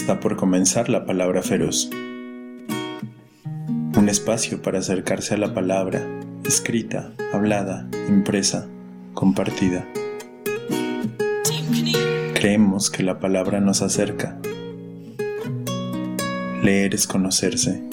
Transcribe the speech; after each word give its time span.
Está 0.00 0.18
por 0.18 0.34
comenzar 0.34 0.88
la 0.88 1.04
palabra 1.04 1.42
feroz. 1.42 1.90
Un 3.94 4.08
espacio 4.08 4.62
para 4.62 4.78
acercarse 4.78 5.34
a 5.34 5.36
la 5.36 5.52
palabra, 5.52 6.02
escrita, 6.42 7.12
hablada, 7.34 7.86
impresa, 8.08 8.66
compartida. 9.12 9.86
Creemos 12.32 12.90
que 12.90 13.02
la 13.02 13.20
palabra 13.20 13.60
nos 13.60 13.82
acerca. 13.82 14.38
Leer 16.62 16.94
es 16.94 17.06
conocerse. 17.06 17.84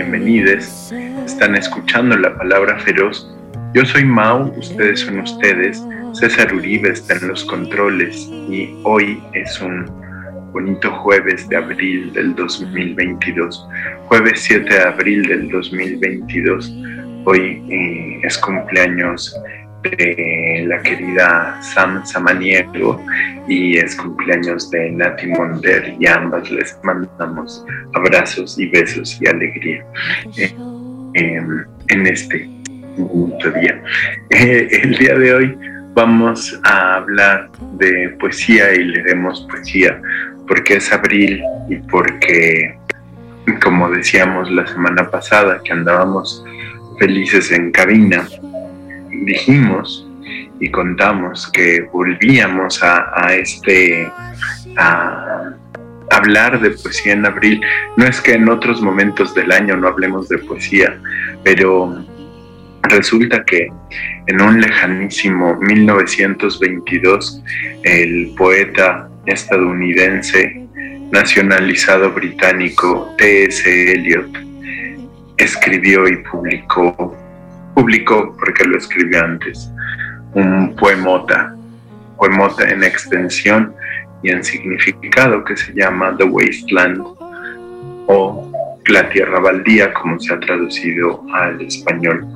Bienvenides. 0.00 0.90
Están 1.26 1.54
escuchando 1.56 2.16
la 2.16 2.34
palabra 2.34 2.78
feroz. 2.78 3.30
Yo 3.74 3.84
soy 3.84 4.02
Mau, 4.02 4.50
ustedes 4.56 5.00
son 5.00 5.20
ustedes. 5.20 5.84
César 6.14 6.54
Uribe 6.54 6.88
está 6.88 7.16
en 7.16 7.28
los 7.28 7.44
controles 7.44 8.16
y 8.48 8.74
hoy 8.84 9.22
es 9.34 9.60
un 9.60 9.84
bonito 10.52 10.90
jueves 10.90 11.46
de 11.50 11.56
abril 11.56 12.14
del 12.14 12.34
2022. 12.34 13.68
Jueves 14.06 14.40
7 14.40 14.74
de 14.74 14.80
abril 14.80 15.22
del 15.28 15.50
2022. 15.50 16.72
Hoy 17.26 17.62
eh, 17.68 18.20
es 18.24 18.38
cumpleaños 18.38 19.36
de 19.82 20.64
la 20.66 20.82
querida 20.82 21.60
Sam 21.62 22.04
Samaniego 22.04 23.02
y 23.48 23.76
es 23.76 23.96
cumpleaños 23.96 24.70
de 24.70 24.90
Nati 24.92 25.26
Monder 25.26 25.94
y 25.98 26.06
ambas 26.06 26.50
les 26.50 26.78
mandamos 26.82 27.64
abrazos 27.94 28.58
y 28.58 28.66
besos 28.66 29.18
y 29.20 29.26
alegría 29.26 29.84
em, 31.14 31.64
en 31.88 32.06
este 32.06 32.48
bonito 32.96 33.50
día. 33.52 33.82
El 34.30 34.96
día 34.98 35.14
de 35.16 35.34
hoy 35.34 35.58
vamos 35.94 36.58
a 36.64 36.96
hablar 36.96 37.50
de 37.78 38.10
poesía 38.20 38.72
y 38.74 38.84
leeremos 38.84 39.46
poesía 39.50 40.00
porque 40.46 40.74
es 40.74 40.92
abril 40.92 41.42
y 41.68 41.76
porque, 41.76 42.76
como 43.62 43.88
decíamos 43.90 44.50
la 44.50 44.66
semana 44.66 45.08
pasada, 45.08 45.60
que 45.64 45.72
andábamos 45.72 46.44
felices 46.98 47.52
en 47.52 47.70
cabina, 47.70 48.26
dijimos 49.10 50.06
y 50.60 50.70
contamos 50.70 51.50
que 51.52 51.82
volvíamos 51.92 52.82
a, 52.82 53.34
este 53.34 54.10
a 54.76 55.52
hablar 56.10 56.60
de 56.60 56.70
poesía 56.70 57.12
en 57.12 57.26
abril. 57.26 57.60
No 57.96 58.04
es 58.04 58.20
que 58.20 58.34
en 58.34 58.48
otros 58.48 58.80
momentos 58.82 59.34
del 59.34 59.52
año 59.52 59.76
no 59.76 59.88
hablemos 59.88 60.28
de 60.28 60.38
poesía, 60.38 61.00
pero 61.44 62.04
resulta 62.82 63.44
que 63.44 63.68
en 64.26 64.40
un 64.40 64.60
lejanísimo 64.60 65.56
1922 65.60 67.42
el 67.82 68.34
poeta 68.36 69.08
estadounidense 69.26 70.66
nacionalizado 71.12 72.12
británico 72.12 73.14
T.S. 73.18 73.92
Eliot 73.92 74.30
escribió 75.36 76.06
y 76.06 76.16
publicó 76.18 77.16
publicó, 77.74 78.36
porque 78.38 78.64
lo 78.64 78.78
escribió 78.78 79.24
antes, 79.24 79.70
un 80.34 80.74
poemota, 80.76 81.54
poemota 82.16 82.68
en 82.68 82.82
extensión 82.84 83.74
y 84.22 84.30
en 84.30 84.44
significado 84.44 85.44
que 85.44 85.56
se 85.56 85.72
llama 85.72 86.14
The 86.16 86.24
Wasteland 86.24 87.00
o 88.06 88.80
La 88.86 89.08
Tierra 89.08 89.40
Baldía, 89.40 89.92
como 89.94 90.18
se 90.20 90.34
ha 90.34 90.40
traducido 90.40 91.24
al 91.32 91.60
español. 91.60 92.26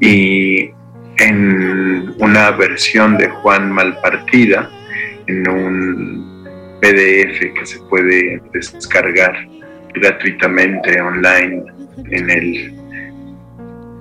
Y 0.00 0.70
en 1.18 2.14
una 2.18 2.50
versión 2.52 3.16
de 3.16 3.28
Juan 3.28 3.70
Malpartida, 3.70 4.70
en 5.26 5.48
un 5.48 6.36
PDF 6.80 7.54
que 7.54 7.66
se 7.66 7.78
puede 7.88 8.40
descargar 8.52 9.34
gratuitamente 9.94 11.00
online 11.00 11.64
en 12.10 12.30
el 12.30 12.74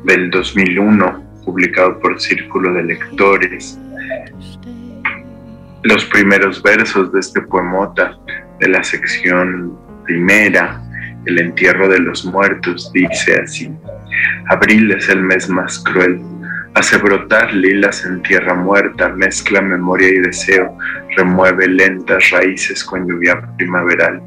del 0.05 0.29
2001, 0.29 1.23
publicado 1.43 1.99
por 1.99 2.19
Círculo 2.21 2.73
de 2.73 2.83
Lectores. 2.83 3.79
Los 5.83 6.05
primeros 6.05 6.61
versos 6.63 7.11
de 7.11 7.19
este 7.19 7.41
poemota 7.41 8.17
de 8.59 8.69
la 8.69 8.83
sección 8.83 9.77
primera, 10.05 10.81
El 11.25 11.39
entierro 11.39 11.89
de 11.89 11.99
los 11.99 12.23
muertos, 12.23 12.91
dice 12.93 13.41
así. 13.41 13.71
Abril 14.47 14.91
es 14.91 15.09
el 15.09 15.23
mes 15.23 15.49
más 15.49 15.79
cruel, 15.79 16.21
hace 16.75 16.97
brotar 16.97 17.51
lilas 17.51 18.05
en 18.05 18.21
tierra 18.21 18.53
muerta, 18.53 19.09
mezcla 19.09 19.59
memoria 19.59 20.09
y 20.09 20.19
deseo, 20.19 20.77
remueve 21.17 21.67
lentas 21.67 22.29
raíces 22.29 22.83
con 22.83 23.07
lluvia 23.07 23.41
primaveral 23.57 24.21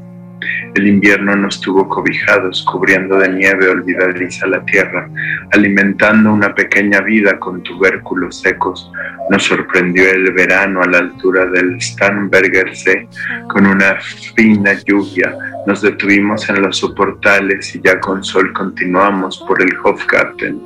el 0.75 0.87
invierno 0.87 1.35
nos 1.35 1.59
tuvo 1.59 1.87
cobijados, 1.89 2.63
cubriendo 2.63 3.17
de 3.17 3.29
nieve 3.29 3.69
olvidadiza 3.69 4.47
la 4.47 4.63
tierra, 4.65 5.09
alimentando 5.51 6.31
una 6.31 6.53
pequeña 6.53 7.01
vida 7.01 7.39
con 7.39 7.61
tubérculos 7.63 8.39
secos. 8.39 8.91
Nos 9.29 9.43
sorprendió 9.43 10.09
el 10.09 10.31
verano 10.31 10.81
a 10.81 10.87
la 10.87 10.99
altura 10.99 11.45
del 11.47 11.81
Starnberger 11.81 12.75
See 12.75 13.07
con 13.49 13.65
una 13.65 13.97
fina 14.35 14.73
lluvia. 14.85 15.35
Nos 15.67 15.81
detuvimos 15.81 16.47
en 16.49 16.61
los 16.61 16.77
soportales 16.77 17.75
y 17.75 17.81
ya 17.81 17.99
con 17.99 18.23
sol 18.23 18.53
continuamos 18.53 19.43
por 19.47 19.61
el 19.61 19.75
Hofgarten 19.83 20.61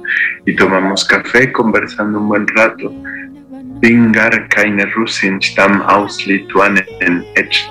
y 0.45 0.55
tomamos 0.55 1.05
café 1.05 1.51
conversando 1.51 2.19
un 2.19 2.27
buen 2.27 2.47
rato. 2.47 2.93
Bingar 3.79 4.47
keine 4.47 4.85
Russin 4.95 5.41
stam 5.41 5.81
aus 5.81 6.17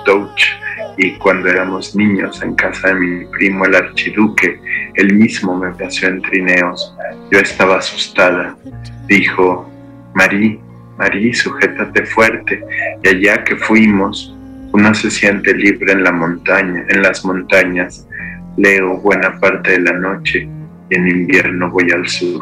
Deutsch 0.05 0.63
y 0.97 1.13
cuando 1.13 1.49
éramos 1.49 1.95
niños 1.95 2.41
en 2.43 2.55
casa 2.55 2.89
de 2.89 2.95
mi 2.95 3.25
primo 3.25 3.65
el 3.65 3.75
archiduque, 3.75 4.59
él 4.95 5.13
mismo 5.15 5.57
me 5.57 5.71
paseó 5.71 6.09
en 6.09 6.21
trineos. 6.21 6.95
Yo 7.31 7.39
estaba 7.39 7.77
asustada. 7.77 8.55
Dijo, 9.07 9.69
Marí, 10.13 10.59
Marí, 10.97 11.33
sujétate 11.33 12.05
fuerte. 12.05 12.63
Y 13.03 13.07
allá 13.07 13.43
que 13.43 13.55
fuimos, 13.55 14.35
uno 14.71 14.93
se 14.93 15.09
siente 15.09 15.53
libre 15.53 15.91
en 15.91 16.03
la 16.03 16.11
montaña, 16.11 16.85
en 16.89 17.01
las 17.01 17.25
montañas. 17.25 18.07
Leo 18.57 18.97
buena 18.97 19.39
parte 19.39 19.71
de 19.71 19.79
la 19.79 19.93
noche 19.93 20.47
y 20.89 20.95
en 20.95 21.07
invierno 21.07 21.71
voy 21.71 21.91
al 21.91 22.07
sur. 22.07 22.41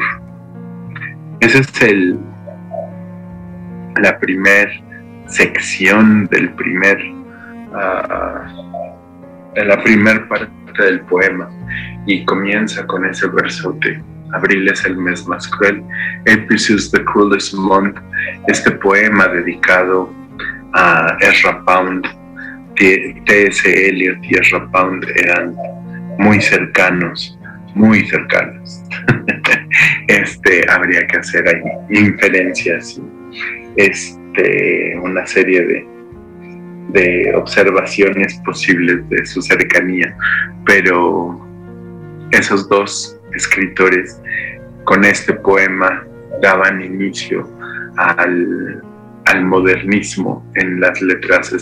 Esa 1.40 1.58
es 1.58 1.82
el, 1.82 2.18
la 4.02 4.18
primer 4.18 4.68
sección 5.26 6.26
del 6.26 6.50
primer 6.50 6.98
en 9.54 9.68
la 9.68 9.82
primera 9.82 10.28
parte 10.28 10.50
del 10.78 11.00
poema 11.02 11.50
y 12.06 12.24
comienza 12.24 12.86
con 12.86 13.04
ese 13.06 13.28
versote. 13.28 14.02
Abril 14.32 14.68
es 14.68 14.84
el 14.84 14.96
mes 14.96 15.26
más 15.26 15.46
cruel. 15.48 15.82
April 16.22 16.56
is 16.56 16.90
the 16.90 17.04
cruelest 17.04 17.54
month. 17.54 17.98
Este 18.48 18.70
poema 18.70 19.28
dedicado 19.28 20.12
a 20.74 21.16
Ezra 21.20 21.62
Pound, 21.64 22.06
T.S. 22.76 23.88
Eliot 23.88 24.18
y 24.22 24.36
Ezra 24.36 24.66
Pound 24.70 25.06
eran 25.16 25.54
muy 26.18 26.40
cercanos, 26.40 27.38
muy 27.74 28.06
cercanos. 28.06 28.82
este 30.08 30.64
habría 30.70 31.06
que 31.06 31.18
hacer 31.18 31.46
ahí 31.48 31.98
inferencias, 31.98 33.00
este, 33.76 34.98
una 35.02 35.26
serie 35.26 35.62
de 35.62 35.91
de 36.92 37.32
observaciones 37.34 38.34
posibles 38.44 39.08
de 39.08 39.24
su 39.26 39.42
cercanía, 39.42 40.16
pero 40.66 41.40
esos 42.30 42.68
dos 42.68 43.18
escritores 43.34 44.20
con 44.84 45.04
este 45.04 45.32
poema 45.34 46.06
daban 46.40 46.82
inicio 46.82 47.48
al, 47.96 48.82
modernismo 49.44 50.46
en 50.56 50.80
las 50.80 51.00
letras 51.00 51.54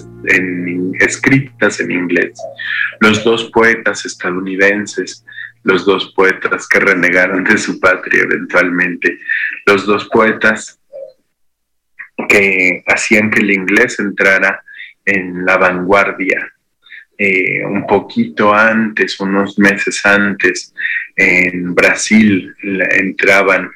escritas 1.00 1.79
en 1.81 1.91
inglés. 1.93 2.33
Los 3.00 3.23
dos 3.23 3.44
poetas 3.53 4.05
estadounidenses, 4.05 5.25
los 5.62 5.87
dos 5.87 6.12
poetas 6.17 6.67
que 6.67 6.81
renegaron 6.81 7.44
de 7.44 7.56
su 7.59 7.79
patria 7.79 8.25
eventualmente, 8.25 9.19
los 9.67 9.87
dos 9.87 10.09
poetas 10.12 10.81
que 12.29 12.83
hacían 12.88 13.31
que 13.31 13.41
el 13.41 13.53
inglés 13.53 14.00
entrara 14.00 14.62
en 15.11 15.45
la 15.45 15.57
vanguardia 15.57 16.53
eh, 17.23 17.62
un 17.67 17.87
poquito 17.87 18.55
antes, 18.55 19.21
unos 19.21 19.59
meses 19.59 20.07
antes, 20.07 20.73
en 21.15 21.75
Brasil 21.75 22.55
entraban 22.62 23.71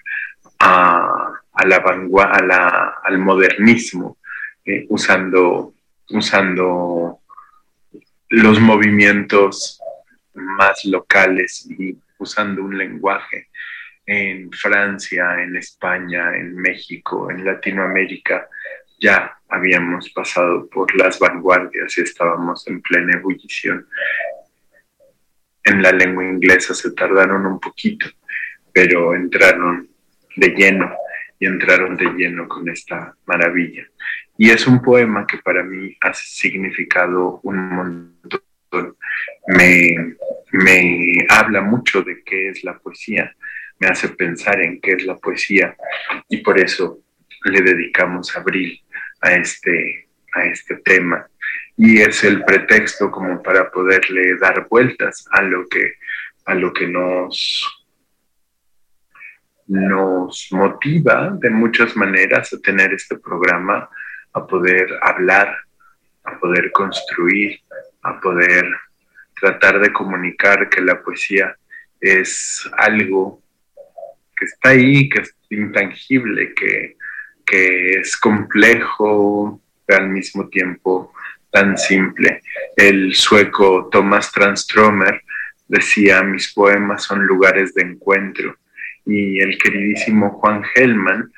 a, 0.59 1.31
la 1.67 1.79
vanguardia, 1.81 2.95
al 3.05 3.19
modernismo, 3.19 4.17
eh, 4.65 4.87
usando, 4.89 5.75
usando 6.09 7.19
los 8.31 8.59
movimientos 8.61 9.79
más 10.33 10.83
locales 10.87 11.69
y 11.69 11.95
usando 12.19 12.63
un 12.63 12.79
lenguaje 12.79 13.49
en 14.07 14.51
Francia, 14.53 15.43
en 15.43 15.55
España, 15.57 16.35
en 16.35 16.57
México, 16.57 17.31
en 17.31 17.45
Latinoamérica, 17.45 18.49
ya 18.99 19.37
habíamos 19.55 20.11
pasado 20.11 20.69
por 20.69 20.95
las 20.97 21.19
vanguardias 21.19 21.97
y 21.97 22.03
estábamos 22.03 22.67
en 22.67 22.81
plena 22.81 23.17
ebullición. 23.17 23.87
En 25.63 25.81
la 25.81 25.93
lengua 25.93 26.25
inglesa 26.25 26.75
se 26.75 26.93
tardaron 26.93 27.47
un 27.47 27.61
poquito, 27.61 28.07
pero 28.73 29.15
entraron 29.15 29.89
de 30.37 30.49
lleno 30.49 30.93
y 31.39 31.47
entraron 31.47 31.97
de 31.97 32.07
lleno 32.07 32.49
con 32.49 32.69
esta 32.69 33.15
maravilla. 33.27 33.87
Y 34.37 34.51
es 34.51 34.67
un 34.67 34.83
poema 34.83 35.27
que 35.27 35.39
para 35.39 35.63
mí 35.63 35.97
ha 36.01 36.13
significado 36.13 37.41
un 37.45 37.69
montón. 37.69 38.97
Me, 39.47 40.17
me 40.51 41.27
habla 41.29 41.61
mucho 41.61 42.03
de 42.03 42.25
qué 42.25 42.49
es 42.49 42.65
la 42.65 42.77
poesía, 42.77 43.33
me 43.79 43.87
hace 43.87 44.09
pensar 44.09 44.61
en 44.61 44.81
qué 44.81 44.93
es 44.93 45.05
la 45.05 45.17
poesía 45.17 45.77
y 46.29 46.39
por 46.39 46.59
eso 46.59 46.99
le 47.45 47.61
dedicamos 47.61 48.37
abril 48.37 48.84
a 49.25 49.33
este, 49.33 50.07
a 50.35 50.45
este 50.45 50.77
tema. 50.77 51.27
Y 51.77 52.01
es 52.01 52.23
el 52.25 52.45
pretexto 52.45 53.11
como 53.11 53.43
para 53.43 53.71
poderle 53.71 54.37
dar 54.37 54.69
vueltas 54.69 55.27
a 55.31 55.43
lo 55.43 55.67
que, 55.67 55.95
a 56.45 56.55
lo 56.55 56.73
que 56.73 56.87
nos, 56.87 57.85
nos 59.67 60.49
motiva 60.53 61.31
de 61.41 61.51
muchas 61.51 61.97
maneras 61.97 62.53
a 62.53 62.61
tener 62.61 62.93
este 62.93 63.19
programa, 63.19 63.89
a 64.35 64.47
poder 64.47 64.87
hablar, 65.03 65.57
a 66.25 66.39
poder 66.39 66.71
construir, 66.71 67.61
a 68.03 68.21
poder 68.21 68.67
tratar 69.41 69.81
de 69.81 69.93
comunicar 69.93 70.69
que 70.69 70.83
la 70.83 71.03
poesía 71.03 71.57
es 71.99 72.69
algo 72.77 73.43
que 74.37 74.45
está 74.45 74.71
ahí, 74.71 75.09
que 75.09 75.21
es 75.21 75.35
intangible, 75.49 76.53
que, 76.55 76.97
que 77.45 78.01
es 78.01 78.17
complejo, 78.17 79.61
al 79.89 80.09
mismo 80.09 80.49
tiempo 80.49 81.13
tan 81.51 81.77
simple. 81.79 82.43
El 82.77 83.15
sueco 83.15 83.89
Thomas 83.91 84.33
Transtromer 84.33 85.23
decía, 85.69 86.23
mis 86.23 86.53
poemas 86.53 87.05
son 87.05 87.25
lugares 87.27 87.75
de 87.75 87.83
encuentro. 87.83 88.57
Y 89.07 89.41
el 89.41 89.59
queridísimo 89.59 90.31
Juan 90.31 90.65
Gelman, 90.65 91.31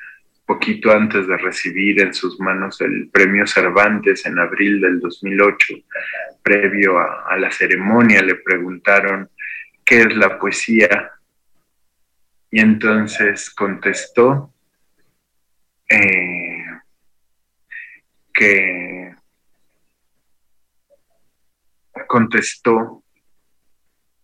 poquito 0.45 0.91
antes 0.91 1.27
de 1.27 1.37
recibir 1.37 2.01
en 2.01 2.13
sus 2.13 2.39
manos 2.39 2.79
el 2.81 3.09
premio 3.09 3.45
Cervantes 3.45 4.25
en 4.25 4.39
abril 4.39 4.79
del 4.79 4.99
2008, 4.99 5.75
previo 6.41 6.97
a, 6.97 7.35
la 7.37 7.51
ceremonia, 7.51 8.21
le 8.21 8.35
preguntaron, 8.35 9.29
¿qué 9.83 10.01
es 10.01 10.15
la 10.15 10.39
poesía? 10.39 11.11
Y 12.49 12.61
entonces 12.61 13.49
contestó, 13.49 14.53
eh, 15.89 16.65
que 18.33 19.15
contestó, 22.07 23.03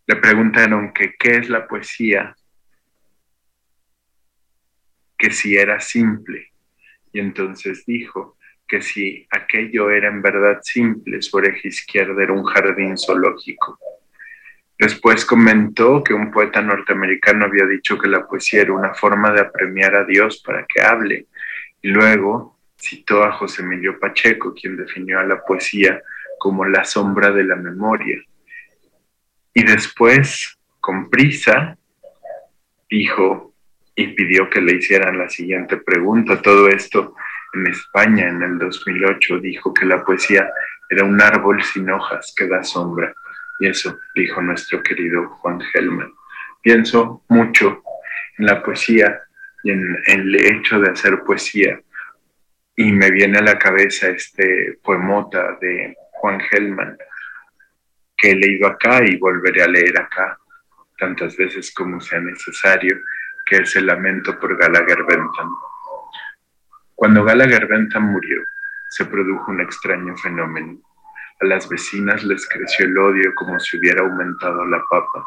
le 0.05 0.15
preguntaron 0.17 0.93
que 0.93 1.15
qué 1.17 1.37
es 1.37 1.49
la 1.49 1.67
poesía, 1.67 2.35
que 5.17 5.31
si 5.31 5.55
era 5.55 5.79
simple. 5.79 6.51
Y 7.11 7.19
entonces 7.19 7.85
dijo 7.85 8.37
que 8.67 8.81
si 8.81 9.27
aquello 9.29 9.91
era 9.91 10.09
en 10.09 10.21
verdad 10.21 10.59
simple, 10.61 11.21
su 11.21 11.37
oreja 11.37 11.67
izquierda 11.67 12.21
era 12.23 12.33
un 12.33 12.43
jardín 12.43 12.97
zoológico. 12.97 13.79
Después 14.77 15.25
comentó 15.25 16.03
que 16.03 16.13
un 16.13 16.31
poeta 16.31 16.61
norteamericano 16.61 17.45
había 17.45 17.65
dicho 17.65 17.97
que 17.97 18.07
la 18.07 18.27
poesía 18.27 18.61
era 18.61 18.73
una 18.73 18.93
forma 18.93 19.31
de 19.31 19.41
apremiar 19.41 19.95
a 19.95 20.03
Dios 20.03 20.41
para 20.45 20.65
que 20.65 20.81
hable 20.81 21.27
y 21.83 21.89
luego 21.89 22.57
citó 22.77 23.23
a 23.23 23.33
José 23.33 23.61
Emilio 23.61 23.99
Pacheco, 23.99 24.53
quien 24.53 24.77
definió 24.77 25.19
a 25.19 25.23
la 25.23 25.43
poesía 25.43 26.01
como 26.39 26.65
la 26.65 26.83
sombra 26.85 27.29
de 27.29 27.43
la 27.43 27.55
memoria. 27.55 28.19
Y 29.53 29.63
después, 29.63 30.57
con 30.79 31.09
prisa, 31.09 31.77
dijo 32.89 33.53
y 33.95 34.07
pidió 34.07 34.49
que 34.49 34.61
le 34.61 34.77
hicieran 34.77 35.17
la 35.17 35.29
siguiente 35.29 35.77
pregunta. 35.77 36.41
Todo 36.41 36.67
esto 36.69 37.15
en 37.53 37.67
España 37.67 38.27
en 38.29 38.41
el 38.41 38.57
2008 38.57 39.39
dijo 39.39 39.73
que 39.73 39.85
la 39.85 40.03
poesía 40.03 40.49
era 40.89 41.03
un 41.03 41.21
árbol 41.21 41.61
sin 41.63 41.89
hojas 41.91 42.33
que 42.35 42.47
da 42.47 42.63
sombra. 42.63 43.13
Y 43.59 43.67
eso 43.67 43.99
dijo 44.15 44.41
nuestro 44.41 44.81
querido 44.81 45.27
Juan 45.27 45.59
Gelman. 45.59 46.11
Pienso 46.61 47.23
mucho 47.27 47.83
en 48.37 48.45
la 48.45 48.63
poesía 48.63 49.21
y 49.63 49.71
en, 49.71 49.97
el 50.05 50.35
hecho 50.35 50.79
de 50.79 50.91
hacer 50.91 51.23
poesía. 51.23 51.79
Y 52.75 52.91
me 52.91 53.11
viene 53.11 53.39
a 53.39 53.43
la 53.43 53.57
cabeza 53.57 54.09
este 54.09 54.79
poemota 54.83 55.57
de 55.61 55.95
Juan 56.13 56.39
Gelman, 56.39 56.97
que 58.17 58.31
he 58.31 58.35
leído 58.35 58.67
acá 58.67 59.03
y 59.03 59.17
volveré 59.17 59.63
a 59.63 59.67
leer 59.67 59.99
acá 59.99 60.37
tantas 60.97 61.35
veces 61.37 61.73
como 61.73 61.99
sea 61.99 62.19
necesario, 62.19 62.99
que 63.45 63.57
es 63.57 63.75
el 63.75 63.87
lamento 63.87 64.39
por 64.39 64.57
Gallagher 64.57 65.03
Bentham. 65.07 65.49
Cuando 66.95 67.23
Gallagher 67.23 67.67
Bentham 67.67 68.11
murió, 68.11 68.41
se 68.89 69.05
produjo 69.05 69.51
un 69.51 69.61
extraño 69.61 70.15
fenómeno. 70.17 70.79
A 71.41 71.45
las 71.45 71.67
vecinas 71.67 72.23
les 72.23 72.47
creció 72.47 72.85
el 72.85 72.97
odio 72.97 73.33
como 73.35 73.59
si 73.59 73.77
hubiera 73.77 74.01
aumentado 74.01 74.65
la 74.65 74.81
papa 74.89 75.25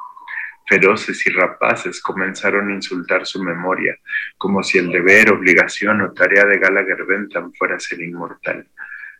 feroces 0.67 1.25
y 1.27 1.31
rapaces 1.31 2.01
comenzaron 2.01 2.71
a 2.71 2.75
insultar 2.75 3.25
su 3.25 3.43
memoria, 3.43 3.97
como 4.37 4.63
si 4.63 4.79
el 4.79 4.91
deber, 4.91 5.31
obligación 5.31 6.01
o 6.03 6.13
tarea 6.13 6.45
de 6.45 6.59
Gallagher 6.59 7.05
Bentham 7.07 7.53
fuera 7.57 7.79
ser 7.79 8.01
inmortal, 8.03 8.67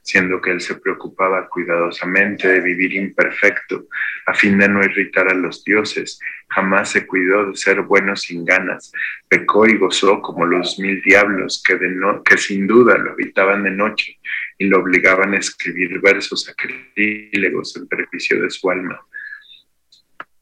siendo 0.03 0.41
que 0.41 0.51
él 0.51 0.61
se 0.61 0.75
preocupaba 0.77 1.49
cuidadosamente 1.49 2.49
de 2.49 2.61
vivir 2.61 2.95
imperfecto, 2.95 3.87
a 4.27 4.35
fin 4.35 4.59
de 4.59 4.69
no 4.69 4.83
irritar 4.83 5.29
a 5.29 5.35
los 5.35 5.65
dioses, 5.65 6.19
jamás 6.49 6.91
se 6.91 7.07
cuidó 7.07 7.51
de 7.51 7.57
ser 7.57 7.83
bueno 7.83 8.17
sin 8.17 8.45
ganas, 8.45 8.93
pecó 9.29 9.67
y 9.67 9.79
gozó 9.79 10.21
como 10.21 10.47
los 10.47 10.79
mil 10.81 11.01
diablos 11.03 11.63
que, 11.65 12.37
sin 12.37 12.67
duda 12.67 12.99
lo 12.99 13.13
habitaban 13.13 13.63
de 13.63 13.71
noche 13.71 14.19
y 14.59 14.67
lo 14.67 14.81
obligaban 14.81 15.35
a 15.35 15.39
escribir 15.39 16.01
versos 16.01 16.45
sacrílegos 16.45 17.77
en 17.77 17.87
perjuicio 17.87 18.43
de 18.43 18.51
su 18.51 18.71
alma 18.71 19.01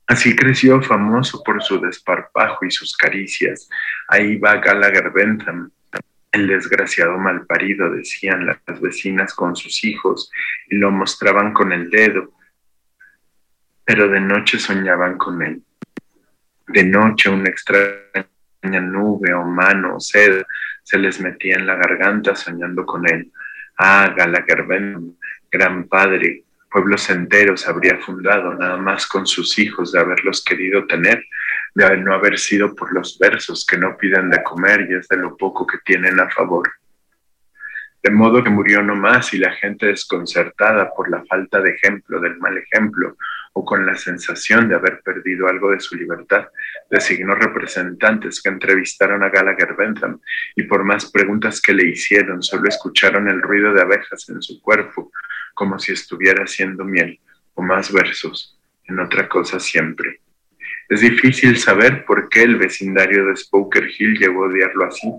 Así 0.07 0.37
creció 0.37 0.83
famoso 0.83 1.43
por 1.43 1.63
su 1.63 1.81
desparpajo 1.81 2.67
y 2.67 2.71
sus 2.71 2.97
caricias. 2.97 3.69
Ahí 4.09 4.37
va 4.37 4.57
Gallagher 4.57 5.11
Bentham, 5.11 5.71
el 6.33 6.47
desgraciado 6.47 7.17
malparido, 7.17 7.91
decían 7.91 8.45
las 8.45 8.81
vecinas 8.81 9.33
con 9.35 9.57
sus 9.57 9.83
hijos, 9.85 10.31
y 10.69 10.77
lo 10.77 10.91
mostraban 10.91 11.53
con 11.53 11.73
el 11.73 11.91
dedo, 11.91 12.33
pero 13.85 14.09
de 14.09 14.21
noche 14.21 14.59
soñaban 14.59 15.17
con 15.17 15.43
él. 15.43 15.63
De 16.67 16.85
noche 16.85 17.31
una 17.31 17.49
extraña 17.49 18.81
nube 18.81 19.33
o 19.33 19.45
mano 19.45 19.97
o 19.97 20.01
seda 20.01 20.45
se 20.83 20.99
les 20.99 21.21
metía 21.21 21.57
en 21.57 21.67
la 21.67 21.77
garganta 21.77 22.35
soñando 22.35 22.85
con 22.85 23.09
él. 23.09 23.31
Ah, 23.79 24.13
Gallagher 24.17 24.65
Bentham, 24.65 25.15
gran 25.51 25.85
padre, 25.85 26.44
pueblos 26.75 27.09
enteros 27.09 27.69
habría 27.69 27.99
fundado 27.99 28.53
nada 28.55 28.77
más 28.77 29.07
con 29.07 29.29
sus 29.29 29.61
hijos 29.61 29.93
de 29.93 30.01
haberlos 30.01 30.43
querido 30.43 30.85
tener, 30.89 31.25
de 31.73 31.97
no 31.99 32.13
haber 32.13 32.37
sido 32.37 32.75
por 32.75 32.93
los 32.93 33.17
versos 33.17 33.65
que 33.65 33.79
no 33.79 33.97
piden 33.97 34.29
de 34.29 34.43
comer 34.43 34.89
y 34.91 34.95
es 34.97 35.07
de 35.07 35.19
lo 35.19 35.37
poco 35.37 35.69
que 35.69 35.79
tienen 35.85 36.19
a 36.19 36.29
favor. 36.31 36.69
De 38.05 38.11
modo 38.11 38.45
que 38.45 38.51
murió 38.51 38.83
no 38.83 38.95
más 38.95 39.33
y 39.33 39.39
la 39.39 39.53
gente 39.53 39.87
desconcertada 39.87 40.93
por 40.95 41.11
la 41.11 41.25
falta 41.25 41.63
de 41.63 41.71
ejemplo 41.71 42.21
del 42.21 42.37
mal 42.37 42.59
ejemplo 42.59 43.17
o 43.55 43.65
con 43.65 43.87
la 43.87 43.97
sensación 43.97 44.69
de 44.69 44.75
haber 44.75 45.01
perdido 45.01 45.49
algo 45.49 45.71
de 45.71 45.81
su 45.81 45.97
libertad, 45.97 46.49
designó 46.91 47.35
representantes 47.35 48.43
que 48.43 48.51
entrevistaron 48.51 49.23
a 49.23 49.31
Gallagher 49.31 49.75
Bentham 49.75 50.21
y 50.55 50.65
por 50.65 50.85
más 50.85 51.11
preguntas 51.11 51.63
que 51.63 51.73
le 51.73 51.89
hicieron, 51.89 52.43
solo 52.43 52.69
escucharon 52.69 53.27
el 53.27 53.41
ruido 53.41 53.73
de 53.73 53.81
abejas 53.81 54.29
en 54.29 54.43
su 54.43 54.61
cuerpo, 54.61 55.11
como 55.55 55.79
si 55.79 55.93
estuviera 55.93 56.45
haciendo 56.45 56.85
miel, 56.85 57.19
o 57.55 57.63
más 57.63 57.91
versos, 57.91 58.61
en 58.85 59.01
otra 59.01 59.31
cosa 59.31 59.59
siempre. 59.59 60.21
Es 60.91 61.01
difícil 61.01 61.57
saber 61.57 62.05
por 62.05 62.29
qué 62.29 62.43
el 62.43 62.57
vecindario 62.57 63.25
de 63.25 63.37
Spoker 63.37 63.89
Hill 63.99 64.19
llegó 64.19 64.45
a 64.45 64.49
odiarlo 64.49 64.85
así. 64.85 65.11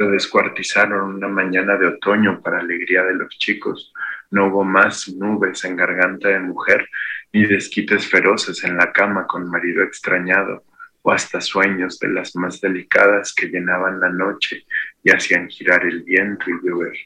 Lo 0.00 0.10
descuartizaron 0.10 1.16
una 1.16 1.28
mañana 1.28 1.76
de 1.76 1.86
otoño 1.86 2.40
para 2.40 2.60
alegría 2.60 3.02
de 3.02 3.12
los 3.12 3.36
chicos. 3.36 3.92
No 4.30 4.46
hubo 4.46 4.64
más 4.64 5.10
nubes 5.10 5.62
en 5.66 5.76
garganta 5.76 6.28
de 6.28 6.38
mujer, 6.38 6.88
ni 7.34 7.44
desquites 7.44 8.08
feroces 8.08 8.64
en 8.64 8.78
la 8.78 8.92
cama 8.92 9.26
con 9.26 9.50
marido 9.50 9.82
extrañado, 9.82 10.64
o 11.02 11.12
hasta 11.12 11.42
sueños 11.42 11.98
de 11.98 12.08
las 12.08 12.34
más 12.34 12.62
delicadas 12.62 13.34
que 13.34 13.48
llenaban 13.48 14.00
la 14.00 14.08
noche 14.08 14.64
y 15.04 15.10
hacían 15.10 15.50
girar 15.50 15.84
el 15.84 16.02
viento 16.02 16.46
y 16.48 16.66
llover. 16.66 16.96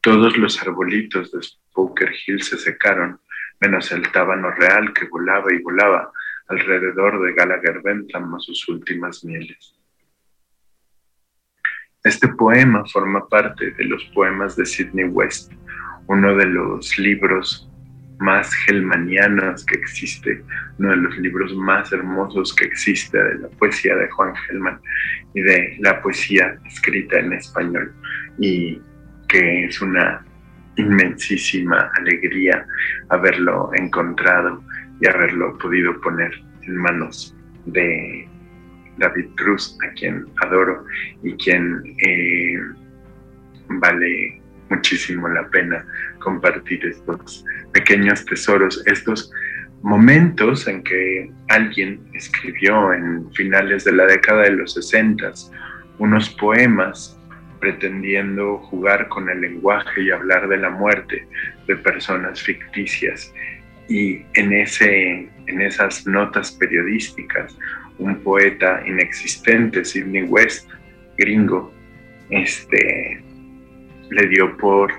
Todos 0.00 0.38
los 0.38 0.62
arbolitos 0.62 1.30
de 1.32 1.42
Spoker 1.42 2.14
Hill 2.26 2.42
se 2.42 2.56
secaron, 2.56 3.20
menos 3.60 3.92
el 3.92 4.10
tábano 4.10 4.52
real 4.52 4.94
que 4.94 5.04
volaba 5.04 5.52
y 5.52 5.60
volaba 5.60 6.10
alrededor 6.48 7.22
de 7.22 7.34
Gallagher 7.34 7.82
Bentham 7.82 8.40
sus 8.40 8.66
últimas 8.70 9.22
mieles. 9.22 9.75
Este 12.06 12.28
poema 12.28 12.84
forma 12.86 13.28
parte 13.28 13.72
de 13.72 13.84
los 13.84 14.04
poemas 14.14 14.54
de 14.54 14.64
Sidney 14.64 15.06
West, 15.06 15.52
uno 16.06 16.36
de 16.36 16.46
los 16.46 16.96
libros 17.00 17.68
más 18.20 18.54
gelmanianos 18.54 19.66
que 19.66 19.74
existe, 19.74 20.40
uno 20.78 20.90
de 20.90 20.98
los 20.98 21.18
libros 21.18 21.52
más 21.56 21.92
hermosos 21.92 22.54
que 22.54 22.66
existe 22.66 23.20
de 23.20 23.40
la 23.40 23.48
poesía 23.48 23.96
de 23.96 24.08
Juan 24.10 24.36
Gelman 24.36 24.78
y 25.34 25.40
de 25.40 25.76
la 25.80 26.00
poesía 26.00 26.56
escrita 26.64 27.18
en 27.18 27.32
español 27.32 27.92
y 28.38 28.80
que 29.26 29.64
es 29.64 29.80
una 29.80 30.24
inmensísima 30.76 31.90
alegría 31.96 32.64
haberlo 33.08 33.72
encontrado 33.74 34.62
y 35.00 35.08
haberlo 35.08 35.58
podido 35.58 36.00
poner 36.02 36.30
en 36.62 36.76
manos 36.76 37.34
de 37.64 38.28
David 38.98 39.26
Cruz, 39.36 39.76
a 39.86 39.92
quien 39.94 40.26
adoro 40.42 40.84
y 41.22 41.32
quien 41.34 41.82
eh, 42.04 42.58
vale 43.68 44.40
muchísimo 44.70 45.28
la 45.28 45.46
pena 45.48 45.84
compartir 46.18 46.84
estos 46.84 47.44
pequeños 47.72 48.24
tesoros, 48.24 48.82
estos 48.86 49.30
momentos 49.82 50.66
en 50.66 50.82
que 50.82 51.30
alguien 51.48 52.00
escribió 52.14 52.92
en 52.92 53.32
finales 53.32 53.84
de 53.84 53.92
la 53.92 54.06
década 54.06 54.42
de 54.42 54.52
los 54.52 54.74
60 54.74 55.32
unos 55.98 56.30
poemas 56.30 57.16
pretendiendo 57.60 58.58
jugar 58.58 59.08
con 59.08 59.28
el 59.30 59.40
lenguaje 59.40 60.02
y 60.02 60.10
hablar 60.10 60.48
de 60.48 60.58
la 60.58 60.70
muerte 60.70 61.26
de 61.66 61.76
personas 61.76 62.42
ficticias. 62.42 63.32
Y 63.88 64.22
en, 64.34 64.52
ese, 64.52 65.28
en 65.46 65.62
esas 65.62 66.06
notas 66.06 66.52
periodísticas, 66.52 67.56
un 67.98 68.22
poeta 68.22 68.82
inexistente, 68.86 69.84
Sidney 69.84 70.24
West, 70.24 70.68
gringo, 71.16 71.72
este, 72.30 73.22
le 74.10 74.26
dio 74.28 74.56
por 74.56 74.92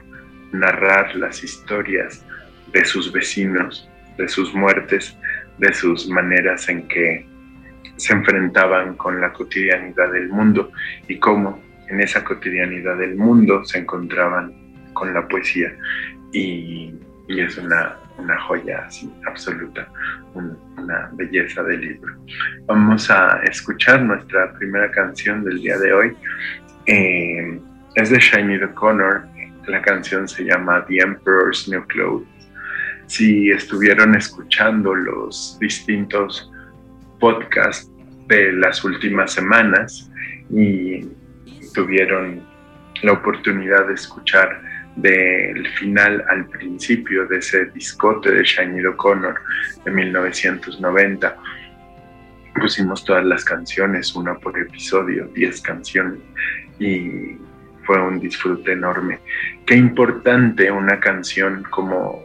narrar 0.52 1.16
las 1.16 1.44
historias 1.44 2.26
de 2.72 2.86
sus 2.86 3.12
vecinos, 3.12 3.90
de 4.18 4.28
sus 4.28 4.54
muertes, 4.54 5.16
de 5.58 5.74
sus 5.74 6.08
maneras 6.08 6.68
en 6.70 6.88
que 6.88 7.26
se 7.98 8.14
enfrentaban 8.14 8.96
con 8.96 9.20
la 9.20 9.34
cotidianidad 9.34 10.12
del 10.12 10.30
mundo 10.30 10.72
y 11.08 11.18
cómo 11.18 11.62
en 11.90 12.02
esa 12.02 12.24
cotidianidad 12.24 12.98
del 12.98 13.16
mundo 13.16 13.66
se 13.66 13.80
encontraban 13.80 14.54
con 14.94 15.14
la 15.14 15.28
poesía. 15.28 15.76
Y, 16.32 16.94
es 17.28 17.58
una, 17.58 17.98
joya 18.48 18.86
así, 18.86 19.12
absoluta, 19.26 19.88
una 20.34 21.10
belleza 21.14 21.64
del 21.64 21.82
libro. 21.82 22.16
Vamos 22.66 23.10
a 23.10 23.42
escuchar 23.44 24.02
nuestra 24.02 24.54
primera 24.54 24.92
canción 24.92 25.44
del 25.44 25.62
día 25.62 25.78
de 25.78 25.94
hoy. 25.94 26.18
Eh, 26.86 27.60
es 27.96 28.10
de 28.10 28.20
Shiny 28.20 28.64
O'Connor. 28.64 29.28
La 29.68 29.82
canción 29.82 30.28
se 30.28 30.46
llama 30.46 30.86
The 30.86 31.00
Emperor's 31.00 31.68
New 31.68 31.86
Clothes. 31.88 32.28
Si 33.08 33.52
estuvieron 33.52 34.16
escuchando 34.16 34.94
los 34.94 35.58
distintos 35.60 36.52
podcasts 37.20 37.92
de 38.28 38.54
las 38.54 38.84
últimas 38.84 39.34
semanas 39.34 40.12
y 40.50 41.08
tuvieron 41.74 42.42
la 43.04 43.14
oportunidad 43.14 43.88
de 43.88 43.94
escuchar 43.94 44.62
del 44.98 45.68
final 45.76 46.24
al 46.28 46.48
principio 46.48 47.28
de 47.28 47.38
ese 47.38 47.66
discote 47.68 48.32
de 48.32 48.44
Shiny 48.44 48.84
O'Connor 48.86 49.40
de 49.86 49.92
1990. 49.92 51.38
Pusimos 52.60 53.06
todas 53.06 53.24
las 53.24 53.46
canciones, 53.46 54.16
una 54.16 54.34
por 54.36 54.58
episodio, 54.58 55.28
10 55.28 55.62
canciones, 55.62 56.20
y 56.80 57.38
fue 57.86 58.02
un 58.02 58.20
disfrute 58.20 58.72
enorme. 58.72 59.20
Qué 59.68 59.76
importante 59.76 60.72
una 60.72 61.00
canción 61.00 61.64
como, 61.70 62.24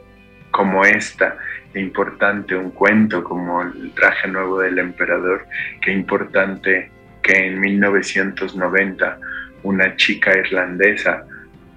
como 0.50 0.84
esta, 0.86 1.36
qué 1.74 1.80
importante 1.80 2.56
un 2.56 2.70
cuento 2.70 3.22
como 3.22 3.62
El 3.62 3.92
traje 3.92 4.28
nuevo 4.28 4.60
del 4.60 4.78
emperador, 4.78 5.46
qué 5.82 5.92
importante 5.92 6.90
que 7.22 7.48
en 7.48 7.60
1990 7.60 9.18
una 9.62 9.94
chica 9.96 10.36
irlandesa 10.38 11.26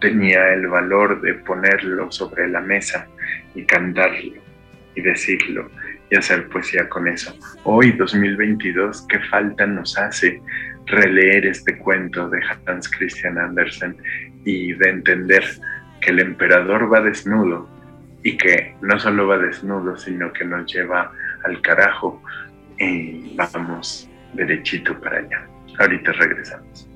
tenía 0.06 0.54
el 0.54 0.68
valor 0.68 1.20
de 1.22 1.34
ponerlo 1.34 2.12
sobre 2.12 2.48
la 2.48 2.62
mesa 2.62 3.08
y 3.56 3.66
cantarlo 3.66 4.36
y 4.94 5.02
decirlo 5.02 5.68
y 6.12 6.16
hacer 6.16 6.48
poesía 6.50 6.88
con 6.88 7.08
eso. 7.08 7.36
Hoy, 7.64 7.92
2022, 7.94 9.08
qué 9.10 9.20
falta 9.32 9.66
nos 9.66 9.98
hace 9.98 10.40
releer 10.86 11.48
este 11.48 11.76
cuento 11.80 12.30
de 12.30 12.40
Hans 12.68 12.88
Christian 12.88 13.40
Andersen 13.40 13.98
y 14.44 14.74
de 14.74 14.90
entender 14.90 15.44
que 16.02 16.12
el 16.12 16.20
emperador 16.20 16.94
va 16.94 17.02
desnudo 17.02 17.68
y 18.22 18.38
que 18.38 18.76
no 18.82 19.00
solo 19.00 19.26
va 19.26 19.40
desnudo, 19.40 19.98
sino 19.98 20.32
que 20.34 20.46
nos 20.46 20.72
lleva 20.72 21.12
al 21.46 21.60
carajo 21.62 22.22
y 22.78 23.36
vamos 23.36 24.08
derechito 24.34 25.00
para 25.00 25.18
allá. 25.18 25.48
Ahorita 25.80 26.12
regresamos. 26.12 26.95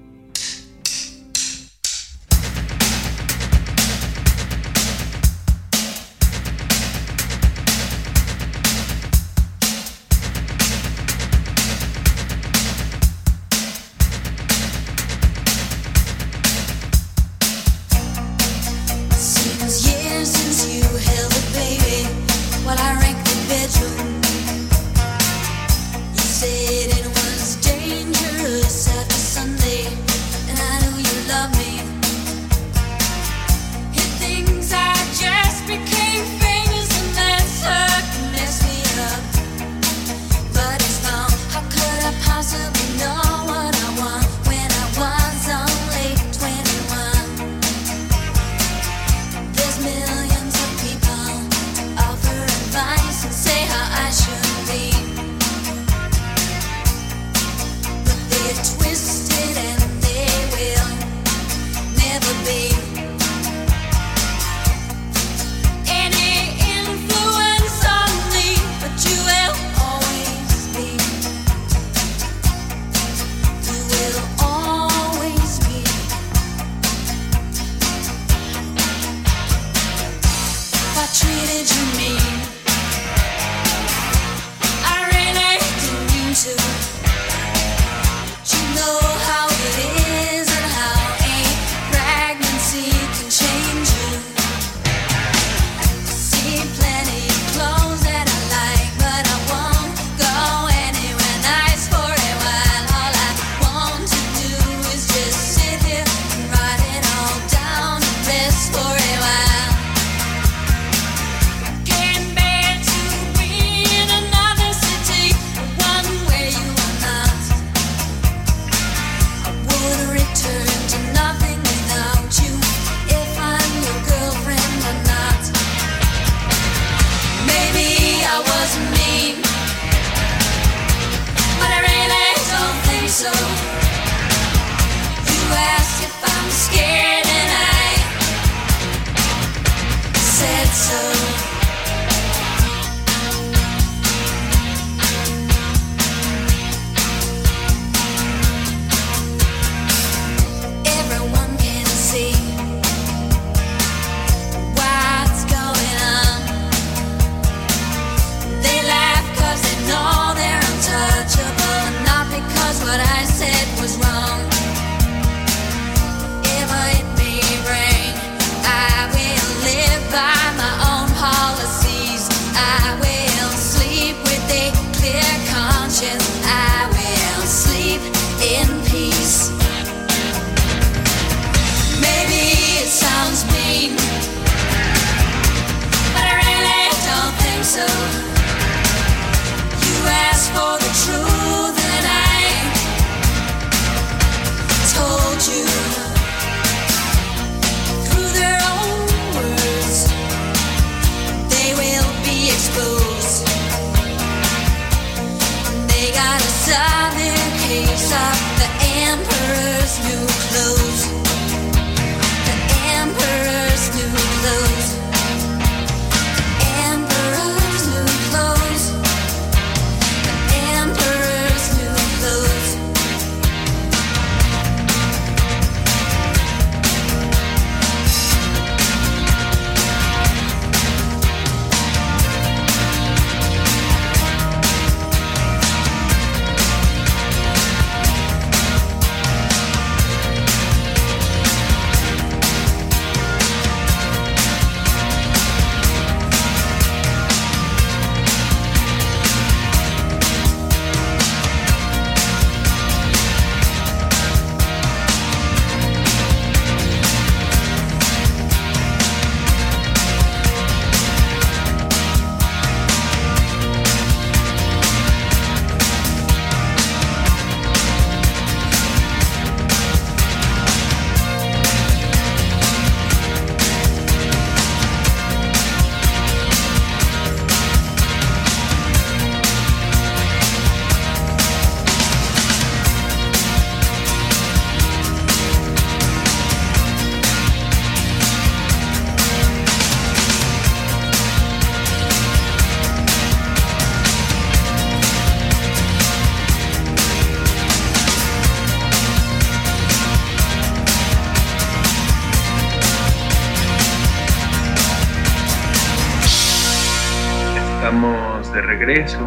Regreso 308.89 309.19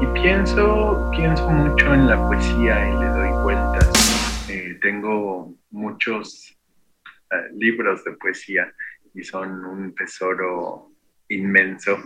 y 0.00 0.06
pienso, 0.14 1.10
pienso 1.10 1.50
mucho 1.50 1.92
en 1.92 2.06
la 2.06 2.16
poesía 2.28 2.88
y 2.88 2.92
le 3.00 3.08
doy 3.08 3.30
vueltas. 3.42 4.48
Eh, 4.48 4.78
tengo 4.80 5.56
muchos 5.72 6.56
eh, 7.32 7.48
libros 7.56 8.04
de 8.04 8.12
poesía 8.12 8.72
y 9.12 9.24
son 9.24 9.64
un 9.64 9.92
tesoro 9.96 10.92
inmenso. 11.28 11.98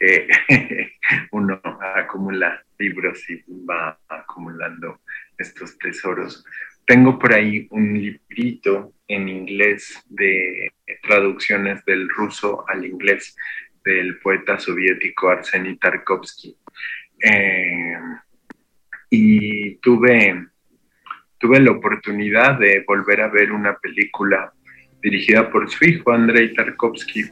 Eh, 0.00 0.26
uno 1.32 1.60
acumula 1.96 2.64
libros 2.78 3.28
y 3.28 3.44
va 3.66 3.98
acumulando 4.08 5.02
estos 5.36 5.76
tesoros. 5.76 6.46
Tengo 6.86 7.18
por 7.18 7.34
ahí 7.34 7.68
un 7.70 7.92
librito 7.92 8.94
en 9.06 9.28
inglés 9.28 10.02
de 10.08 10.72
traducciones 11.02 11.84
del 11.84 12.08
ruso 12.08 12.64
al 12.68 12.86
inglés 12.86 13.36
del 13.88 14.18
poeta 14.18 14.58
soviético 14.58 15.30
Arseny 15.30 15.78
Tarkovsky. 15.78 16.54
Eh, 17.22 17.98
y 19.10 19.76
tuve, 19.76 20.46
tuve 21.38 21.60
la 21.60 21.72
oportunidad 21.72 22.58
de 22.58 22.84
volver 22.86 23.22
a 23.22 23.28
ver 23.28 23.50
una 23.50 23.78
película 23.78 24.52
dirigida 25.02 25.50
por 25.50 25.70
su 25.70 25.84
hijo 25.86 26.12
Andrei 26.12 26.52
Tarkovsky, 26.52 27.30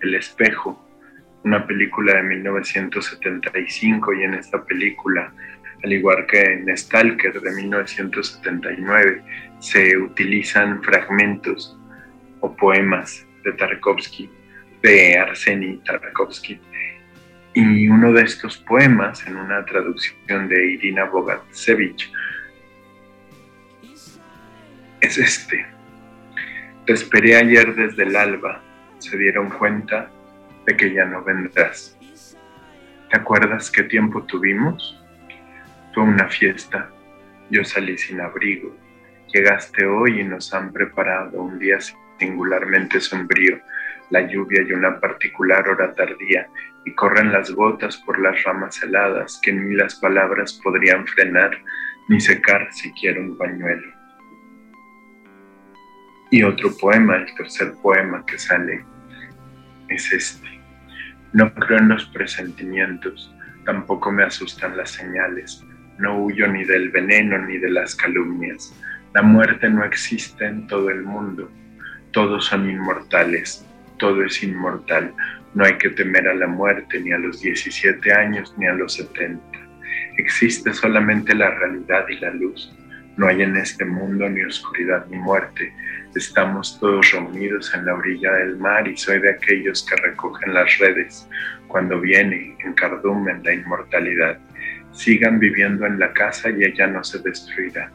El 0.00 0.14
espejo, 0.16 0.88
una 1.44 1.64
película 1.66 2.14
de 2.16 2.22
1975 2.24 4.14
y 4.14 4.24
en 4.24 4.34
esta 4.34 4.64
película, 4.64 5.32
al 5.84 5.92
igual 5.92 6.26
que 6.26 6.40
en 6.40 6.76
Stalker 6.76 7.40
de 7.40 7.50
1979, 7.52 9.22
se 9.60 9.96
utilizan 9.96 10.82
fragmentos 10.82 11.78
o 12.40 12.56
poemas 12.56 13.24
de 13.44 13.52
Tarkovsky, 13.52 14.28
de 14.82 15.16
Arseny 15.16 15.78
Tarkovsky. 15.84 16.60
Y 17.54 17.88
uno 17.88 18.12
de 18.12 18.22
estos 18.22 18.56
poemas, 18.58 19.26
en 19.26 19.36
una 19.36 19.64
traducción 19.64 20.48
de 20.48 20.72
Irina 20.72 21.04
Bogatsevich, 21.04 22.10
es 25.00 25.18
este. 25.18 25.66
Te 26.86 26.94
esperé 26.94 27.36
ayer 27.36 27.74
desde 27.74 28.04
el 28.04 28.16
alba, 28.16 28.62
se 28.98 29.16
dieron 29.18 29.50
cuenta 29.50 30.10
de 30.66 30.76
que 30.76 30.92
ya 30.92 31.04
no 31.04 31.22
vendrás. 31.22 31.96
¿Te 33.10 33.18
acuerdas 33.18 33.70
qué 33.70 33.82
tiempo 33.82 34.22
tuvimos? 34.24 34.98
Fue 35.92 36.04
una 36.04 36.28
fiesta, 36.28 36.90
yo 37.50 37.62
salí 37.64 37.98
sin 37.98 38.20
abrigo. 38.20 38.74
Llegaste 39.32 39.84
hoy 39.84 40.20
y 40.20 40.24
nos 40.24 40.54
han 40.54 40.72
preparado 40.72 41.42
un 41.42 41.58
día 41.58 41.78
singularmente 42.18 43.00
sombrío, 43.00 43.60
la 44.12 44.20
lluvia 44.20 44.62
y 44.62 44.72
una 44.72 45.00
particular 45.00 45.68
hora 45.68 45.92
tardía, 45.94 46.46
y 46.84 46.94
corren 46.94 47.32
las 47.32 47.50
gotas 47.50 47.96
por 47.98 48.20
las 48.20 48.40
ramas 48.44 48.80
heladas 48.82 49.40
que 49.42 49.52
ni 49.52 49.74
las 49.74 49.96
palabras 49.96 50.60
podrían 50.62 51.06
frenar 51.06 51.50
ni 52.08 52.20
secar 52.20 52.72
siquiera 52.72 53.20
un 53.20 53.36
pañuelo 53.36 54.02
y 56.32 56.42
otro 56.42 56.74
poema, 56.80 57.16
el 57.16 57.34
tercer 57.34 57.74
poema 57.82 58.24
que 58.24 58.38
sale, 58.38 58.82
es 59.88 60.10
este. 60.14 60.48
No 61.34 61.52
creo 61.52 61.78
en 61.78 61.90
los 61.90 62.06
presentimientos, 62.06 63.30
tampoco 63.66 64.10
me 64.10 64.24
asustan 64.24 64.74
las 64.78 64.92
señales, 64.92 65.62
no 65.98 66.24
huyo 66.24 66.48
ni 66.48 66.64
del 66.64 66.88
veneno 66.88 67.36
ni 67.36 67.58
de 67.58 67.68
las 67.68 67.94
calumnias. 67.94 68.74
La 69.14 69.20
muerte 69.20 69.68
no 69.68 69.84
existe 69.84 70.46
en 70.46 70.66
todo 70.66 70.88
el 70.88 71.02
mundo, 71.02 71.50
todos 72.12 72.46
son 72.46 72.68
inmortales, 72.68 73.66
todo 74.02 74.24
es 74.24 74.42
inmortal, 74.42 75.14
no 75.54 75.64
hay 75.64 75.78
que 75.78 75.90
temer 75.90 76.26
a 76.26 76.34
la 76.34 76.48
muerte 76.48 76.98
ni 76.98 77.12
a 77.12 77.18
los 77.18 77.40
17 77.40 78.12
años 78.12 78.52
ni 78.58 78.66
a 78.66 78.72
los 78.72 78.94
70. 78.94 79.40
Existe 80.18 80.72
solamente 80.72 81.32
la 81.36 81.50
realidad 81.50 82.08
y 82.08 82.18
la 82.18 82.30
luz. 82.30 82.74
No 83.16 83.28
hay 83.28 83.42
en 83.42 83.56
este 83.56 83.84
mundo 83.84 84.28
ni 84.28 84.42
oscuridad 84.42 85.06
ni 85.08 85.18
muerte, 85.18 85.72
Estamos 86.14 86.78
todos 86.78 87.10
reunidos 87.10 87.72
en 87.74 87.86
la 87.86 87.94
orilla 87.94 88.32
del 88.32 88.58
mar 88.58 88.86
y 88.86 88.94
soy 88.98 89.18
de 89.18 89.30
aquellos 89.30 89.86
que 89.86 89.96
recogen 89.96 90.52
las 90.52 90.76
redes 90.76 91.26
cuando 91.68 91.98
viene 91.98 92.54
en 92.62 92.74
cardumen 92.74 93.40
la 93.42 93.54
inmortalidad. 93.54 94.38
Sigan 94.92 95.38
viviendo 95.38 95.86
en 95.86 95.98
la 95.98 96.12
casa 96.12 96.50
y 96.50 96.64
ella 96.64 96.86
no 96.86 97.02
se 97.02 97.18
destruirá. 97.20 97.90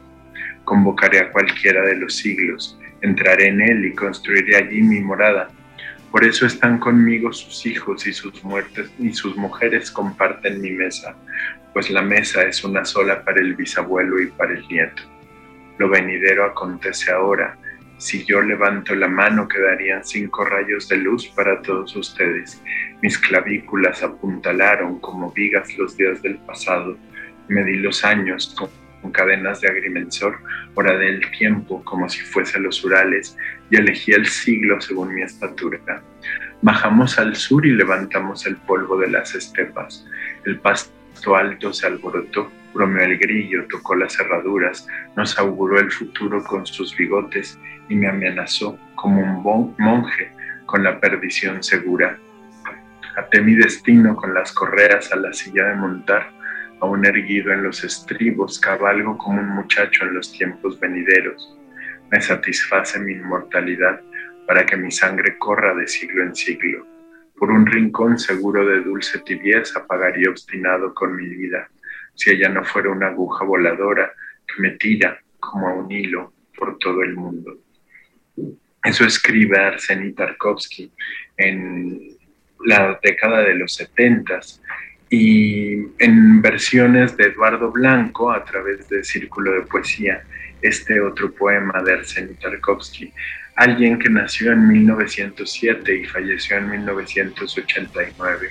Convocaré 0.64 1.20
a 1.20 1.30
cualquiera 1.30 1.82
de 1.82 1.94
los 1.94 2.16
siglos, 2.16 2.76
entraré 3.02 3.50
en 3.50 3.60
él 3.60 3.84
y 3.84 3.94
construiré 3.94 4.56
allí 4.56 4.82
mi 4.82 5.00
morada. 5.00 5.48
Por 6.10 6.24
eso 6.24 6.46
están 6.46 6.78
conmigo 6.78 7.32
sus 7.32 7.66
hijos 7.66 8.06
y 8.06 8.12
sus 8.12 8.42
muertes 8.42 8.90
y 8.98 9.12
sus 9.12 9.36
mujeres 9.36 9.90
comparten 9.90 10.60
mi 10.60 10.70
mesa, 10.70 11.14
pues 11.72 11.90
la 11.90 12.02
mesa 12.02 12.42
es 12.42 12.64
una 12.64 12.84
sola 12.84 13.24
para 13.24 13.40
el 13.40 13.54
bisabuelo 13.54 14.20
y 14.20 14.28
para 14.28 14.52
el 14.52 14.66
nieto. 14.68 15.02
Lo 15.76 15.88
venidero 15.88 16.44
acontece 16.44 17.12
ahora, 17.12 17.56
si 17.98 18.24
yo 18.24 18.40
levanto 18.40 18.94
la 18.94 19.08
mano 19.08 19.48
quedarían 19.48 20.04
cinco 20.04 20.44
rayos 20.44 20.88
de 20.88 20.98
luz 20.98 21.26
para 21.28 21.60
todos 21.60 21.94
ustedes. 21.96 22.62
Mis 23.02 23.18
clavículas 23.18 24.04
apuntalaron 24.04 25.00
como 25.00 25.32
vigas 25.32 25.76
los 25.76 25.96
días 25.96 26.22
del 26.22 26.38
pasado. 26.38 26.96
Medí 27.48 27.74
los 27.74 28.04
años 28.04 28.54
con 29.00 29.12
cadenas 29.12 29.60
de 29.60 29.68
agrimensor, 29.68 30.38
hora 30.74 30.96
del 30.96 31.20
tiempo 31.32 31.82
como 31.84 32.08
si 32.08 32.20
fuese 32.20 32.58
los 32.58 32.84
Urales, 32.84 33.36
y 33.70 33.76
elegí 33.76 34.12
el 34.12 34.26
siglo 34.26 34.80
según 34.80 35.14
mi 35.14 35.22
estatura. 35.22 35.78
Bajamos 36.62 37.18
al 37.18 37.36
sur 37.36 37.64
y 37.64 37.72
levantamos 37.72 38.46
el 38.46 38.56
polvo 38.56 38.98
de 38.98 39.10
las 39.10 39.34
estepas. 39.34 40.06
El 40.44 40.58
pasto 40.58 41.36
alto 41.36 41.72
se 41.72 41.86
alborotó 41.86 42.50
bromeó 42.74 43.04
el 43.04 43.18
grillo, 43.18 43.66
tocó 43.68 43.94
las 43.94 44.16
cerraduras, 44.16 44.86
nos 45.16 45.38
auguró 45.38 45.80
el 45.80 45.90
futuro 45.90 46.42
con 46.44 46.66
sus 46.66 46.96
bigotes 46.96 47.58
y 47.88 47.96
me 47.96 48.08
amenazó 48.08 48.78
como 48.94 49.20
un 49.20 49.74
monje 49.78 50.32
con 50.66 50.84
la 50.84 51.00
perdición 51.00 51.62
segura. 51.62 52.18
Até 53.16 53.40
mi 53.40 53.54
destino 53.54 54.14
con 54.14 54.32
las 54.32 54.52
correas 54.52 55.12
a 55.12 55.16
la 55.16 55.32
silla 55.32 55.64
de 55.64 55.74
montar, 55.74 56.30
aún 56.80 57.04
erguido 57.06 57.52
en 57.52 57.62
los 57.62 57.84
estribos, 57.84 58.58
cabalgo 58.58 59.16
como 59.18 59.40
un 59.40 59.48
muchacho 59.48 60.04
en 60.04 60.14
los 60.14 60.32
tiempos 60.32 60.78
venideros. 60.78 61.56
Me 62.10 62.20
satisface 62.20 62.98
mi 62.98 63.12
inmortalidad 63.12 64.00
para 64.46 64.64
que 64.64 64.76
mi 64.76 64.90
sangre 64.90 65.36
corra 65.38 65.74
de 65.74 65.86
siglo 65.86 66.22
en 66.22 66.34
siglo. 66.34 66.86
Por 67.36 67.50
un 67.50 67.66
rincón 67.66 68.18
seguro 68.18 68.66
de 68.66 68.80
dulce 68.80 69.18
tibieza 69.20 69.86
pagaría 69.86 70.30
obstinado 70.30 70.94
con 70.94 71.14
mi 71.14 71.28
vida 71.28 71.68
si 72.14 72.30
ella 72.30 72.48
no 72.48 72.64
fuera 72.64 72.90
una 72.90 73.08
aguja 73.08 73.44
voladora 73.44 74.12
que 74.46 74.60
me 74.60 74.70
tira 74.72 75.20
como 75.38 75.68
a 75.68 75.74
un 75.74 75.90
hilo 75.90 76.32
por 76.56 76.76
todo 76.78 77.02
el 77.02 77.14
mundo. 77.14 77.58
Eso 78.82 79.04
escribe 79.04 79.58
Arseny 79.58 80.12
Tarkovsky 80.14 80.90
en 81.36 82.00
la 82.64 82.98
década 83.02 83.42
de 83.42 83.54
los 83.54 83.74
70 83.74 84.40
y 85.10 85.86
en 85.98 86.42
versiones 86.42 87.16
de 87.16 87.24
Eduardo 87.24 87.70
Blanco 87.70 88.30
a 88.30 88.44
través 88.44 88.88
de 88.88 89.02
Círculo 89.04 89.52
de 89.52 89.62
Poesía, 89.62 90.22
este 90.60 91.00
otro 91.00 91.32
poema 91.32 91.82
de 91.82 91.94
Arseny 91.94 92.34
Tarkovsky, 92.34 93.12
alguien 93.56 93.98
que 93.98 94.10
nació 94.10 94.52
en 94.52 94.68
1907 94.68 95.96
y 95.96 96.04
falleció 96.04 96.56
en 96.58 96.70
1989 96.70 98.50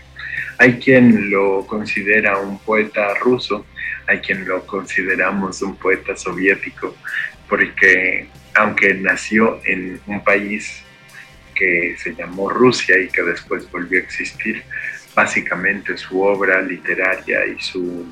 hay 0.58 0.80
quien 0.80 1.30
lo 1.30 1.66
considera 1.68 2.38
un 2.38 2.60
poeta 2.60 3.14
ruso, 3.16 3.66
hay 4.08 4.20
quien 4.20 4.48
lo 4.48 4.66
consideramos 4.66 5.62
un 5.62 5.76
poeta 5.76 6.16
soviético, 6.16 6.96
porque 7.48 8.28
aunque 8.56 8.94
nació 8.96 9.60
en 9.66 10.00
un 10.08 10.24
país 10.24 10.82
que 11.54 11.96
se 11.98 12.14
llamó 12.16 12.50
Rusia 12.50 12.98
y 13.00 13.08
que 13.08 13.22
después 13.22 13.70
volvió 13.72 14.00
a 14.00 14.04
existir, 14.04 14.64
básicamente 15.18 15.98
su 15.98 16.22
obra 16.22 16.62
literaria 16.62 17.44
y 17.48 17.60
su, 17.60 18.06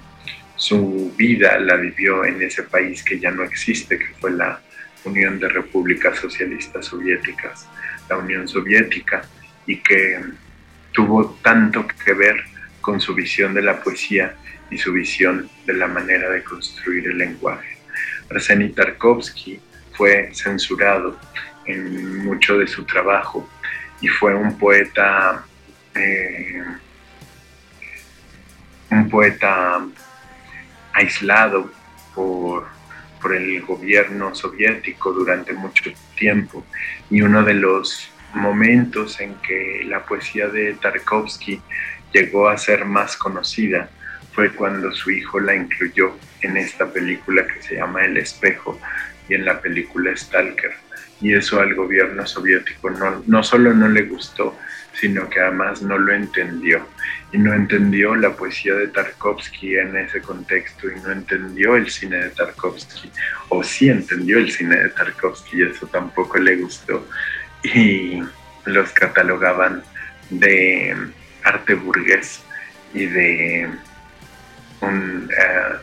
su 0.55 1.13
vida 1.15 1.59
la 1.59 1.75
vivió 1.75 2.25
en 2.25 2.41
ese 2.41 2.63
país 2.63 3.03
que 3.03 3.19
ya 3.19 3.29
no 3.29 3.43
existe, 3.43 3.99
que 3.99 4.07
fue 4.19 4.31
la 4.31 4.59
Unión 5.03 5.39
de 5.39 5.47
Repúblicas 5.47 6.17
Socialistas 6.17 6.87
Soviéticas, 6.87 7.67
la 8.09 8.17
Unión 8.17 8.47
Soviética, 8.47 9.21
y 9.67 9.77
que 9.77 10.19
tuvo 10.93 11.37
tanto 11.43 11.85
que 11.85 12.13
ver 12.13 12.43
con 12.81 12.99
su 12.99 13.13
visión 13.13 13.53
de 13.53 13.61
la 13.61 13.83
poesía 13.83 14.35
y 14.71 14.79
su 14.79 14.91
visión 14.91 15.47
de 15.67 15.73
la 15.73 15.85
manera 15.85 16.31
de 16.31 16.43
construir 16.43 17.05
el 17.05 17.19
lenguaje. 17.19 17.77
Arseny 18.31 18.69
Tarkovsky 18.69 19.59
fue 19.93 20.31
censurado 20.33 21.19
en 21.67 22.25
mucho 22.25 22.57
de 22.57 22.65
su 22.65 22.83
trabajo 22.83 23.47
y 24.01 24.07
fue 24.07 24.33
un 24.33 24.57
poeta 24.57 25.45
eh, 25.93 26.63
un 28.95 29.09
poeta 29.09 29.85
aislado 30.93 31.71
por, 32.13 32.67
por 33.21 33.35
el 33.35 33.61
gobierno 33.61 34.33
soviético 34.33 35.11
durante 35.11 35.53
mucho 35.53 35.91
tiempo 36.15 36.65
y 37.09 37.21
uno 37.21 37.43
de 37.43 37.55
los 37.55 38.09
momentos 38.33 39.19
en 39.19 39.35
que 39.35 39.83
la 39.85 40.05
poesía 40.05 40.47
de 40.47 40.73
Tarkovsky 40.73 41.61
llegó 42.13 42.47
a 42.47 42.57
ser 42.57 42.85
más 42.85 43.17
conocida 43.17 43.89
fue 44.33 44.51
cuando 44.51 44.91
su 44.91 45.11
hijo 45.11 45.39
la 45.39 45.55
incluyó 45.55 46.17
en 46.41 46.57
esta 46.57 46.91
película 46.91 47.45
que 47.47 47.61
se 47.61 47.75
llama 47.75 48.03
El 48.03 48.17
espejo 48.17 48.79
y 49.29 49.33
en 49.33 49.45
la 49.45 49.61
película 49.61 50.15
Stalker. 50.15 50.73
Y 51.21 51.33
eso 51.33 51.61
al 51.61 51.73
gobierno 51.73 52.25
soviético 52.27 52.89
no, 52.89 53.23
no 53.25 53.43
solo 53.43 53.73
no 53.73 53.87
le 53.87 54.03
gustó, 54.03 54.57
sino 54.99 55.29
que 55.29 55.39
además 55.39 55.81
no 55.81 55.97
lo 55.97 56.13
entendió. 56.13 56.87
Y 57.31 57.37
no 57.37 57.53
entendió 57.53 58.15
la 58.15 58.35
poesía 58.35 58.73
de 58.75 58.87
Tarkovsky 58.87 59.77
en 59.77 59.97
ese 59.97 60.21
contexto 60.21 60.89
y 60.89 60.99
no 61.01 61.11
entendió 61.11 61.75
el 61.75 61.89
cine 61.89 62.17
de 62.17 62.29
Tarkovsky. 62.29 63.11
O 63.49 63.63
sí 63.63 63.89
entendió 63.89 64.37
el 64.37 64.51
cine 64.51 64.77
de 64.77 64.89
Tarkovsky 64.89 65.57
y 65.57 65.63
eso 65.63 65.87
tampoco 65.87 66.37
le 66.37 66.55
gustó. 66.57 67.07
Y 67.63 68.21
los 68.65 68.91
catalogaban 68.91 69.83
de 70.29 70.95
arte 71.43 71.73
burgués 71.75 72.41
y 72.93 73.05
de 73.05 73.69
un 74.81 75.29
eh, 75.37 75.75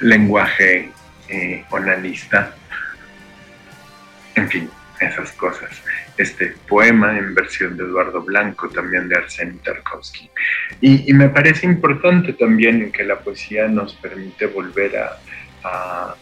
lenguaje 0.00 0.90
eh, 1.28 1.64
onanista. 1.70 2.54
En 4.34 4.48
fin, 4.48 4.70
esas 5.00 5.32
cosas. 5.32 5.70
Este 6.16 6.54
poema 6.68 7.18
en 7.18 7.34
versión 7.34 7.76
de 7.76 7.84
Eduardo 7.84 8.22
Blanco, 8.22 8.68
también 8.68 9.08
de 9.08 9.16
Arseny 9.16 9.58
Tarkovsky. 9.58 10.30
Y, 10.80 11.12
me 11.12 11.28
parece 11.28 11.66
importante 11.66 12.32
también 12.32 12.92
que 12.92 13.04
la 13.04 13.18
poesía 13.18 13.68
nos 13.68 13.94
permite 13.94 14.46
volver 14.46 14.92
a, 14.96 16.14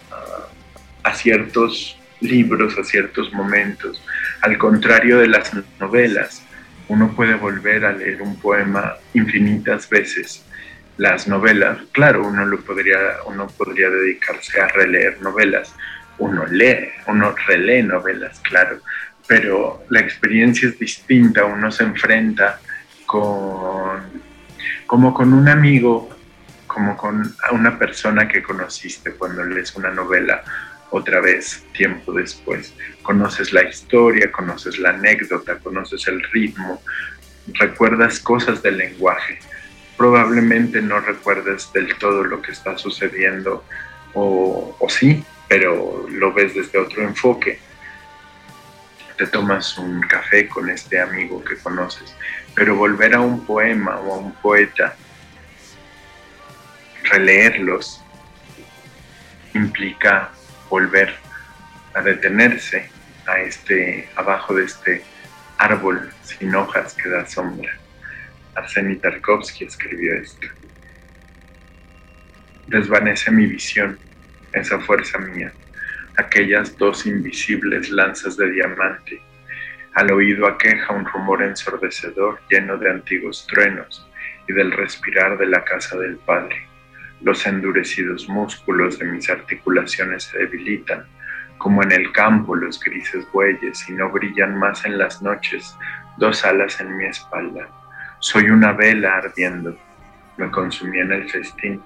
a 1.02 1.14
ciertos 1.14 1.98
libros, 2.20 2.78
a 2.78 2.84
ciertos 2.84 3.32
momentos, 3.32 4.02
al 4.42 4.56
contrario 4.58 5.18
de 5.18 5.28
las 5.28 5.52
novelas. 5.80 6.42
Uno 6.88 7.14
puede 7.14 7.34
volver 7.34 7.84
a 7.84 7.92
leer 7.92 8.22
un 8.22 8.38
poema 8.38 8.94
infinitas 9.14 9.88
veces 9.88 10.44
las 10.98 11.26
novelas, 11.26 11.78
claro, 11.92 12.26
uno 12.26 12.44
lo 12.44 12.60
podría, 12.60 12.98
uno 13.26 13.46
podría 13.48 13.88
dedicarse 13.88 14.60
a 14.60 14.68
releer 14.68 15.20
novelas, 15.22 15.74
uno 16.18 16.46
lee, 16.46 16.88
uno 17.06 17.34
relee 17.46 17.82
novelas, 17.82 18.40
claro, 18.40 18.80
pero 19.26 19.84
la 19.90 20.00
experiencia 20.00 20.68
es 20.68 20.78
distinta, 20.78 21.44
uno 21.44 21.70
se 21.70 21.84
enfrenta 21.84 22.60
con, 23.06 24.02
como 24.86 25.14
con 25.14 25.32
un 25.32 25.48
amigo, 25.48 26.10
como 26.66 26.96
con 26.96 27.34
una 27.52 27.78
persona 27.78 28.28
que 28.28 28.42
conociste 28.42 29.12
cuando 29.12 29.44
lees 29.44 29.74
una 29.76 29.90
novela 29.90 30.42
otra 30.90 31.20
vez, 31.20 31.64
tiempo 31.72 32.12
después. 32.12 32.74
Conoces 33.02 33.52
la 33.52 33.62
historia, 33.64 34.30
conoces 34.30 34.78
la 34.78 34.90
anécdota, 34.90 35.58
conoces 35.58 36.06
el 36.08 36.22
ritmo, 36.32 36.82
recuerdas 37.58 38.20
cosas 38.20 38.62
del 38.62 38.78
lenguaje 38.78 39.38
probablemente 40.02 40.82
no 40.82 40.98
recuerdes 40.98 41.72
del 41.72 41.96
todo 41.96 42.24
lo 42.24 42.42
que 42.42 42.50
está 42.50 42.76
sucediendo 42.76 43.64
o, 44.14 44.76
sí, 44.88 45.24
pero 45.52 46.06
lo 46.08 46.32
ves 46.32 46.54
desde 46.54 46.78
otro 46.78 47.02
enfoque. 47.02 47.58
Te 49.18 49.26
tomas 49.26 49.76
un 49.76 50.00
café 50.00 50.48
con 50.48 50.70
este 50.70 50.98
amigo 50.98 51.44
que 51.44 51.58
conoces, 51.58 52.16
pero 52.54 52.74
volver 52.74 53.14
a 53.14 53.20
un 53.20 53.44
poema 53.44 54.00
o 54.00 54.14
a 54.14 54.16
un 54.16 54.32
poeta, 54.32 54.96
releerlos, 57.04 58.02
implica 59.52 60.30
volver 60.70 61.14
a 61.92 62.00
detenerse 62.00 62.88
a 63.26 63.38
este, 63.40 64.08
abajo 64.16 64.54
de 64.54 64.64
este 64.64 65.04
árbol 65.58 66.14
sin 66.22 66.54
hojas 66.54 66.94
que 66.94 67.10
da 67.10 67.26
sombra. 67.26 67.76
Arseny 68.54 68.96
Tarkovsky 68.96 69.64
escribió 69.66 70.14
esto. 70.14 70.46
Desvanece 72.68 73.30
mi 73.30 73.44
visión, 73.44 73.98
esa 74.52 74.78
fuerza 74.80 75.18
mía, 75.18 75.52
aquellas 76.16 76.76
dos 76.76 77.06
invisibles 77.06 77.90
lanzas 77.90 78.36
de 78.36 78.50
diamante. 78.50 79.22
Al 79.94 80.10
oído 80.12 80.46
aqueja 80.46 80.92
un 80.94 81.04
rumor 81.04 81.42
ensordecedor 81.42 82.40
lleno 82.48 82.76
de 82.78 82.90
antiguos 82.90 83.46
truenos 83.46 84.08
y 84.48 84.52
del 84.52 84.72
respirar 84.72 85.38
de 85.38 85.46
la 85.46 85.64
casa 85.64 85.98
del 85.98 86.16
Padre. 86.16 86.66
Los 87.20 87.46
endurecidos 87.46 88.28
músculos 88.28 88.98
de 88.98 89.04
mis 89.04 89.28
articulaciones 89.30 90.24
se 90.24 90.38
debilitan, 90.38 91.06
como 91.58 91.82
en 91.82 91.92
el 91.92 92.10
campo 92.12 92.56
los 92.56 92.80
grises 92.80 93.24
bueyes, 93.32 93.88
y 93.88 93.92
no 93.92 94.10
brillan 94.10 94.58
más 94.58 94.84
en 94.84 94.98
las 94.98 95.22
noches 95.22 95.76
dos 96.16 96.44
alas 96.44 96.80
en 96.80 96.96
mi 96.96 97.04
espalda 97.04 97.68
soy 98.22 98.50
una 98.50 98.70
vela 98.72 99.16
ardiendo. 99.16 99.76
Me 100.42 100.50
consumí 100.50 100.98
en 100.98 101.12
el 101.12 101.30
festín. 101.30 101.80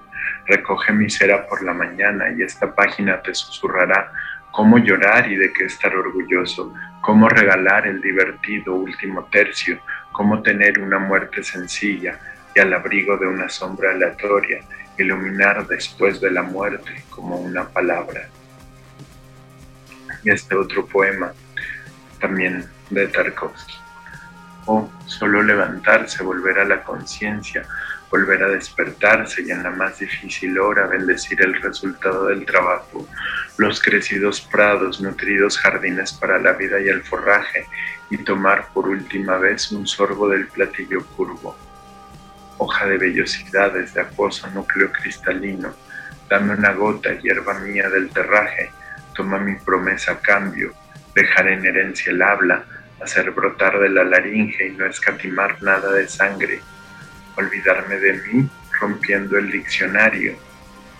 Recoge 0.47 0.91
mi 0.91 1.07
cera 1.11 1.45
por 1.45 1.61
la 1.61 1.73
mañana 1.73 2.25
y 2.35 2.41
esta 2.41 2.73
página 2.73 3.21
te 3.21 3.35
susurrará 3.35 4.11
cómo 4.51 4.79
llorar 4.79 5.31
y 5.31 5.35
de 5.35 5.53
qué 5.53 5.65
estar 5.65 5.95
orgulloso, 5.95 6.73
cómo 7.01 7.29
regalar 7.29 7.85
el 7.85 8.01
divertido 8.01 8.73
último 8.73 9.25
tercio, 9.25 9.79
cómo 10.11 10.41
tener 10.41 10.79
una 10.79 10.97
muerte 10.97 11.43
sencilla 11.43 12.17
y 12.55 12.59
al 12.59 12.73
abrigo 12.73 13.15
de 13.17 13.27
una 13.27 13.47
sombra 13.47 13.91
aleatoria, 13.91 14.61
iluminar 14.97 15.67
después 15.67 16.19
de 16.19 16.31
la 16.31 16.41
muerte 16.41 17.03
como 17.11 17.35
una 17.35 17.69
palabra. 17.69 18.27
Y 20.23 20.31
este 20.31 20.55
otro 20.55 20.87
poema, 20.87 21.31
también 22.19 22.65
de 22.89 23.07
Tarkovsky 23.07 23.75
o 24.65 24.89
solo 25.05 25.43
levantarse, 25.43 26.23
volver 26.23 26.59
a 26.59 26.65
la 26.65 26.83
conciencia, 26.83 27.63
volver 28.09 28.43
a 28.43 28.49
despertarse 28.49 29.41
y 29.41 29.51
en 29.51 29.63
la 29.63 29.71
más 29.71 29.99
difícil 29.99 30.57
hora 30.59 30.87
bendecir 30.87 31.41
el 31.41 31.61
resultado 31.61 32.27
del 32.27 32.45
trabajo, 32.45 33.07
los 33.57 33.81
crecidos 33.81 34.41
prados, 34.41 35.01
nutridos 35.01 35.57
jardines 35.57 36.13
para 36.13 36.39
la 36.39 36.53
vida 36.53 36.79
y 36.79 36.87
el 36.87 37.03
forraje, 37.03 37.65
y 38.09 38.17
tomar 38.19 38.69
por 38.73 38.87
última 38.87 39.37
vez 39.37 39.71
un 39.71 39.85
sorbo 39.85 40.29
del 40.29 40.47
platillo 40.47 41.05
curvo. 41.05 41.57
Hoja 42.57 42.85
de 42.85 42.97
vellosidades 42.97 43.93
de 43.93 44.01
acuoso 44.01 44.47
núcleo 44.51 44.91
cristalino, 44.91 45.73
dame 46.29 46.53
una 46.53 46.73
gota, 46.73 47.13
hierba 47.13 47.59
mía 47.59 47.89
del 47.89 48.09
terraje, 48.09 48.71
toma 49.13 49.37
mi 49.37 49.55
promesa 49.55 50.13
a 50.13 50.19
cambio, 50.19 50.73
dejar 51.13 51.47
en 51.47 51.65
herencia 51.65 52.11
el 52.11 52.21
habla, 52.21 52.63
hacer 53.01 53.31
brotar 53.31 53.79
de 53.79 53.89
la 53.89 54.03
laringe 54.03 54.67
y 54.67 54.71
no 54.71 54.85
escatimar 54.85 55.61
nada 55.61 55.91
de 55.91 56.07
sangre, 56.07 56.61
olvidarme 57.37 57.97
de 57.97 58.13
mí 58.13 58.49
rompiendo 58.79 59.37
el 59.37 59.51
diccionario, 59.51 60.35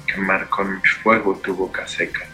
quemar 0.05 0.47
con 0.49 0.75
mi 0.75 0.81
fuego 1.03 1.37
tu 1.43 1.55
boca 1.55 1.87
seca. 1.87 2.25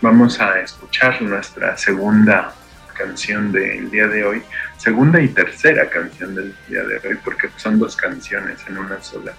Vamos 0.00 0.40
a 0.40 0.60
escuchar 0.60 1.20
nuestra 1.22 1.76
segunda 1.76 2.54
canción 2.96 3.50
del 3.52 3.90
día 3.90 4.06
de 4.08 4.24
hoy, 4.24 4.42
segunda 4.76 5.20
y 5.20 5.28
tercera 5.28 5.88
canción 5.88 6.34
del 6.34 6.54
día 6.68 6.82
de 6.84 6.96
hoy, 7.08 7.18
porque 7.24 7.48
son 7.56 7.78
dos 7.78 7.96
canciones 7.96 8.58
en 8.66 8.78
una 8.78 9.00
sola. 9.02 9.32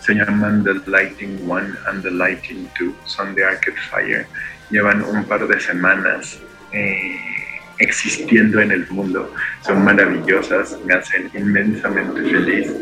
Se 0.00 0.14
llaman 0.14 0.64
The 0.64 0.90
Lighting 0.90 1.48
One 1.48 1.74
and 1.86 2.02
The 2.02 2.10
Lighting 2.10 2.68
Two, 2.76 2.94
son 3.04 3.34
de 3.34 3.44
Arcade 3.44 3.76
Fire. 3.90 4.26
Llevan 4.70 5.02
un 5.02 5.24
par 5.24 5.46
de 5.46 5.60
semanas 5.60 6.40
eh, 6.72 7.51
existiendo 7.82 8.60
en 8.60 8.70
el 8.70 8.88
mundo. 8.88 9.34
Son 9.62 9.84
maravillosas, 9.84 10.78
me 10.86 10.94
hacen 10.94 11.30
inmensamente 11.34 12.22
feliz 12.22 12.72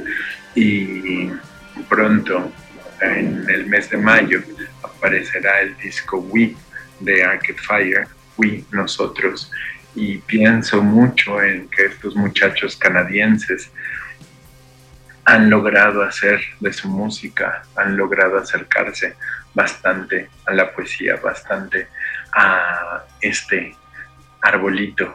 y 0.54 1.30
pronto, 1.88 2.52
en 3.00 3.48
el 3.48 3.66
mes 3.66 3.88
de 3.90 3.96
mayo, 3.96 4.42
aparecerá 4.82 5.60
el 5.62 5.76
disco 5.78 6.18
We 6.18 6.54
de 7.00 7.24
Arcade 7.24 7.58
Fire, 7.58 8.08
We 8.36 8.64
Nosotros, 8.70 9.50
y 9.94 10.18
pienso 10.18 10.82
mucho 10.82 11.42
en 11.42 11.68
que 11.68 11.86
estos 11.86 12.14
muchachos 12.14 12.76
canadienses 12.76 13.70
han 15.24 15.48
logrado 15.48 16.02
hacer 16.02 16.40
de 16.60 16.72
su 16.72 16.88
música, 16.88 17.62
han 17.76 17.96
logrado 17.96 18.38
acercarse 18.38 19.16
bastante 19.54 20.28
a 20.46 20.52
la 20.52 20.72
poesía, 20.72 21.16
bastante 21.16 21.88
a 22.32 23.04
este 23.20 23.74
arbolito 24.42 25.14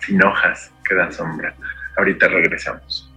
sin 0.00 0.22
hojas 0.24 0.72
que 0.84 0.94
da 0.94 1.10
sombra. 1.10 1.54
Ahorita 1.96 2.28
regresamos. 2.28 3.11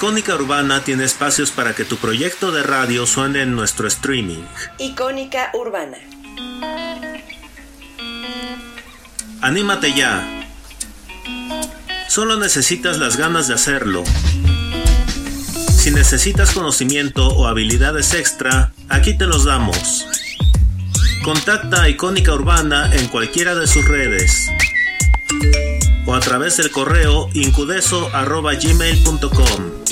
Icónica 0.00 0.34
Urbana 0.34 0.82
tiene 0.82 1.04
espacios 1.04 1.50
para 1.50 1.74
que 1.74 1.84
tu 1.84 1.98
proyecto 1.98 2.52
de 2.52 2.62
radio 2.62 3.06
suene 3.06 3.42
en 3.42 3.54
nuestro 3.54 3.86
streaming. 3.86 4.42
Icónica 4.78 5.50
Urbana. 5.52 5.98
Anímate 9.42 9.92
ya. 9.92 10.26
Solo 12.08 12.38
necesitas 12.38 12.96
las 12.96 13.18
ganas 13.18 13.46
de 13.46 13.52
hacerlo. 13.52 14.02
Si 15.70 15.90
necesitas 15.90 16.52
conocimiento 16.52 17.28
o 17.28 17.46
habilidades 17.46 18.14
extra, 18.14 18.72
aquí 18.88 19.18
te 19.18 19.26
los 19.26 19.44
damos. 19.44 20.06
Contacta 21.22 21.82
a 21.82 21.90
Icónica 21.90 22.32
Urbana 22.32 22.90
en 22.94 23.06
cualquiera 23.08 23.54
de 23.54 23.66
sus 23.66 23.84
redes 23.84 24.48
o 26.06 26.14
a 26.14 26.20
través 26.20 26.56
del 26.56 26.70
correo 26.70 27.28
incudeso.gmail.com. 27.34 29.89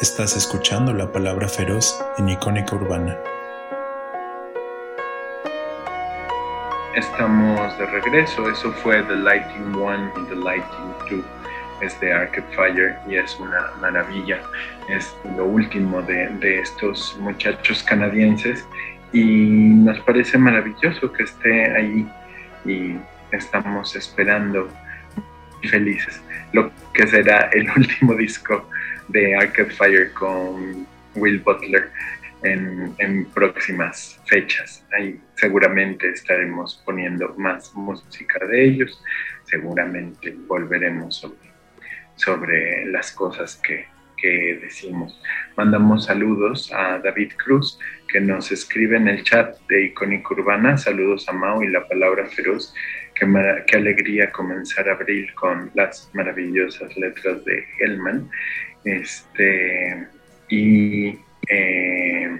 Estás 0.00 0.36
escuchando 0.36 0.94
la 0.94 1.10
palabra 1.10 1.48
feroz 1.48 2.00
en 2.18 2.28
Icónica 2.28 2.76
Urbana. 2.76 3.18
Estamos 6.94 7.76
de 7.78 7.86
regreso, 7.86 8.48
eso 8.48 8.70
fue 8.74 9.02
The 9.02 9.16
Lighting 9.16 9.74
One 9.74 10.08
y 10.16 10.28
The 10.28 10.36
Lighting 10.36 10.94
Two. 11.08 11.24
Es 11.80 11.98
de 11.98 12.12
Arcade 12.12 12.46
Fire 12.54 12.96
y 13.08 13.16
es 13.16 13.40
una 13.40 13.72
maravilla. 13.80 14.40
Es 14.88 15.16
lo 15.36 15.46
último 15.46 16.00
de, 16.02 16.28
de, 16.28 16.60
estos 16.60 17.16
muchachos 17.18 17.82
canadienses. 17.82 18.64
Y 19.12 19.24
nos 19.24 19.98
parece 20.02 20.38
maravilloso 20.38 21.10
que 21.10 21.24
esté 21.24 21.76
ahí. 21.76 22.08
Y 22.64 22.96
estamos 23.32 23.96
esperando 23.96 24.68
felices. 25.68 26.22
Lo 26.52 26.70
que 26.94 27.04
será 27.08 27.50
el 27.52 27.68
último 27.76 28.14
disco 28.14 28.64
de 29.08 29.34
Arcade 29.36 29.70
Fire 29.70 30.12
con 30.12 30.86
Will 31.14 31.40
Butler 31.40 31.90
en, 32.42 32.94
en, 32.98 33.24
próximas 33.26 34.20
fechas. 34.26 34.86
Ahí 34.92 35.20
seguramente 35.34 36.10
estaremos 36.10 36.82
poniendo 36.84 37.34
más 37.36 37.74
música 37.74 38.44
de 38.46 38.64
ellos, 38.64 39.02
seguramente 39.44 40.36
volveremos 40.46 41.16
sobre, 41.16 41.50
sobre 42.16 42.86
las 42.86 43.10
cosas 43.12 43.56
que, 43.56 43.86
que 44.20 44.58
decimos. 44.62 45.20
Mandamos 45.56 46.04
saludos 46.04 46.72
a 46.72 46.98
David 46.98 47.32
Cruz, 47.36 47.78
que 48.08 48.20
nos 48.20 48.52
escribe 48.52 48.96
en 48.96 49.08
el 49.08 49.22
chat 49.22 49.56
de 49.68 49.86
Icónica 49.86 50.34
Urbana. 50.34 50.76
Saludos 50.76 51.28
a 51.28 51.32
Mao 51.32 51.62
y 51.62 51.68
la 51.68 51.86
palabra 51.86 52.26
feroz. 52.26 52.74
Qué, 53.14 53.26
qué, 53.66 53.76
alegría 53.76 54.30
comenzar 54.30 54.88
abril 54.88 55.32
con 55.34 55.70
las 55.74 56.10
maravillosas 56.14 56.96
letras 56.96 57.44
de 57.44 57.64
Hellman. 57.78 58.30
Este, 58.84 60.06
y 60.48 61.18
eh, 61.48 62.38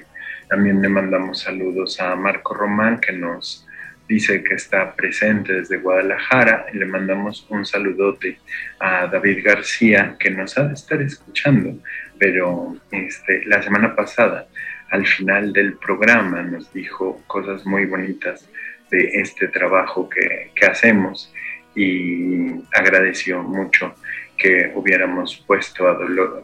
también 0.48 0.80
le 0.80 0.88
mandamos 0.88 1.40
saludos 1.40 2.00
a 2.00 2.16
Marco 2.16 2.54
Román, 2.54 3.00
que 3.00 3.12
nos 3.12 3.66
dice 4.08 4.42
que 4.42 4.54
está 4.54 4.94
presente 4.94 5.52
desde 5.52 5.76
Guadalajara. 5.76 6.66
Y 6.72 6.78
le 6.78 6.86
mandamos 6.86 7.46
un 7.50 7.66
saludote 7.66 8.38
a 8.80 9.06
David 9.06 9.44
García, 9.44 10.16
que 10.18 10.30
nos 10.30 10.56
ha 10.56 10.64
de 10.64 10.74
estar 10.74 11.00
escuchando, 11.02 11.78
pero 12.18 12.76
este, 12.90 13.44
la 13.44 13.62
semana 13.62 13.94
pasada, 13.94 14.48
al 14.90 15.06
final 15.06 15.52
del 15.52 15.74
programa, 15.74 16.42
nos 16.42 16.72
dijo 16.72 17.22
cosas 17.26 17.66
muy 17.66 17.84
bonitas 17.84 18.48
de 18.90 19.20
este 19.20 19.48
trabajo 19.48 20.08
que, 20.08 20.50
que 20.54 20.66
hacemos 20.66 21.32
y 21.74 22.54
agradeció 22.72 23.42
mucho 23.42 23.94
que 24.38 24.72
hubiéramos 24.74 25.36
puesto 25.46 25.88
a 25.88 25.98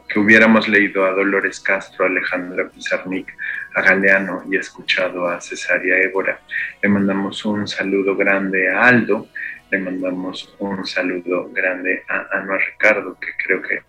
que 0.09 0.19
hubiéramos 0.19 0.69
leído 0.69 1.07
a 1.07 1.13
Dolores 1.13 1.61
Castro, 1.61 2.05
a 2.05 2.09
Alejandra 2.09 2.69
Pizarnik, 2.69 3.33
a 3.75 3.83
Galeano 3.83 4.43
y 4.51 4.57
escuchado 4.57 5.29
a 5.29 5.41
Cesaria 5.41 5.99
Évora. 5.99 6.41
Le 6.83 6.89
mandamos 6.89 7.45
un 7.45 7.69
saludo 7.69 8.17
grande 8.17 8.69
a 8.69 8.89
Aldo, 8.89 9.29
le 9.71 9.79
mandamos 9.79 10.55
un 10.59 10.85
saludo 10.85 11.51
grande 11.53 12.03
a 12.09 12.27
Ana 12.33 12.59
Ricardo, 12.59 13.17
que 13.21 13.29
creo 13.45 13.63
que 13.63 13.83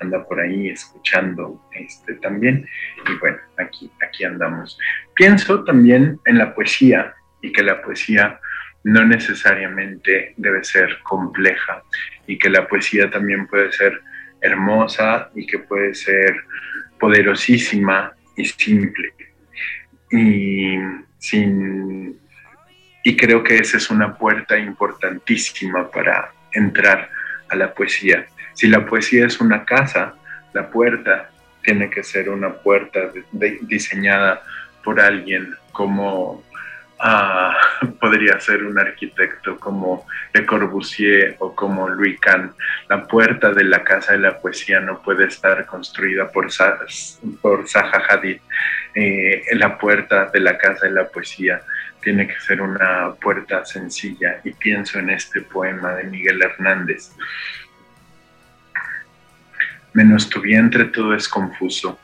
anda 0.00 0.24
por 0.24 0.40
ahí 0.40 0.68
escuchando 0.68 1.62
este 1.72 2.14
también. 2.14 2.66
Y 3.08 3.18
bueno, 3.18 3.38
aquí, 3.56 3.90
aquí 4.02 4.24
andamos. 4.24 4.78
Pienso 5.14 5.64
también 5.64 6.20
en 6.24 6.38
la 6.38 6.54
poesía 6.54 7.14
y 7.40 7.52
que 7.52 7.62
la 7.62 7.82
poesía 7.82 8.40
no 8.88 9.04
necesariamente 9.04 10.32
debe 10.38 10.64
ser 10.64 10.98
compleja 11.02 11.82
y 12.26 12.38
que 12.38 12.48
la 12.48 12.66
poesía 12.66 13.10
también 13.10 13.46
puede 13.46 13.70
ser 13.70 14.00
hermosa 14.40 15.30
y 15.34 15.46
que 15.46 15.58
puede 15.58 15.94
ser 15.94 16.34
poderosísima 16.98 18.14
y 18.34 18.46
simple. 18.46 19.12
Y, 20.10 20.78
sin, 21.18 22.18
y 23.04 23.14
creo 23.14 23.44
que 23.44 23.58
esa 23.58 23.76
es 23.76 23.90
una 23.90 24.16
puerta 24.16 24.58
importantísima 24.58 25.90
para 25.90 26.32
entrar 26.52 27.10
a 27.50 27.56
la 27.56 27.74
poesía. 27.74 28.24
Si 28.54 28.68
la 28.68 28.86
poesía 28.86 29.26
es 29.26 29.38
una 29.38 29.66
casa, 29.66 30.14
la 30.54 30.70
puerta 30.70 31.30
tiene 31.62 31.90
que 31.90 32.02
ser 32.02 32.30
una 32.30 32.54
puerta 32.54 33.12
diseñada 33.60 34.42
por 34.82 34.98
alguien 34.98 35.54
como 35.72 36.42
Podría 38.00 38.40
ser 38.40 38.64
un 38.64 38.78
arquitecto 38.78 39.58
como 39.58 40.06
Le 40.32 40.44
Corbusier 40.44 41.36
o 41.38 41.54
como 41.54 41.88
Louis 41.88 42.18
Kahn. 42.18 42.52
La 42.88 43.06
puerta 43.06 43.52
de 43.52 43.64
la 43.64 43.84
Casa 43.84 44.12
de 44.12 44.18
la 44.18 44.38
Poesía 44.38 44.80
no 44.80 45.00
puede 45.00 45.26
estar 45.26 45.64
construida 45.66 46.30
por, 46.30 46.48
por 47.40 47.68
Zaha 47.68 48.02
Hadid. 48.08 48.38
Eh, 48.94 49.44
la 49.52 49.78
puerta 49.78 50.26
de 50.26 50.40
la 50.40 50.58
Casa 50.58 50.86
de 50.86 50.92
la 50.92 51.08
Poesía 51.08 51.62
tiene 52.02 52.26
que 52.26 52.40
ser 52.40 52.60
una 52.60 53.12
puerta 53.20 53.64
sencilla 53.64 54.40
y 54.44 54.52
pienso 54.52 54.98
en 54.98 55.10
este 55.10 55.42
poema 55.42 55.94
de 55.94 56.04
Miguel 56.04 56.42
Hernández. 56.42 57.12
Menos 59.92 60.28
tu 60.28 60.40
vientre 60.40 60.86
todo 60.86 61.14
es 61.14 61.28
confuso, 61.28 61.98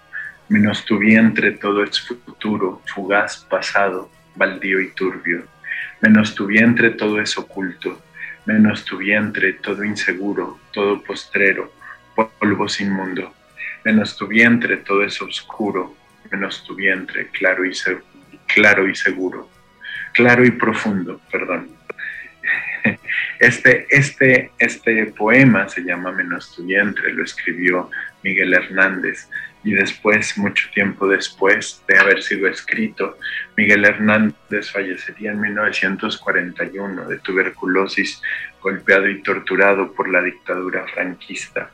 menos 0.48 0.84
tu 0.84 0.98
vientre 0.98 1.52
todo 1.52 1.82
es 1.84 2.00
futuro, 2.00 2.82
fugaz 2.86 3.44
pasado, 3.48 4.10
baldío 4.34 4.80
y 4.80 4.90
turbio. 4.90 5.44
Menos 6.00 6.34
tu 6.34 6.46
vientre 6.46 6.90
todo 6.90 7.20
es 7.20 7.36
oculto, 7.38 8.02
menos 8.46 8.84
tu 8.84 8.98
vientre 8.98 9.54
todo 9.54 9.84
inseguro, 9.84 10.60
todo 10.72 11.02
postrero, 11.02 11.72
polvo 12.14 12.68
sin 12.68 12.90
mundo. 12.90 13.34
Menos 13.84 14.16
tu 14.16 14.26
vientre 14.26 14.78
todo 14.78 15.02
es 15.02 15.20
oscuro, 15.20 15.94
menos 16.30 16.64
tu 16.64 16.74
vientre 16.74 17.28
claro 17.28 17.64
y, 17.64 17.72
claro 18.46 18.88
y 18.88 18.94
seguro, 18.94 19.48
claro 20.12 20.44
y 20.44 20.50
profundo, 20.50 21.20
perdón. 21.30 21.68
Este, 23.40 23.86
este, 23.90 24.52
este 24.58 25.06
poema 25.06 25.68
se 25.68 25.82
llama 25.82 26.12
Menos 26.12 26.54
tu 26.54 26.64
vientre, 26.64 27.12
lo 27.12 27.24
escribió 27.24 27.90
Miguel 28.22 28.54
Hernández 28.54 29.28
y 29.64 29.72
después, 29.72 30.36
mucho 30.36 30.68
tiempo 30.72 31.08
después 31.08 31.82
de 31.88 31.98
haber 31.98 32.22
sido 32.22 32.48
escrito, 32.48 33.18
Miguel 33.56 33.86
Hernández 33.86 34.70
fallecería 34.70 35.32
en 35.32 35.40
1941 35.40 37.08
de 37.08 37.18
tuberculosis, 37.18 38.20
golpeado 38.60 39.08
y 39.08 39.22
torturado 39.22 39.92
por 39.92 40.10
la 40.10 40.22
dictadura 40.22 40.86
franquista. 40.86 41.70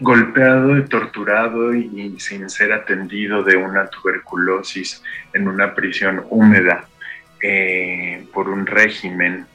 Golpeado 0.00 0.76
y 0.76 0.84
torturado 0.84 1.74
y 1.74 2.18
sin 2.18 2.50
ser 2.50 2.72
atendido 2.72 3.44
de 3.44 3.56
una 3.56 3.86
tuberculosis 3.88 5.02
en 5.32 5.46
una 5.46 5.74
prisión 5.74 6.24
húmeda 6.28 6.88
eh, 7.40 8.26
por 8.32 8.48
un 8.48 8.66
régimen 8.66 9.46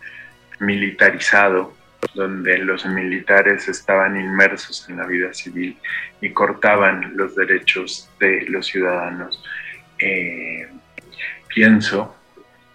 militarizado 0.59 1.73
donde 2.13 2.57
los 2.59 2.85
militares 2.85 3.67
estaban 3.67 4.19
inmersos 4.19 4.87
en 4.89 4.97
la 4.97 5.05
vida 5.05 5.33
civil 5.33 5.77
y 6.21 6.31
cortaban 6.31 7.15
los 7.15 7.35
derechos 7.35 8.09
de 8.19 8.45
los 8.49 8.67
ciudadanos. 8.67 9.43
Eh, 9.99 10.67
pienso, 11.47 12.15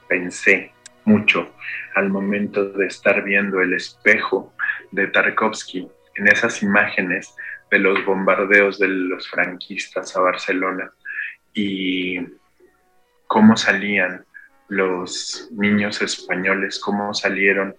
pensé 0.09 0.73
mucho 1.05 1.55
al 1.95 2.11
momento 2.11 2.71
de 2.71 2.87
estar 2.87 3.23
viendo 3.23 3.61
el 3.61 3.75
espejo 3.75 4.55
de 4.93 5.07
Tarkovsky 5.09 5.89
en 6.17 6.29
esas 6.29 6.63
imágenes 6.63 7.35
de 7.71 7.79
los 7.79 8.05
bombardeos 8.05 8.79
de 8.79 8.89
los 8.89 9.29
franquistas 9.29 10.17
a 10.17 10.21
Barcelona 10.21 10.91
y 11.53 12.19
cómo 13.27 13.57
salían 13.57 14.25
los 14.69 15.49
niños 15.53 16.03
españoles, 16.03 16.79
cómo 16.79 17.15
salieron 17.15 17.75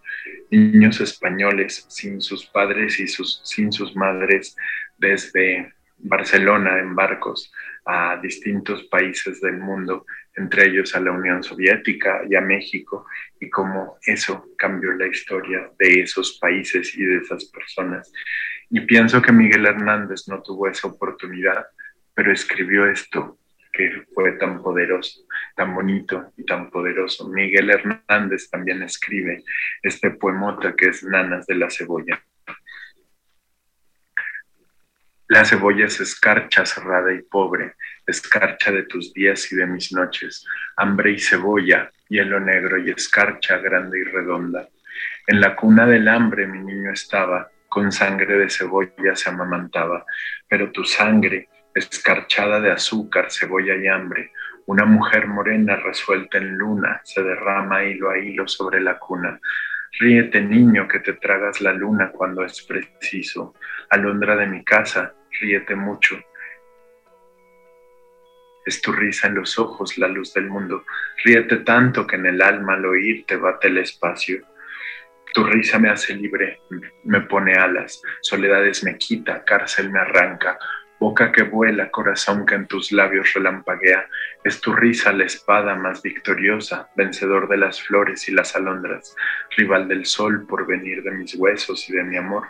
niños 0.49 0.99
españoles 1.01 1.85
sin 1.87 2.21
sus 2.21 2.45
padres 2.47 2.99
y 2.99 3.07
sus, 3.07 3.41
sin 3.43 3.71
sus 3.71 3.95
madres 3.95 4.55
desde 4.97 5.73
Barcelona 5.99 6.79
en 6.79 6.95
barcos 6.95 7.51
a 7.85 8.17
distintos 8.21 8.83
países 8.83 9.41
del 9.41 9.57
mundo, 9.57 10.05
entre 10.35 10.67
ellos 10.67 10.95
a 10.95 10.99
la 10.99 11.11
Unión 11.11 11.43
Soviética 11.43 12.21
y 12.29 12.35
a 12.35 12.41
México, 12.41 13.05
y 13.39 13.49
cómo 13.49 13.97
eso 14.05 14.47
cambió 14.57 14.91
la 14.93 15.07
historia 15.07 15.69
de 15.77 16.01
esos 16.01 16.37
países 16.39 16.95
y 16.95 17.03
de 17.03 17.17
esas 17.17 17.45
personas. 17.45 18.11
Y 18.69 18.81
pienso 18.81 19.21
que 19.21 19.31
Miguel 19.31 19.65
Hernández 19.65 20.27
no 20.27 20.41
tuvo 20.41 20.67
esa 20.67 20.87
oportunidad, 20.87 21.65
pero 22.13 22.31
escribió 22.31 22.85
esto 22.85 23.39
que 23.71 24.03
fue 24.13 24.33
tan 24.33 24.61
poderoso, 24.61 25.21
tan 25.55 25.73
bonito 25.75 26.31
y 26.37 26.45
tan 26.45 26.69
poderoso. 26.69 27.27
Miguel 27.29 27.69
Hernández 27.69 28.49
también 28.49 28.83
escribe 28.83 29.43
este 29.81 30.11
poemota 30.11 30.75
que 30.75 30.89
es 30.89 31.03
Nanas 31.03 31.45
de 31.47 31.55
la 31.55 31.69
Cebolla. 31.69 32.21
La 35.27 35.45
cebolla 35.45 35.85
es 35.85 35.99
escarcha 35.99 36.65
cerrada 36.65 37.13
y 37.13 37.21
pobre, 37.21 37.75
escarcha 38.07 38.71
de 38.71 38.81
tus 38.81 39.13
días 39.13 39.51
y 39.51 39.55
de 39.55 39.67
mis 39.67 39.93
noches, 39.93 40.43
hambre 40.75 41.11
y 41.11 41.19
cebolla, 41.19 41.91
hielo 42.07 42.39
negro 42.39 42.79
y 42.79 42.89
escarcha 42.89 43.59
grande 43.59 43.99
y 43.99 44.03
redonda. 44.05 44.67
En 45.27 45.39
la 45.39 45.55
cuna 45.55 45.85
del 45.85 46.07
hambre 46.07 46.47
mi 46.47 46.57
niño 46.57 46.91
estaba, 46.91 47.51
con 47.67 47.91
sangre 47.91 48.39
de 48.39 48.49
cebolla 48.49 49.15
se 49.15 49.29
amamantaba, 49.29 50.03
pero 50.47 50.71
tu 50.71 50.83
sangre, 50.83 51.48
escarchada 51.73 52.59
de 52.59 52.71
azúcar, 52.71 53.31
cebolla 53.31 53.75
y 53.75 53.87
hambre, 53.87 54.31
una 54.65 54.85
mujer 54.85 55.27
morena 55.27 55.75
resuelta 55.75 56.37
en 56.37 56.57
luna, 56.57 57.01
se 57.03 57.23
derrama 57.23 57.83
hilo 57.85 58.11
a 58.11 58.19
hilo 58.19 58.47
sobre 58.47 58.79
la 58.79 58.99
cuna. 58.99 59.39
Ríete, 59.99 60.41
niño, 60.41 60.87
que 60.87 60.99
te 60.99 61.13
tragas 61.13 61.59
la 61.61 61.73
luna 61.73 62.11
cuando 62.11 62.43
es 62.43 62.61
preciso. 62.61 63.55
Alondra 63.89 64.35
de 64.35 64.45
mi 64.45 64.63
casa, 64.63 65.15
ríete 65.41 65.75
mucho. 65.75 66.19
Es 68.63 68.81
tu 68.81 68.91
risa 68.91 69.27
en 69.27 69.35
los 69.35 69.57
ojos, 69.57 69.97
la 69.97 70.07
luz 70.07 70.33
del 70.35 70.47
mundo. 70.47 70.85
Ríete 71.23 71.57
tanto 71.57 72.05
que 72.05 72.17
en 72.17 72.27
el 72.27 72.41
alma 72.41 72.75
al 72.75 72.85
oír 72.85 73.25
te 73.25 73.37
bate 73.37 73.69
el 73.69 73.79
espacio. 73.79 74.45
Tu 75.33 75.43
risa 75.43 75.79
me 75.79 75.89
hace 75.89 76.15
libre, 76.15 76.61
me 77.03 77.21
pone 77.21 77.53
alas, 77.53 78.01
soledades 78.21 78.83
me 78.83 78.97
quita, 78.97 79.43
cárcel 79.43 79.89
me 79.89 79.99
arranca, 79.99 80.59
boca 80.99 81.31
que 81.31 81.43
vuela, 81.43 81.89
corazón 81.89 82.45
que 82.45 82.55
en 82.55 82.67
tus 82.67 82.91
labios 82.91 83.33
relampaguea, 83.33 84.07
es 84.43 84.59
tu 84.59 84.73
risa 84.73 85.13
la 85.13 85.23
espada 85.23 85.75
más 85.75 86.01
victoriosa, 86.01 86.89
vencedor 86.95 87.47
de 87.47 87.57
las 87.57 87.81
flores 87.81 88.27
y 88.27 88.33
las 88.33 88.55
alondras, 88.55 89.15
rival 89.55 89.87
del 89.87 90.05
sol 90.05 90.45
por 90.45 90.67
venir 90.67 91.01
de 91.03 91.11
mis 91.11 91.35
huesos 91.35 91.89
y 91.89 91.93
de 91.93 92.03
mi 92.03 92.17
amor, 92.17 92.47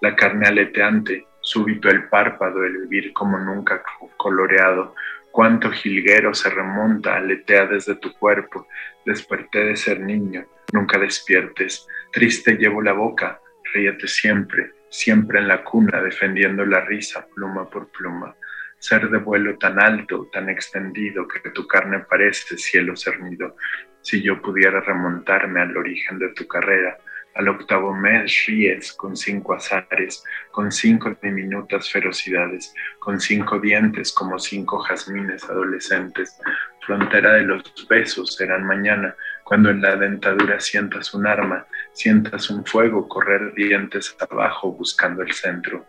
la 0.00 0.16
carne 0.16 0.48
aleteante, 0.48 1.26
súbito 1.42 1.90
el 1.90 2.08
párpado, 2.08 2.64
el 2.64 2.78
vivir 2.78 3.12
como 3.12 3.38
nunca 3.38 3.82
coloreado, 4.16 4.94
cuánto 5.30 5.70
jilguero 5.70 6.32
se 6.34 6.50
remonta, 6.50 7.16
aletea 7.16 7.66
desde 7.66 7.96
tu 7.96 8.12
cuerpo, 8.14 8.66
desperté 9.04 9.64
de 9.64 9.76
ser 9.76 10.00
niño, 10.00 10.46
nunca 10.72 10.98
despiertes, 10.98 11.86
triste 12.12 12.54
llevo 12.54 12.82
la 12.82 12.92
boca, 12.92 13.40
ríete 13.74 14.08
siempre, 14.08 14.72
siempre 14.90 15.38
en 15.38 15.48
la 15.48 15.64
cuna, 15.64 16.02
defendiendo 16.02 16.66
la 16.66 16.80
risa 16.80 17.26
pluma 17.34 17.70
por 17.70 17.90
pluma. 17.90 18.34
Ser 18.78 19.08
de 19.08 19.18
vuelo 19.18 19.56
tan 19.58 19.80
alto, 19.80 20.28
tan 20.32 20.48
extendido, 20.48 21.26
que 21.28 21.50
tu 21.50 21.66
carne 21.66 22.00
parece 22.00 22.58
cielo 22.58 22.96
cernido. 22.96 23.56
Si 24.02 24.22
yo 24.22 24.40
pudiera 24.42 24.80
remontarme 24.80 25.60
al 25.60 25.76
origen 25.76 26.18
de 26.18 26.30
tu 26.30 26.46
carrera, 26.46 26.98
al 27.34 27.48
octavo 27.48 27.94
mes 27.94 28.44
ríes 28.46 28.92
con 28.92 29.16
cinco 29.16 29.54
azares, 29.54 30.24
con 30.50 30.72
cinco 30.72 31.16
diminutas 31.22 31.90
ferocidades, 31.90 32.74
con 32.98 33.20
cinco 33.20 33.60
dientes 33.60 34.12
como 34.12 34.38
cinco 34.38 34.80
jazmines 34.80 35.44
adolescentes. 35.44 36.36
Frontera 36.84 37.34
de 37.34 37.42
los 37.42 37.86
besos 37.88 38.34
serán 38.34 38.66
mañana, 38.66 39.14
cuando 39.50 39.70
en 39.70 39.82
la 39.82 39.96
dentadura 39.96 40.60
sientas 40.60 41.12
un 41.12 41.26
arma, 41.26 41.66
sientas 41.92 42.50
un 42.50 42.64
fuego 42.64 43.08
correr 43.08 43.52
dientes 43.52 44.16
abajo 44.20 44.70
buscando 44.70 45.22
el 45.22 45.32
centro. 45.32 45.86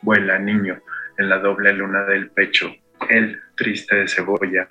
Vuela, 0.00 0.38
niño, 0.38 0.80
en 1.18 1.28
la 1.28 1.38
doble 1.38 1.74
luna 1.74 2.04
del 2.04 2.30
pecho, 2.30 2.74
él 3.10 3.38
triste 3.54 3.96
de 3.96 4.08
cebolla, 4.08 4.66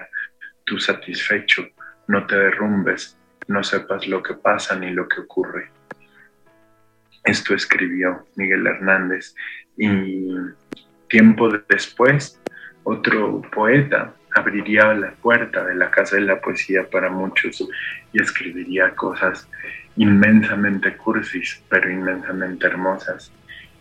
tú 0.63 0.79
satisfecho, 0.79 1.67
no 2.07 2.25
te 2.25 2.35
derrumbes, 2.35 3.15
no 3.47 3.63
sepas 3.63 4.07
lo 4.07 4.23
que 4.23 4.33
pasa 4.33 4.75
ni 4.75 4.89
lo 4.89 5.07
que 5.07 5.21
ocurre. 5.21 5.69
Esto 7.23 7.53
escribió 7.53 8.25
Miguel 8.37 8.65
Hernández 8.65 9.35
y 9.77 10.29
tiempo 11.07 11.47
después 11.69 12.41
otro 12.85 13.43
poeta 13.53 14.15
abriría 14.33 14.93
la 14.93 15.11
puerta 15.11 15.63
de 15.65 15.75
la 15.75 15.91
casa 15.91 16.15
de 16.15 16.23
la 16.23 16.39
poesía 16.39 16.89
para 16.89 17.09
muchos 17.09 17.67
y 18.13 18.21
escribiría 18.21 18.95
cosas 18.95 19.47
inmensamente 19.97 20.95
cursis, 20.95 21.61
pero 21.69 21.89
inmensamente 21.89 22.67
hermosas 22.67 23.31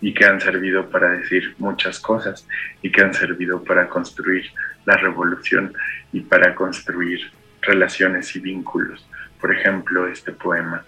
y 0.00 0.14
que 0.14 0.24
han 0.24 0.40
servido 0.40 0.88
para 0.88 1.10
decir 1.10 1.54
muchas 1.58 2.00
cosas 2.00 2.46
y 2.82 2.90
que 2.90 3.02
han 3.02 3.12
servido 3.12 3.62
para 3.62 3.88
construir 3.88 4.46
la 4.86 4.96
revolución 4.96 5.74
y 6.12 6.20
para 6.20 6.54
construir 6.54 7.30
relaciones 7.60 8.34
y 8.34 8.40
vínculos. 8.40 9.06
Por 9.40 9.54
ejemplo, 9.54 10.06
este 10.06 10.32
poema, 10.32 10.84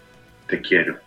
Te 0.47 0.61
quiero. 0.61 0.99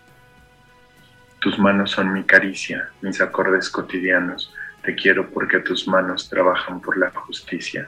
Tus 1.40 1.60
manos 1.60 1.92
son 1.92 2.12
mi 2.14 2.24
caricia, 2.24 2.90
mis 3.02 3.22
acordes 3.22 3.70
cotidianos. 3.70 4.52
Te 4.82 4.96
quiero 4.96 5.30
porque 5.30 5.60
tus 5.60 5.88
manos 5.88 6.28
trabajan 6.30 6.82
por 6.82 6.98
la 6.98 7.12
justicia. 7.12 7.88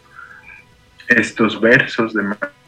Estos 1.15 1.59
versos 1.59 2.13
de 2.13 2.23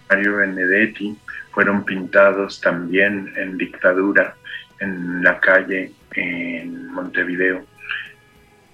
Mario 0.09 0.35
Benedetti 0.35 1.17
fueron 1.51 1.85
pintados 1.85 2.59
también 2.59 3.31
en 3.37 3.57
dictadura 3.57 4.35
en 4.81 5.23
la 5.23 5.39
calle 5.39 5.93
en 6.13 6.87
Montevideo 6.91 7.65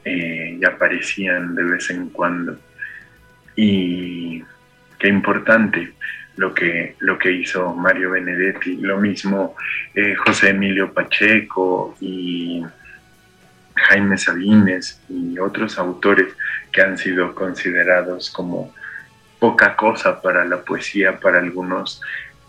eh, 0.04 0.58
y 0.60 0.66
aparecían 0.66 1.54
de 1.54 1.64
vez 1.66 1.88
en 1.92 2.10
cuando. 2.10 2.58
Y 3.56 4.44
qué 4.98 5.08
importante 5.08 5.94
lo 6.36 6.52
que, 6.52 6.96
lo 6.98 7.20
que 7.20 7.32
hizo 7.32 7.76
Mario 7.76 8.12
Benedetti, 8.12 8.78
lo 8.78 8.98
mismo 8.98 9.56
eh, 9.94 10.16
José 10.16 10.50
Emilio 10.50 10.92
Pacheco 10.92 11.96
y 12.02 12.66
Jaime 13.76 14.18
Sabines 14.18 15.00
y 15.10 15.38
otros 15.38 15.78
autores 15.78 16.34
que 16.72 16.82
han 16.82 16.98
sido 16.98 17.36
considerados 17.36 18.32
como 18.32 18.74
poca 19.40 19.76
cosa 19.76 20.22
para 20.22 20.46
la 20.46 20.62
poesía, 20.62 21.20
para 21.20 21.40
algunos 21.40 22.02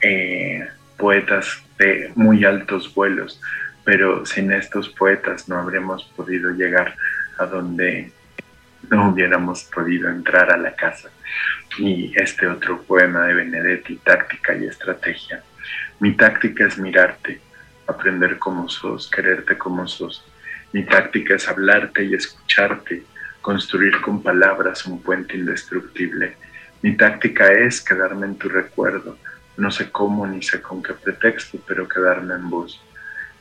eh, 0.02 0.68
poetas 0.96 1.62
de 1.78 2.12
muy 2.14 2.44
altos 2.44 2.92
vuelos, 2.94 3.40
pero 3.84 4.26
sin 4.26 4.52
estos 4.52 4.88
poetas 4.88 5.48
no 5.48 5.56
habremos 5.56 6.04
podido 6.16 6.50
llegar 6.50 6.96
a 7.38 7.46
donde 7.46 8.12
no 8.90 9.10
hubiéramos 9.10 9.64
podido 9.64 10.08
entrar 10.08 10.50
a 10.50 10.56
la 10.56 10.74
casa. 10.74 11.10
Y 11.78 12.12
este 12.16 12.46
otro 12.46 12.82
poema 12.82 13.26
de 13.26 13.34
Benedetti, 13.34 13.96
Táctica 13.96 14.54
y 14.56 14.66
Estrategia. 14.66 15.42
Mi 16.00 16.12
táctica 16.16 16.66
es 16.66 16.78
mirarte, 16.78 17.40
aprender 17.86 18.38
cómo 18.38 18.68
sos, 18.68 19.10
quererte 19.10 19.56
como 19.56 19.86
sos. 19.86 20.24
Mi 20.72 20.84
táctica 20.84 21.34
es 21.34 21.48
hablarte 21.48 22.04
y 22.04 22.14
escucharte, 22.14 23.04
construir 23.40 24.00
con 24.00 24.22
palabras 24.22 24.86
un 24.86 25.02
puente 25.02 25.36
indestructible. 25.36 26.36
Mi 26.82 26.96
táctica 26.96 27.52
es 27.52 27.82
quedarme 27.82 28.26
en 28.26 28.36
tu 28.36 28.48
recuerdo, 28.48 29.18
no 29.58 29.70
sé 29.70 29.90
cómo 29.90 30.26
ni 30.26 30.42
sé 30.42 30.62
con 30.62 30.82
qué 30.82 30.94
pretexto, 30.94 31.58
pero 31.66 31.86
quedarme 31.86 32.34
en 32.34 32.48
vos. 32.48 32.82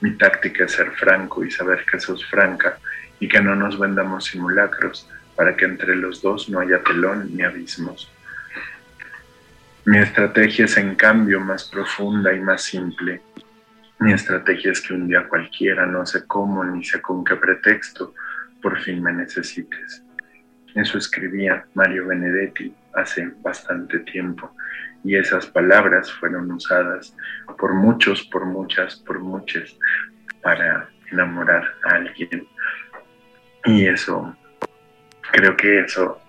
Mi 0.02 0.12
táctica 0.18 0.66
es 0.66 0.74
ser 0.74 0.92
franco 0.92 1.46
y 1.46 1.52
saber 1.52 1.86
que 1.90 2.02
sos 2.02 2.26
franca 2.26 2.78
y 3.18 3.30
que 3.30 3.40
no 3.40 3.56
nos 3.56 3.80
vendamos 3.80 4.26
simulacros, 4.26 5.10
para 5.38 5.56
que 5.56 5.64
entre 5.64 5.96
los 5.96 6.22
dos 6.22 6.50
no 6.50 6.60
haya 6.60 6.84
telón 6.84 7.34
ni 7.34 7.44
abismos. 7.44 8.12
Mi 9.86 10.00
estrategia 10.00 10.66
es 10.66 10.76
en 10.76 10.96
cambio 10.96 11.40
más 11.40 11.64
profunda 11.64 12.34
y 12.34 12.42
más 12.42 12.64
simple. 12.64 13.22
Mi 14.00 14.12
estrategia 14.12 14.74
es 14.74 14.82
que 14.82 14.94
un 14.94 15.08
día 15.08 15.30
cualquiera, 15.30 15.86
no 15.86 16.06
sé 16.06 16.26
cómo 16.28 16.66
ni 16.66 16.84
sé 16.84 17.02
con 17.02 17.24
qué 17.24 17.38
pretexto, 17.38 18.14
por 18.62 18.82
fin 18.82 19.02
me 19.02 19.14
necesites. 19.14 20.04
Eso 20.76 20.98
escribía 20.98 21.66
Mario 21.74 22.08
Benedetti 22.08 22.76
hace 22.94 23.32
bastante 23.42 24.00
tiempo 24.00 24.54
y 25.04 25.16
esas 25.16 25.46
palabras 25.48 26.12
fueron 26.12 26.52
usadas 26.52 27.16
por 27.58 27.74
muchos, 27.74 28.24
por 28.24 28.46
muchas, 28.46 28.96
por 28.98 29.20
muchas 29.20 29.78
para 30.42 30.90
enamorar 31.12 31.64
a 31.84 31.96
alguien. 31.96 32.48
Y 33.66 33.88
eso, 33.88 34.36
creo 35.32 35.56
que 35.56 35.82
eso 35.82 36.22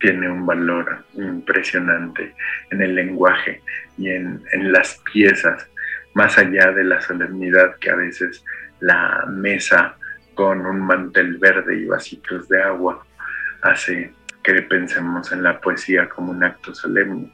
tiene 0.00 0.28
un 0.28 0.44
valor 0.44 1.04
impresionante 1.14 2.34
en 2.70 2.82
el 2.82 2.94
lenguaje 2.94 3.62
y 3.96 4.08
en, 4.10 4.42
en 4.52 4.72
las 4.72 5.00
piezas, 5.12 5.68
más 6.14 6.36
allá 6.38 6.72
de 6.72 6.84
la 6.84 7.00
solemnidad 7.00 7.76
que 7.78 7.90
a 7.90 7.96
veces 7.96 8.44
la 8.80 9.24
mesa 9.28 9.96
con 10.34 10.66
un 10.66 10.80
mantel 10.80 11.38
verde 11.38 11.78
y 11.78 11.84
vasitos 11.84 12.48
de 12.48 12.62
agua 12.62 13.06
hace 13.62 14.12
que 14.42 14.62
pensemos 14.62 15.32
en 15.32 15.42
la 15.42 15.60
poesía 15.60 16.08
como 16.08 16.32
un 16.32 16.44
acto 16.44 16.74
solemne. 16.74 17.30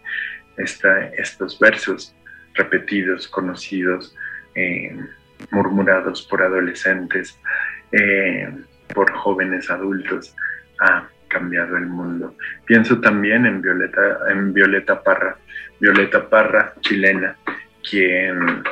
estos 0.57 1.59
versos 1.61 2.15
repetidos, 2.55 3.29
conocidos, 3.29 4.15
eh, 4.55 4.97
murmurados 5.53 6.23
por 6.23 6.43
adolescentes, 6.43 7.39
eh, 7.93 8.51
por 8.93 9.13
jóvenes 9.13 9.71
adultos, 9.71 10.35
ha 10.81 11.09
cambiado 11.29 11.77
el 11.77 11.87
mundo. 11.87 12.35
Pienso 12.67 13.01
también 13.01 13.47
en 13.47 13.63
Violeta, 13.63 14.19
en 14.31 14.53
Violeta 14.53 15.03
Parra, 15.03 15.37
Violeta 15.79 16.29
Parra, 16.29 16.75
chilena, 16.81 17.37
quien 17.89 18.65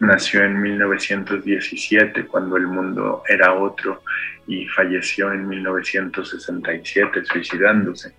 nació 0.00 0.44
en 0.44 0.60
1917 0.60 2.26
cuando 2.26 2.56
el 2.56 2.66
mundo 2.66 3.22
era 3.28 3.52
otro 3.54 4.02
y 4.48 4.66
falleció 4.68 5.32
en 5.32 5.46
1967 5.46 7.24
suicidándose 7.26 8.14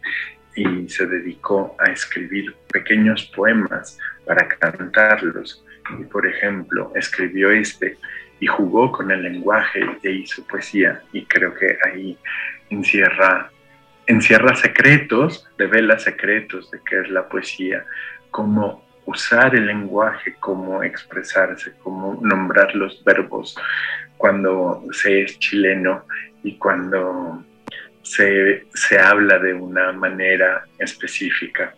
y 0.56 0.88
se 0.88 1.08
dedicó 1.08 1.76
a 1.80 1.92
escribir 1.92 2.56
pequeños 2.72 3.26
poemas 3.36 3.98
para 4.26 4.48
cantarlos. 4.48 5.66
Y 6.00 6.04
por 6.04 6.28
ejemplo, 6.28 6.92
escribió 6.96 7.50
este 7.52 7.98
y 8.40 8.48
jugó 8.48 8.92
con 8.92 9.12
el 9.12 9.24
lenguaje 9.24 9.82
e 10.04 10.12
hizo 10.12 10.46
poesía 10.46 11.02
y 11.12 11.26
creo 11.26 11.54
que 11.56 11.78
ahí 11.84 12.18
encierra, 12.70 13.52
encierra 14.06 14.56
secretos, 14.56 15.48
revela 15.58 15.98
secretos 15.98 16.70
de 16.72 16.80
qué 16.88 17.02
es 17.02 17.10
la 17.10 17.28
poesía, 17.28 17.86
como 18.30 18.88
usar 19.10 19.56
el 19.56 19.66
lenguaje, 19.66 20.36
cómo 20.40 20.84
expresarse, 20.84 21.74
cómo 21.84 22.20
nombrar 22.22 22.76
los 22.76 23.04
verbos 23.04 23.56
cuando 24.18 24.84
se 24.92 25.24
es 25.24 25.40
chileno 25.40 26.06
y 26.44 26.58
cuando 26.58 27.44
se, 28.04 28.68
se 28.74 29.00
habla 29.00 29.40
de 29.40 29.54
una 29.54 29.92
manera 29.94 30.66
específica. 30.78 31.74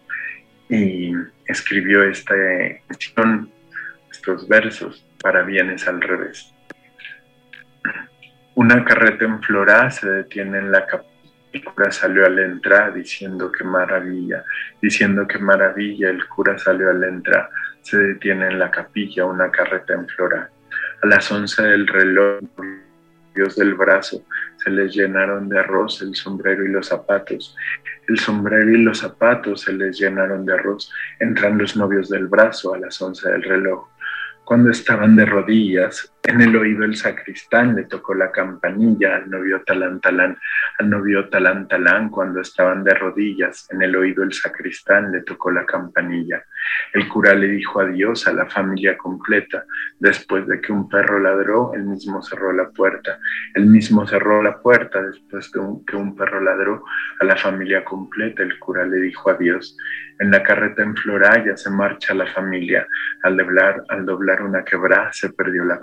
Y 0.69 1.13
escribió 1.45 2.03
este, 2.03 2.83
estos 2.89 4.47
versos 4.47 5.05
para 5.21 5.43
bienes 5.43 5.87
al 5.87 6.01
revés. 6.01 6.53
Una 8.55 8.83
carreta 8.83 9.25
en 9.25 9.41
Flora 9.41 9.89
se 9.91 10.09
detiene 10.09 10.57
en 10.59 10.71
la 10.71 10.85
capilla 10.85 11.10
el 11.53 11.63
cura 11.63 11.91
salió 11.91 12.25
a 12.25 12.29
la 12.29 12.43
entrada 12.43 12.91
diciendo 12.91 13.51
que 13.51 13.63
maravilla, 13.63 14.43
diciendo 14.81 15.27
que 15.27 15.39
maravilla, 15.39 16.09
el 16.09 16.27
cura 16.27 16.57
salió 16.57 16.89
a 16.89 16.93
la 16.93 17.07
entrada, 17.07 17.49
se 17.81 17.97
detiene 17.97 18.47
en 18.47 18.59
la 18.59 18.71
capilla 18.71 19.25
una 19.25 19.51
carreta 19.51 19.93
en 19.93 20.07
flora. 20.07 20.49
A 21.01 21.07
las 21.07 21.31
once 21.31 21.61
del 21.61 21.87
reloj, 21.87 22.39
Dios 23.33 23.55
del 23.55 23.73
brazo, 23.73 24.23
se 24.57 24.69
les 24.69 24.93
llenaron 24.93 25.49
de 25.49 25.59
arroz 25.59 26.01
el 26.01 26.15
sombrero 26.15 26.63
y 26.63 26.69
los 26.69 26.87
zapatos. 26.87 27.55
El 28.07 28.19
sombrero 28.19 28.69
y 28.69 28.83
los 28.83 28.99
zapatos 28.99 29.61
se 29.61 29.73
les 29.73 29.99
llenaron 29.99 30.45
de 30.45 30.53
arroz. 30.53 30.91
Entran 31.19 31.57
los 31.57 31.75
novios 31.75 32.09
del 32.09 32.27
brazo 32.27 32.73
a 32.73 32.79
las 32.79 33.01
once 33.01 33.29
del 33.29 33.43
reloj. 33.43 33.87
Cuando 34.43 34.69
estaban 34.69 35.15
de 35.15 35.25
rodillas, 35.25 36.10
en 36.23 36.41
el 36.41 36.55
oído 36.55 36.83
el 36.85 36.95
sacristán 36.95 37.75
le 37.75 37.85
tocó 37.85 38.13
la 38.13 38.31
campanilla 38.31 39.15
al 39.15 39.29
novio 39.29 39.63
talán 39.63 39.99
talán, 39.99 40.37
al 40.77 40.89
novio 40.89 41.29
talán 41.29 41.67
talán, 41.67 42.09
cuando 42.09 42.41
estaban 42.41 42.83
de 42.83 42.93
rodillas, 42.93 43.67
en 43.71 43.81
el 43.81 43.95
oído 43.95 44.23
el 44.23 44.31
sacristán 44.31 45.11
le 45.11 45.21
tocó 45.21 45.49
la 45.51 45.65
campanilla. 45.65 46.43
El 46.93 47.07
cura 47.07 47.33
le 47.33 47.47
dijo 47.47 47.79
adiós 47.79 48.27
a 48.27 48.33
la 48.33 48.45
familia 48.45 48.97
completa. 48.97 49.65
Después 49.99 50.47
de 50.47 50.61
que 50.61 50.71
un 50.71 50.89
perro 50.89 51.19
ladró, 51.19 51.73
él 51.73 51.83
mismo 51.83 52.21
cerró 52.21 52.51
la 52.53 52.69
puerta. 52.69 53.19
Él 53.53 53.65
mismo 53.65 54.05
cerró 54.05 54.43
la 54.43 54.61
puerta 54.61 55.01
después 55.01 55.51
de 55.51 55.59
que 55.85 55.95
un 55.95 56.15
perro 56.15 56.41
ladró 56.41 56.83
a 57.19 57.25
la 57.25 57.35
familia 57.35 57.83
completa. 57.83 58.43
El 58.43 58.59
cura 58.59 58.85
le 58.85 58.97
dijo 58.97 59.29
adiós. 59.29 59.77
En 60.19 60.29
la 60.29 60.43
carreta 60.43 60.83
en 60.83 60.95
Floraya 60.95 61.57
se 61.57 61.69
marcha 61.71 62.13
la 62.13 62.27
familia. 62.27 62.87
Al 63.23 63.37
doblar, 63.37 63.83
al 63.89 64.05
doblar 64.05 64.43
una 64.43 64.63
quebrada 64.63 65.11
se 65.13 65.33
perdió 65.33 65.63
la 65.63 65.79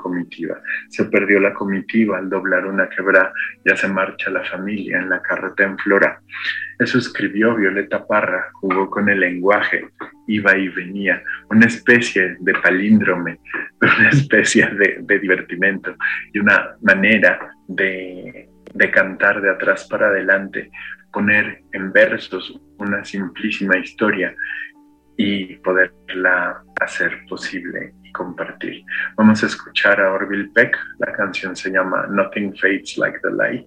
Se 0.89 1.05
perdió 1.07 1.41
la 1.41 1.55
comitiva 1.55 2.18
al 2.18 2.29
doblar 2.29 2.66
una 2.66 2.89
quebrada. 2.89 3.33
Ya 3.64 3.76
se 3.76 3.89
marcha 3.89 4.31
la 4.31 4.45
familia 4.45 4.99
en 4.99 5.11
la 5.11 5.20
carreta 5.22 5.64
en 5.64 5.79
Flora. 5.79 6.20
Eso 6.79 6.99
escribió 6.99 7.55
Violeta 7.55 8.07
Parra, 8.07 8.51
jugó 8.55 8.89
con 8.89 9.09
el 9.09 9.20
lenguaje, 9.20 9.89
iba 10.29 10.57
y 10.57 10.68
venía, 10.68 11.22
una 11.51 11.66
especie 11.66 12.37
de 12.39 12.53
palíndrome, 12.55 13.39
una 13.81 14.11
especie 14.11 14.66
de, 14.66 15.18
divertimento 15.18 15.97
y 16.33 16.39
una 16.39 16.76
manera 16.83 17.51
de, 17.66 18.49
de 18.74 18.91
cantar 18.91 19.41
de 19.41 19.51
atrás 19.51 19.89
para 19.91 20.07
adelante, 20.07 20.70
poner 21.12 21.62
en 21.72 21.93
versos 21.93 22.61
una 22.79 23.05
simplísima 23.05 23.76
historia 23.76 24.33
y 25.16 25.57
poderla 25.57 26.62
hacer 26.81 27.24
posible 27.29 27.93
compartir. 28.12 28.84
Vamos 29.16 29.42
a 29.42 29.46
escuchar 29.46 30.00
a 30.00 30.12
Orville 30.12 30.50
Peck, 30.54 30.76
la 30.98 31.12
canción 31.12 31.54
se 31.56 31.70
llama 31.70 32.06
Nothing 32.09 32.56
Fades 32.56 32.96
Like 32.98 33.18
the 33.22 33.30
Light. 33.30 33.66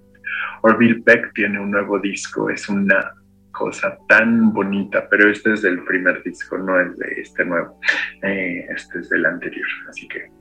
Orville 0.63 1.01
Peck 1.03 1.33
tiene 1.33 1.59
un 1.59 1.71
nuevo 1.71 1.99
disco, 1.99 2.49
es 2.49 2.69
una 2.69 3.13
cosa 3.51 3.97
tan 4.07 4.53
bonita, 4.53 5.07
pero 5.09 5.29
este 5.29 5.53
es 5.53 5.61
del 5.61 5.83
primer 5.83 6.23
disco, 6.23 6.57
no 6.57 6.79
es 6.79 6.97
de 6.97 7.21
este 7.21 7.45
nuevo, 7.45 7.79
eh, 8.23 8.65
este 8.69 8.99
es 8.99 9.09
del 9.09 9.25
anterior, 9.25 9.67
así 9.89 10.07
que 10.07 10.31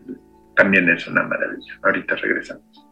también 0.57 0.89
es 0.89 1.07
una 1.07 1.23
maravilla. 1.23 1.79
Ahorita 1.83 2.17
regresamos. 2.17 2.87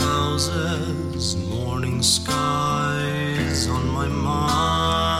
Houses, 0.00 1.36
morning 1.48 2.02
skies 2.02 3.68
on 3.68 3.86
my 3.88 4.08
mind. 4.08 5.17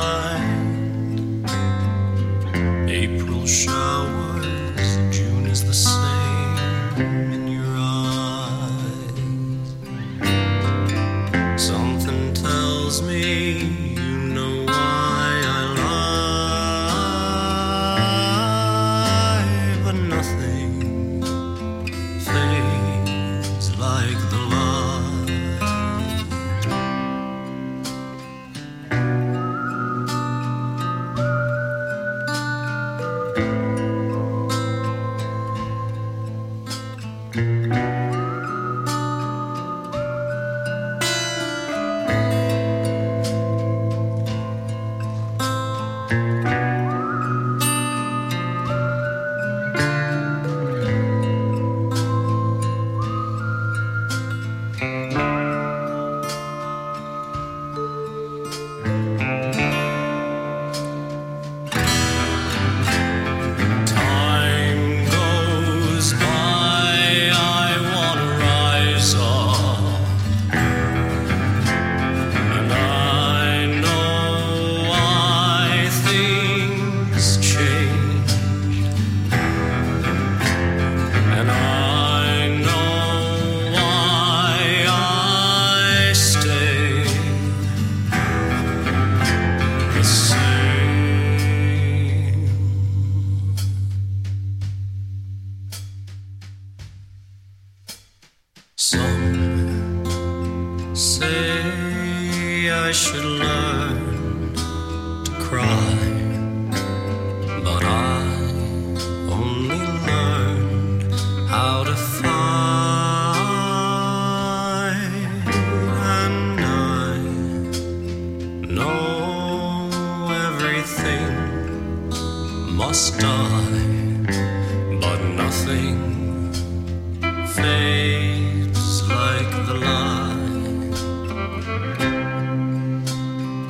Like 129.08 129.50
the. 129.66 129.74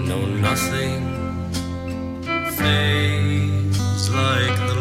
No, 0.07 0.19
nothing 0.41 1.03
like 4.15 4.59
the. 4.69 4.79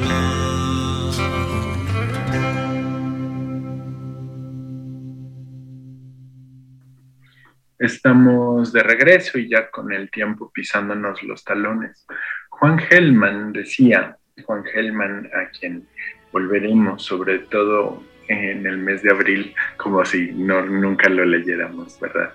Estamos 7.80 8.74
de 8.74 8.84
regreso 8.84 9.38
y 9.38 9.50
ya 9.50 9.70
con 9.72 9.94
el 9.94 10.12
tiempo 10.12 10.52
pisándonos 10.52 11.24
los 11.24 11.44
talones. 11.44 12.06
Juan 12.50 12.78
Gelman 12.80 13.54
decía, 13.54 14.18
Juan 14.46 14.64
Gelman 14.66 15.30
a 15.34 15.50
quien 15.52 15.88
volveremos 16.32 17.04
sobre 17.04 17.40
todo 17.40 18.04
en 18.28 18.66
el 18.66 18.78
mes 18.78 19.04
de 19.04 19.12
abril, 19.12 19.56
como 19.78 20.04
si 20.04 20.32
no, 20.34 20.66
nunca 20.66 21.10
lo 21.10 21.26
leyéramos, 21.26 22.00
¿verdad? 22.00 22.34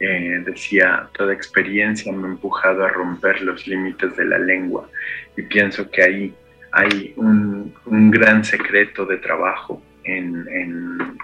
Eh, 0.00 0.42
decía, 0.44 1.08
toda 1.16 1.34
experiencia 1.34 2.12
me 2.12 2.26
ha 2.28 2.30
empujado 2.30 2.84
a 2.84 2.88
romper 2.88 3.42
los 3.42 3.66
límites 3.66 4.16
de 4.16 4.24
la 4.24 4.38
lengua 4.38 4.88
y 5.36 5.42
pienso 5.42 5.90
que 5.90 6.02
ahí 6.02 6.34
hay 6.72 7.12
un, 7.16 7.72
gran 8.10 8.44
secreto 8.44 9.06
de 9.06 9.18
trabajo 9.18 9.80
en, 10.02 10.46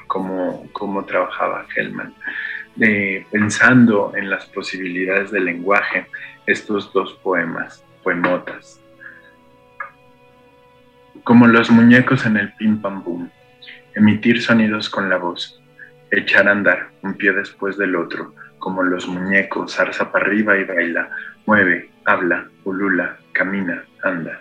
cómo, 0.06 1.04
trabajaba 1.06 1.66
Hellman. 1.74 2.14
Pensando 3.30 4.12
en 4.16 4.30
las 4.30 4.46
posibilidades 4.46 5.30
del 5.32 5.46
lenguaje, 5.46 6.06
estos 6.46 6.92
dos 6.92 7.14
poemas, 7.22 7.84
poemotas, 8.04 8.80
como 11.24 11.46
los 11.46 11.70
muñecos 11.70 12.26
en 12.26 12.36
el 12.36 12.52
pim 12.54 12.80
pam 12.80 13.02
boom, 13.02 13.30
emitir 13.94 14.40
sonidos 14.42 14.88
con 14.88 15.08
la 15.08 15.16
voz, 15.16 15.60
echar 16.10 16.48
a 16.48 16.52
andar 16.52 16.90
un 17.02 17.14
pie 17.14 17.32
después 17.32 17.76
del 17.76 17.96
otro, 17.96 18.34
como 18.58 18.82
los 18.82 19.06
muñecos, 19.08 19.74
zarza 19.74 20.12
para 20.12 20.26
arriba 20.26 20.56
y 20.58 20.64
baila, 20.64 21.10
mueve, 21.46 21.90
habla, 22.04 22.48
ulula, 22.64 23.16
camina, 23.32 23.84
anda. 24.02 24.40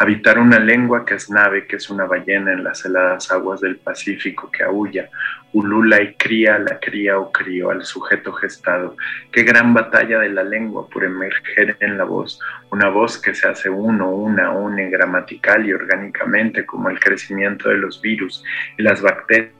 Habitar 0.00 0.38
una 0.38 0.60
lengua 0.60 1.04
que 1.04 1.14
es 1.14 1.28
nave, 1.28 1.66
que 1.66 1.74
es 1.74 1.90
una 1.90 2.04
ballena 2.04 2.52
en 2.52 2.62
las 2.62 2.84
heladas 2.84 3.32
aguas 3.32 3.60
del 3.60 3.78
Pacífico 3.78 4.48
que 4.48 4.62
aúlla, 4.62 5.10
ulula 5.52 6.00
y 6.00 6.14
cría 6.14 6.54
a 6.54 6.58
la 6.60 6.78
cría 6.78 7.18
o 7.18 7.32
crío 7.32 7.70
al 7.70 7.84
sujeto 7.84 8.32
gestado. 8.32 8.96
Qué 9.32 9.42
gran 9.42 9.74
batalla 9.74 10.20
de 10.20 10.28
la 10.28 10.44
lengua 10.44 10.88
por 10.88 11.02
emerger 11.02 11.76
en 11.80 11.98
la 11.98 12.04
voz, 12.04 12.38
una 12.70 12.88
voz 12.88 13.18
que 13.20 13.34
se 13.34 13.48
hace 13.48 13.68
uno, 13.68 14.10
una, 14.10 14.52
une 14.52 14.88
gramatical 14.88 15.66
y 15.66 15.72
orgánicamente 15.72 16.64
como 16.64 16.90
el 16.90 17.00
crecimiento 17.00 17.68
de 17.68 17.78
los 17.78 18.00
virus 18.00 18.44
y 18.76 18.82
las 18.82 19.02
bacterias 19.02 19.52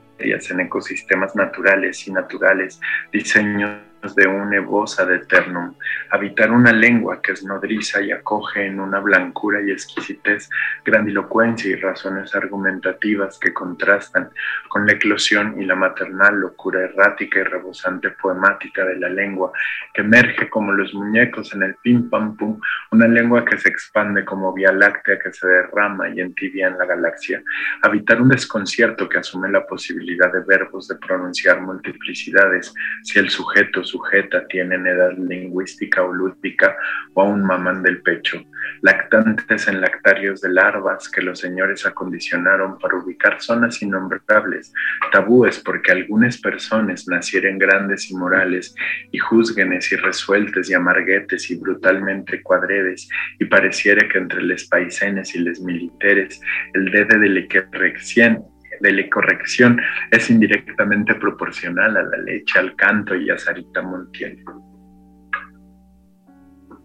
en 0.51 0.61
ecosistemas 0.61 1.34
naturales 1.34 2.07
y 2.07 2.12
naturales, 2.12 2.80
diseños 3.12 3.88
de 4.03 4.28
un 4.28 4.53
evosa 4.55 5.05
de 5.05 5.16
eternum, 5.16 5.74
habitar 6.11 6.51
una 6.51 6.72
lengua 6.72 7.20
que 7.20 7.32
es 7.32 7.44
nodriza 7.44 8.01
y 8.01 8.12
acoge 8.12 8.66
en 8.66 8.80
una 8.80 9.01
blancura 9.01 9.61
y 9.61 9.70
exquisitez, 9.70 10.49
grandilocuencia 10.84 11.70
y 11.70 11.74
razones 11.74 12.34
argumentativas 12.34 13.38
que 13.38 13.53
contrastan 13.53 14.30
con 14.68 14.86
la 14.86 14.92
eclosión 14.92 15.61
y 15.61 15.64
la 15.64 15.74
maternal 15.74 16.38
locura 16.38 16.84
errática 16.84 17.40
y 17.40 17.42
rebosante 17.42 18.11
poemática 18.11 18.84
de 18.84 18.96
la 18.99 19.09
lengua, 19.09 19.53
que 19.92 20.03
emerge 20.03 20.49
como 20.49 20.72
los 20.72 20.94
muñecos 20.94 21.53
en 21.55 21.64
el 21.64 21.74
pim 21.76 22.09
pam 22.09 22.36
pum, 22.36 22.61
una 22.92 23.09
lengua 23.09 23.44
que 23.44 23.59
se 23.59 23.68
expande 23.68 24.24
como 24.24 24.53
vía 24.53 24.72
láctea 24.72 25.18
que 25.18 25.32
se 25.32 25.46
derrama 25.46 26.09
y 26.09 26.20
entibia 26.20 26.68
en 26.68 26.78
la 26.78 26.86
galaxia, 26.86 27.42
habitar 27.82 28.22
un 28.22 28.28
desconcierto 28.28 29.09
que 29.09 29.18
asume 29.18 29.51
la 29.51 29.66
posibilidad 29.66 30.32
de 30.32 30.40
verbos 30.40 30.88
de 30.88 30.96
pronunciar 30.96 31.61
multiplicidades, 31.61 32.72
si 33.03 33.18
el 33.18 33.30
sujeto 33.30 33.82
sujeta 33.89 34.47
tienen 34.49 34.86
edad 34.86 35.16
lingüística 35.16 36.03
o 36.03 36.12
lúdica 36.12 36.76
o 37.14 37.22
aún 37.22 37.43
maman 37.43 37.82
del 37.82 38.03
pecho, 38.03 38.43
lactantes 38.82 39.66
en 39.68 39.80
lactarios 39.80 40.41
de 40.41 40.51
larvas 40.51 41.09
que 41.09 41.22
los 41.22 41.41
señores 41.41 41.86
acondicionaron 41.86 42.78
para 42.78 42.97
ubicar 42.97 43.41
zonas 43.41 43.82
innombrables, 43.82 44.72
tabúes 45.11 45.59
porque 45.59 45.93
algunas 45.93 46.39
personas 46.39 47.09
nacieren 47.09 47.59
grandes 47.59 48.11
y 48.11 48.14
morales 48.14 48.74
y 49.11 49.18
juzguenes 49.18 49.91
y 49.93 49.97
resueltes 49.97 50.70
y 50.70 50.74
amarguetes 50.74 51.51
y 51.51 51.57
brutalmente 51.57 52.43
cuadredes 52.43 53.09
y 53.39 53.47
pareciera 53.47 54.07
que 54.09 54.18
entre 54.18 54.43
les 54.43 54.68
paisenes 54.68 55.34
y 55.34 55.41
les 55.41 55.61
militares 55.61 56.41
el 56.74 56.91
dede 56.91 57.18
de 57.18 57.28
la 57.28 57.39
corrección 57.49 58.45
de 58.81 58.93
la 58.93 59.09
corrección 59.11 59.81
es 60.11 60.31
indirectamente 60.31 61.14
proporcional 61.14 61.97
a 61.97 62.03
la 62.03 62.16
leche, 62.18 62.59
al 62.59 62.74
canto 62.76 63.14
y 63.14 63.31
a 63.31 63.39
Sarita 63.39 63.83
Montiel. 63.83 64.43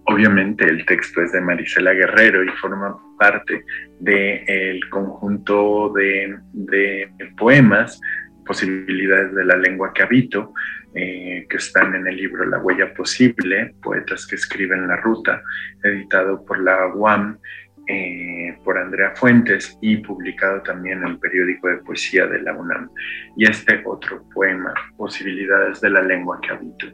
Obviamente 0.05 0.65
el 0.65 0.85
texto 0.85 1.21
es 1.21 1.31
de 1.31 1.41
Marisela 1.41 1.93
Guerrero 1.93 2.43
y 2.43 2.49
forma 2.49 2.97
parte 3.17 3.63
del 3.99 4.89
conjunto 4.89 5.93
de, 5.95 6.37
de, 6.51 7.09
poemas, 7.37 7.99
Posibilidades 8.45 9.33
de 9.33 9.45
la 9.45 9.55
lengua 9.55 9.93
que 9.93 10.03
habito, 10.03 10.53
eh, 10.93 11.47
que 11.49 11.55
están 11.55 11.95
en 11.95 12.05
el 12.05 12.17
libro 12.17 12.45
La 12.45 12.57
huella 12.57 12.93
posible, 12.93 13.73
Poetas 13.81 14.27
que 14.27 14.35
escriben 14.35 14.85
la 14.85 14.97
ruta, 14.97 15.41
editado 15.81 16.43
por 16.43 16.59
la 16.59 16.87
UAM 16.93 17.39
eh, 17.87 18.57
por 18.63 18.77
Andrea 18.77 19.11
Fuentes 19.15 19.77
y 19.81 19.97
publicado 19.97 20.61
también 20.61 20.99
en 20.99 21.09
el 21.09 21.19
periódico 21.19 21.67
de 21.67 21.77
poesía 21.77 22.25
de 22.27 22.41
la 22.41 22.53
UNAM. 22.53 22.89
Y 23.37 23.49
este 23.49 23.81
otro 23.85 24.23
poema, 24.33 24.73
Posibilidades 24.97 25.81
de 25.81 25.89
la 25.89 26.01
lengua 26.01 26.39
que 26.41 26.51
habito. 26.51 26.87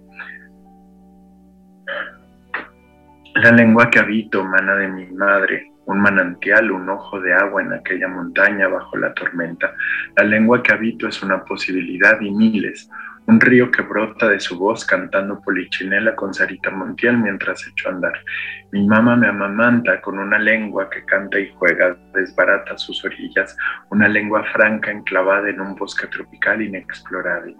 La 3.36 3.52
lengua 3.52 3.90
que 3.90 4.00
habito 4.00 4.44
mana 4.44 4.76
de 4.76 4.88
mi 4.88 5.06
madre, 5.12 5.72
un 5.86 6.02
manantial, 6.02 6.72
un 6.72 6.90
ojo 6.90 7.20
de 7.20 7.34
agua 7.34 7.62
en 7.62 7.74
aquella 7.74 8.08
montaña 8.08 8.68
bajo 8.68 8.98
la 8.98 9.14
tormenta. 9.14 9.74
La 10.18 10.24
lengua 10.24 10.62
que 10.62 10.74
habito 10.74 11.08
es 11.08 11.22
una 11.24 11.44
posibilidad 11.44 12.20
y 12.22 12.32
miles, 12.32 12.90
un 13.30 13.40
río 13.40 13.70
que 13.70 13.84
brota 13.84 14.28
de 14.28 14.40
su 14.40 14.58
voz 14.58 14.84
cantando 14.84 15.40
polichinela 15.40 16.16
con 16.16 16.34
Sarita 16.34 16.72
Montiel 16.72 17.16
mientras 17.20 17.64
echo 17.68 17.88
a 17.88 17.92
andar. 17.92 18.14
Mi 18.72 18.88
mamá 18.88 19.16
me 19.16 19.28
amamanta 19.28 20.02
con 20.02 20.18
una 20.18 20.40
lengua 20.40 20.90
que 20.90 21.06
canta 21.06 21.40
y 21.40 21.54
juega, 21.54 21.96
desbarata 22.16 22.76
sus 22.80 23.06
orillas, 23.06 23.56
una 23.92 24.08
lengua 24.08 24.44
franca 24.52 24.90
enclavada 24.90 25.48
en 25.48 25.62
un 25.62 25.76
bosque 25.76 26.08
tropical 26.08 26.64
inexplorable. 26.64 27.56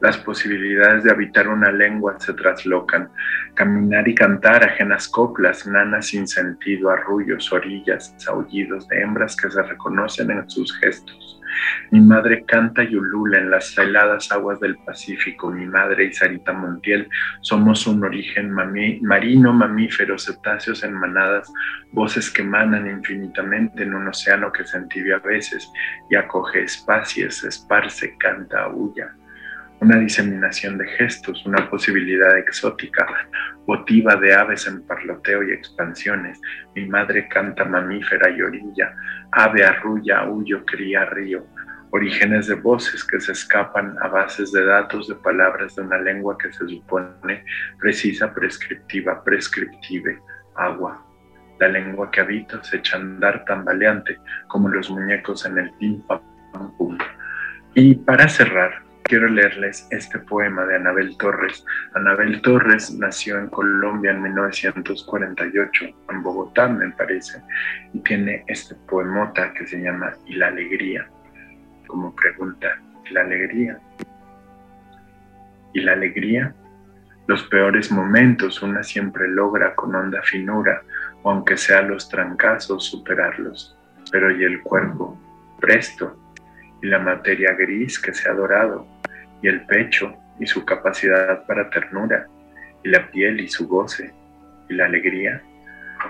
Las 0.00 0.18
posibilidades 0.18 1.04
de 1.04 1.12
habitar 1.12 1.46
una 1.46 1.70
lengua 1.70 2.18
se 2.18 2.34
traslocan. 2.34 3.08
Caminar 3.54 4.08
y 4.08 4.14
cantar 4.14 4.64
ajenas 4.64 5.08
coplas, 5.08 5.68
nanas 5.68 6.08
sin 6.08 6.26
sentido, 6.26 6.90
arrullos, 6.90 7.52
orillas, 7.52 8.12
aullidos 8.26 8.88
de 8.88 9.02
hembras 9.02 9.36
que 9.36 9.50
se 9.50 9.62
reconocen 9.62 10.32
en 10.32 10.50
sus 10.50 10.76
gestos. 10.80 11.35
Mi 11.90 12.00
madre 12.00 12.44
canta 12.44 12.82
y 12.82 12.94
en 12.94 13.50
las 13.50 13.76
heladas 13.78 14.30
aguas 14.32 14.60
del 14.60 14.76
Pacífico. 14.78 15.50
Mi 15.50 15.66
madre 15.66 16.04
y 16.06 16.12
Sarita 16.12 16.52
Montiel 16.52 17.08
somos 17.40 17.86
un 17.86 18.04
origen 18.04 18.50
marino, 18.50 19.52
mamífero, 19.52 20.18
cetáceos 20.18 20.82
en 20.82 20.94
manadas, 20.94 21.52
voces 21.92 22.30
que 22.30 22.42
emanan 22.42 22.88
infinitamente 22.88 23.82
en 23.82 23.94
un 23.94 24.08
océano 24.08 24.52
que 24.52 24.64
se 24.64 24.78
entibia 24.78 25.16
a 25.16 25.20
veces 25.20 25.70
y 26.10 26.16
acoge 26.16 26.62
espacios, 26.62 27.44
esparce, 27.44 28.16
canta, 28.18 28.64
aúlla 28.64 29.14
una 29.80 29.98
diseminación 29.98 30.78
de 30.78 30.86
gestos, 30.86 31.44
una 31.46 31.68
posibilidad 31.68 32.36
exótica, 32.38 33.06
votiva 33.66 34.16
de 34.16 34.34
aves 34.34 34.66
en 34.66 34.82
parloteo 34.86 35.42
y 35.42 35.52
expansiones. 35.52 36.40
Mi 36.74 36.86
madre 36.86 37.28
canta 37.28 37.64
mamífera 37.64 38.30
y 38.30 38.42
orilla, 38.42 38.94
ave 39.32 39.64
arrulla, 39.64 40.28
huyo, 40.28 40.64
cría, 40.64 41.04
río. 41.06 41.46
Orígenes 41.90 42.46
de 42.48 42.54
voces 42.54 43.04
que 43.04 43.20
se 43.20 43.32
escapan 43.32 43.96
a 44.02 44.08
bases 44.08 44.50
de 44.52 44.64
datos 44.64 45.08
de 45.08 45.14
palabras 45.16 45.76
de 45.76 45.82
una 45.82 45.98
lengua 45.98 46.36
que 46.36 46.52
se 46.52 46.66
supone 46.66 47.44
precisa, 47.78 48.32
prescriptiva, 48.34 49.22
prescriptive, 49.22 50.20
agua. 50.56 51.02
La 51.60 51.68
lengua 51.68 52.10
que 52.10 52.20
habito 52.20 52.62
se 52.64 52.78
echa 52.78 52.96
a 52.96 53.00
andar 53.00 53.44
tambaleante 53.44 54.18
como 54.48 54.68
los 54.68 54.90
muñecos 54.90 55.46
en 55.46 55.58
el 55.58 55.70
pim 55.78 56.02
pam 56.02 56.20
pum. 56.76 56.98
Y 57.74 57.94
para 57.94 58.28
cerrar, 58.28 58.82
quiero 59.06 59.28
leerles 59.28 59.86
este 59.90 60.18
poema 60.18 60.64
de 60.66 60.76
Anabel 60.76 61.16
Torres. 61.18 61.64
Anabel 61.94 62.40
Torres 62.42 62.92
nació 62.94 63.38
en 63.38 63.48
Colombia 63.48 64.10
en 64.10 64.22
1948, 64.22 65.84
en 66.10 66.22
Bogotá 66.22 66.68
me 66.68 66.90
parece, 66.90 67.40
y 67.92 68.00
tiene 68.00 68.44
este 68.48 68.74
poemota 68.88 69.52
que 69.54 69.66
se 69.66 69.80
llama 69.80 70.12
Y 70.26 70.34
la 70.36 70.48
alegría, 70.48 71.08
como 71.86 72.14
pregunta, 72.14 72.80
¿y 73.08 73.14
la 73.14 73.20
alegría? 73.22 73.78
¿Y 75.72 75.80
la 75.80 75.92
alegría? 75.92 76.54
Los 77.26 77.42
peores 77.44 77.90
momentos 77.90 78.62
una 78.62 78.82
siempre 78.82 79.28
logra 79.28 79.74
con 79.74 79.94
honda 79.94 80.22
finura, 80.22 80.82
o 81.22 81.30
aunque 81.30 81.56
sea 81.56 81.82
los 81.82 82.08
trancazos, 82.08 82.84
superarlos. 82.84 83.76
Pero 84.10 84.30
¿y 84.30 84.44
el 84.44 84.62
cuerpo? 84.62 85.18
Presto. 85.60 86.16
¿Y 86.86 86.88
la 86.88 87.00
materia 87.00 87.52
gris 87.54 87.98
que 87.98 88.14
se 88.14 88.28
ha 88.30 88.32
dorado? 88.32 88.86
¿Y 89.42 89.48
el 89.48 89.66
pecho 89.66 90.14
y 90.38 90.46
su 90.46 90.64
capacidad 90.64 91.44
para 91.44 91.68
ternura? 91.68 92.28
¿Y 92.84 92.90
la 92.90 93.10
piel 93.10 93.40
y 93.40 93.48
su 93.48 93.66
goce? 93.66 94.14
¿Y 94.68 94.74
la 94.74 94.84
alegría? 94.84 95.42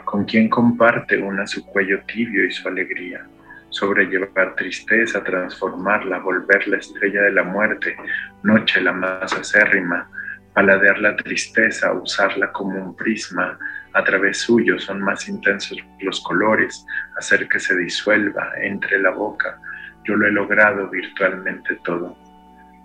¿Con 0.05 0.27
quién 0.27 0.51
comparte 0.51 1.16
una 1.16 1.47
su 1.47 1.64
cuello 1.64 2.03
tibio 2.03 2.45
y 2.45 2.53
su 2.53 2.68
alegría? 2.68 3.27
sobrellevar 3.70 4.55
tristeza, 4.55 5.24
transformarla, 5.24 6.18
volver 6.18 6.68
la 6.68 6.77
estrella 6.77 7.22
de 7.22 7.33
la 7.33 7.43
muerte, 7.43 7.97
noche 8.43 8.81
la 8.83 8.93
más 8.93 9.33
acérrima, 9.33 10.09
paladear 10.53 10.99
la 10.99 11.16
tristeza, 11.16 11.93
usarla 11.93 12.53
como 12.53 12.79
un 12.79 12.95
prisma, 12.95 13.59
a 13.95 14.05
través 14.05 14.39
suyo 14.39 14.79
son 14.79 15.01
más 15.01 15.27
intensos 15.29 15.79
los 16.01 16.20
colores, 16.20 16.85
hacer 17.18 17.49
que 17.49 17.61
se 17.61 17.77
disuelva 17.77 18.53
entre 18.61 18.99
la 18.99 19.11
boca. 19.11 19.59
Yo 20.07 20.15
lo 20.15 20.27
he 20.27 20.31
logrado 20.31 20.89
virtualmente 20.89 21.75
todo, 21.85 22.17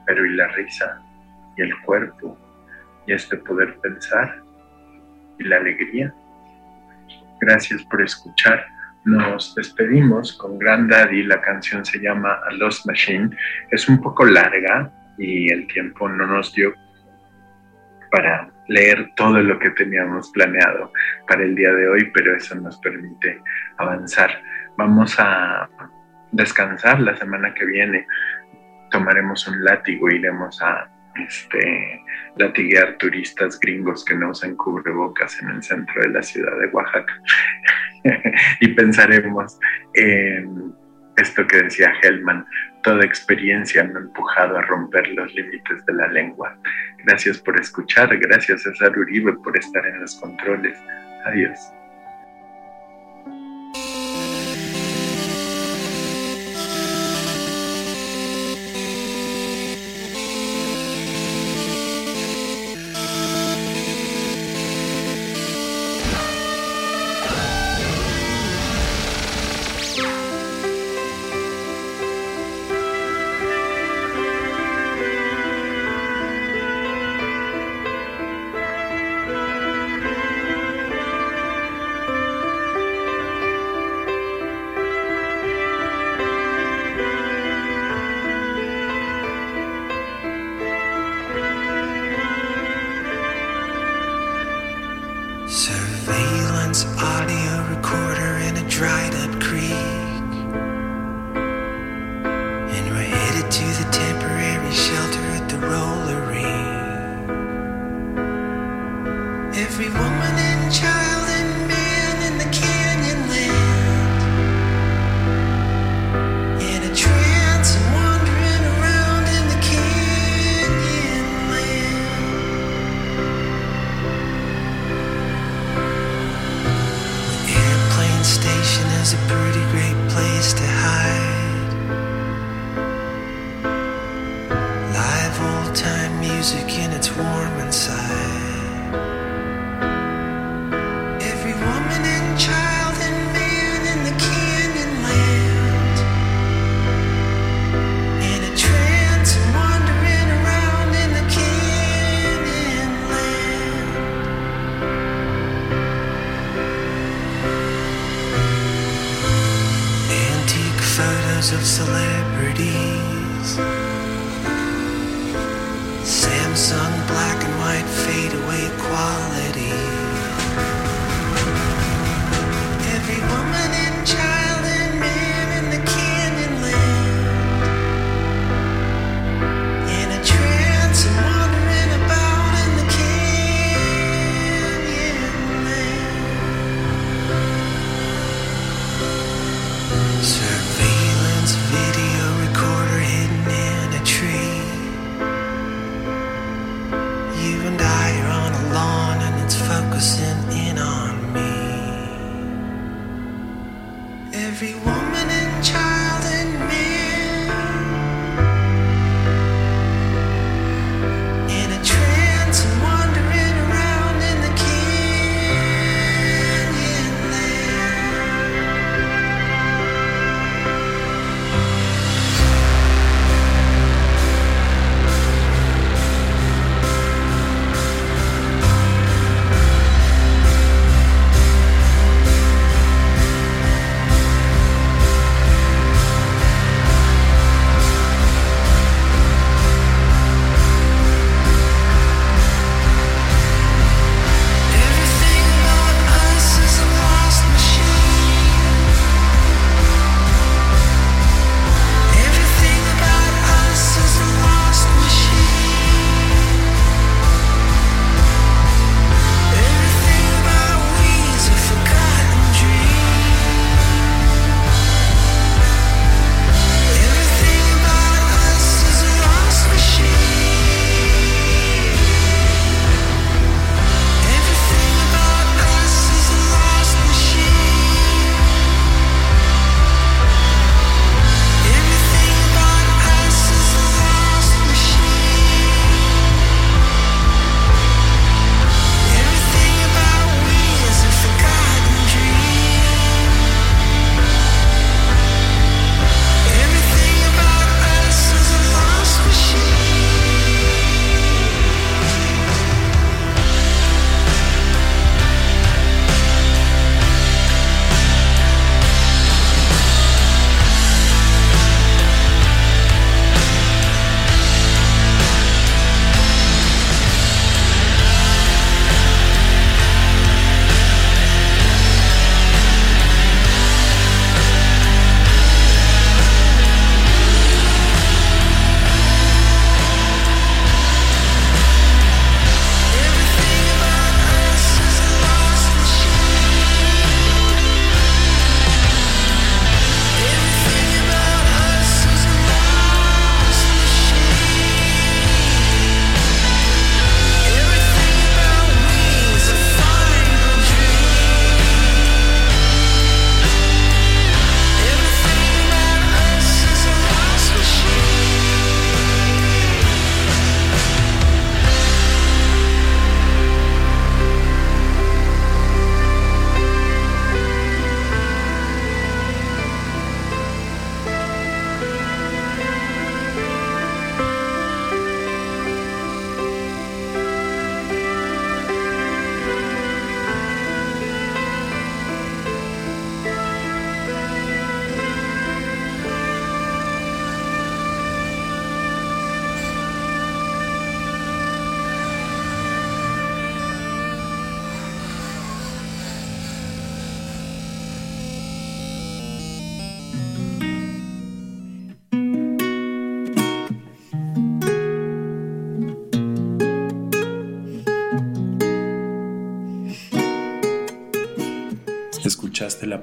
pero 0.07 0.25
¿y 0.25 0.35
la 0.35 0.47
risa? 0.49 1.01
¿Y 1.55 1.61
el 1.61 1.79
cuerpo? 1.81 2.37
¿Y 3.05 3.13
este 3.13 3.37
poder 3.37 3.77
pensar? 3.77 4.41
¿Y 5.37 5.43
la 5.43 5.57
alegría? 5.57 6.13
Gracias 7.39 7.83
por 7.83 8.01
escuchar. 8.01 8.65
Nos 9.05 9.53
despedimos 9.55 10.33
con 10.37 10.57
Grand 10.57 10.89
Daddy. 10.89 11.23
La 11.23 11.41
canción 11.41 11.85
se 11.85 11.99
llama 11.99 12.39
A 12.45 12.51
Lost 12.53 12.85
Machine. 12.87 13.29
Es 13.69 13.87
un 13.87 14.01
poco 14.01 14.25
larga 14.25 14.91
y 15.17 15.51
el 15.51 15.67
tiempo 15.67 16.09
no 16.09 16.25
nos 16.25 16.53
dio 16.53 16.73
para 18.11 18.49
leer 18.67 19.11
todo 19.15 19.41
lo 19.41 19.59
que 19.59 19.69
teníamos 19.71 20.31
planeado 20.31 20.91
para 21.27 21.43
el 21.43 21.55
día 21.55 21.71
de 21.71 21.87
hoy, 21.87 22.11
pero 22.13 22.35
eso 22.35 22.55
nos 22.55 22.77
permite 22.79 23.41
avanzar. 23.77 24.41
Vamos 24.77 25.15
a 25.19 25.69
descansar 26.31 26.99
la 26.99 27.15
semana 27.17 27.53
que 27.53 27.65
viene. 27.65 28.07
Tomaremos 28.89 29.47
un 29.47 29.63
látigo, 29.63 30.09
iremos 30.09 30.61
a 30.61 30.89
este, 31.15 32.03
latiguear 32.37 32.97
turistas 32.97 33.59
gringos 33.59 34.05
que 34.05 34.15
no 34.15 34.29
usan 34.29 34.55
cubrebocas 34.55 35.41
en 35.41 35.49
el 35.49 35.63
centro 35.63 36.01
de 36.01 36.09
la 36.09 36.23
ciudad 36.23 36.57
de 36.59 36.67
Oaxaca. 36.67 37.13
y 38.59 38.67
pensaremos 38.69 39.59
en 39.93 40.73
esto 41.17 41.45
que 41.45 41.63
decía 41.63 41.93
Hellman, 42.01 42.45
toda 42.83 43.05
experiencia 43.05 43.83
me 43.83 43.99
ha 43.99 44.01
empujado 44.01 44.57
a 44.57 44.61
romper 44.61 45.07
los 45.09 45.33
límites 45.33 45.85
de 45.85 45.93
la 45.93 46.07
lengua. 46.07 46.57
Gracias 47.05 47.37
por 47.37 47.59
escuchar, 47.59 48.17
gracias 48.17 48.63
César 48.63 48.97
Uribe 48.97 49.33
por 49.43 49.57
estar 49.57 49.85
en 49.85 50.01
los 50.01 50.15
controles. 50.15 50.77
Adiós. 51.25 51.59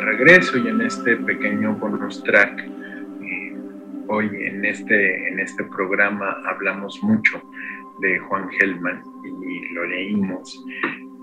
Regreso 0.00 0.58
y 0.58 0.68
en 0.68 0.80
este 0.80 1.16
pequeño 1.16 1.74
bonus 1.74 2.22
track, 2.24 2.60
eh, 2.60 3.56
hoy 4.08 4.30
en 4.34 4.64
este, 4.64 5.28
en 5.28 5.40
este 5.40 5.64
programa 5.64 6.36
hablamos 6.46 7.02
mucho 7.02 7.42
de 8.00 8.18
Juan 8.18 8.48
Gelman 8.50 9.02
y 9.44 9.74
lo 9.74 9.86
leímos 9.86 10.64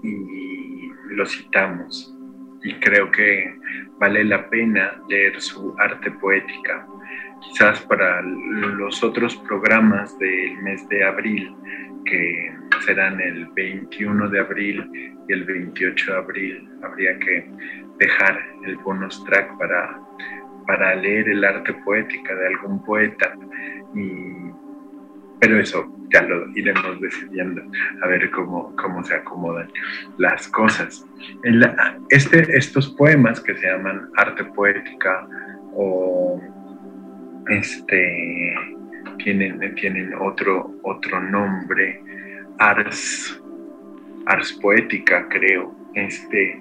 y 0.03 0.91
lo 1.09 1.25
citamos 1.25 2.17
y 2.63 2.73
creo 2.75 3.11
que 3.11 3.55
vale 3.99 4.23
la 4.23 4.49
pena 4.49 5.01
leer 5.07 5.39
su 5.41 5.75
arte 5.77 6.11
poética. 6.11 6.85
Quizás 7.41 7.81
para 7.81 8.21
los 8.21 9.03
otros 9.03 9.35
programas 9.37 10.17
del 10.19 10.57
mes 10.63 10.87
de 10.89 11.03
abril, 11.05 11.55
que 12.05 12.53
serán 12.85 13.19
el 13.21 13.47
21 13.47 14.29
de 14.29 14.39
abril 14.39 15.13
y 15.27 15.33
el 15.33 15.43
28 15.43 16.11
de 16.11 16.17
abril, 16.17 16.69
habría 16.83 17.17
que 17.19 17.49
dejar 17.99 18.39
el 18.65 18.75
bonus 18.77 19.23
track 19.25 19.57
para, 19.57 19.99
para 20.65 20.95
leer 20.95 21.29
el 21.29 21.43
arte 21.43 21.73
poética 21.85 22.35
de 22.35 22.47
algún 22.47 22.83
poeta. 22.83 23.33
pero 25.39 25.59
eso 25.59 25.93
ya 26.09 26.21
lo 26.23 26.49
iremos 26.57 26.99
decidiendo 27.01 27.61
a 28.01 28.07
ver 28.07 28.29
cómo, 28.31 28.75
cómo 28.75 29.03
se 29.03 29.15
acomodan 29.15 29.69
las 30.17 30.47
cosas. 30.47 31.05
Este, 32.09 32.57
estos 32.57 32.89
poemas 32.89 33.41
que 33.41 33.55
se 33.55 33.67
llaman 33.67 34.09
arte 34.15 34.45
poética 34.45 35.27
o 35.73 36.41
este, 37.49 38.55
tienen, 39.17 39.75
tienen 39.75 40.13
otro, 40.19 40.71
otro 40.83 41.21
nombre, 41.21 42.01
ars, 42.59 43.41
ars 44.25 44.53
poética 44.53 45.27
creo, 45.29 45.75
este, 45.93 46.59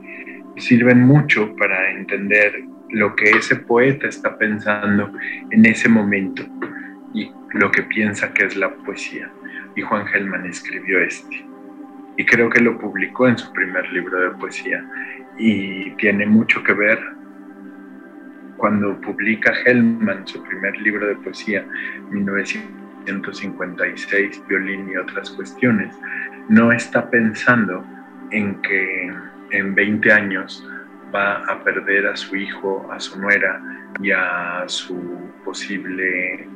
sirven 0.57 1.03
mucho 1.03 1.55
para 1.57 1.91
entender 1.91 2.65
lo 2.91 3.15
que 3.17 3.31
ese 3.31 3.57
poeta 3.57 4.09
está 4.09 4.39
pensando 4.39 5.13
en 5.51 5.67
ese 5.67 5.89
momento 5.89 6.45
y 7.13 7.31
lo 7.53 7.71
que 7.71 7.83
piensa 7.83 8.33
que 8.33 8.45
es 8.45 8.57
la 8.57 8.73
poesía. 8.75 9.31
Y 9.75 9.83
Juan 9.83 10.07
Gelman 10.07 10.47
escribió 10.47 11.01
este. 11.01 11.45
Y 12.17 12.25
creo 12.25 12.49
que 12.49 12.63
lo 12.63 12.79
publicó 12.79 13.29
en 13.29 13.37
su 13.37 13.53
primer 13.53 13.91
libro 13.93 14.19
de 14.21 14.31
poesía. 14.39 14.85
Y 15.39 15.91
tiene 15.97 16.25
mucho 16.25 16.63
que 16.63 16.73
ver 16.73 16.99
cuando 18.57 18.99
publica 19.01 19.53
Hellman 19.65 20.27
su 20.27 20.43
primer 20.43 20.77
libro 20.81 21.07
de 21.07 21.17
poesía, 21.17 21.67
1956, 23.07 24.43
Violín 24.49 24.91
y 24.91 24.97
otras 24.97 25.31
cuestiones, 25.31 25.95
no 26.49 26.73
está 26.73 27.09
pensando 27.11 27.85
en 28.31 28.61
que 28.63 29.13
en 29.51 29.75
20 29.75 30.13
años 30.13 30.67
va 31.15 31.45
a 31.47 31.63
perder 31.63 32.07
a 32.07 32.17
su 32.17 32.37
hijo, 32.37 32.89
a 32.93 32.99
su 32.99 33.19
nuera 33.21 33.63
y 34.01 34.11
a 34.11 34.65
su 34.67 35.31
posible 35.45 36.47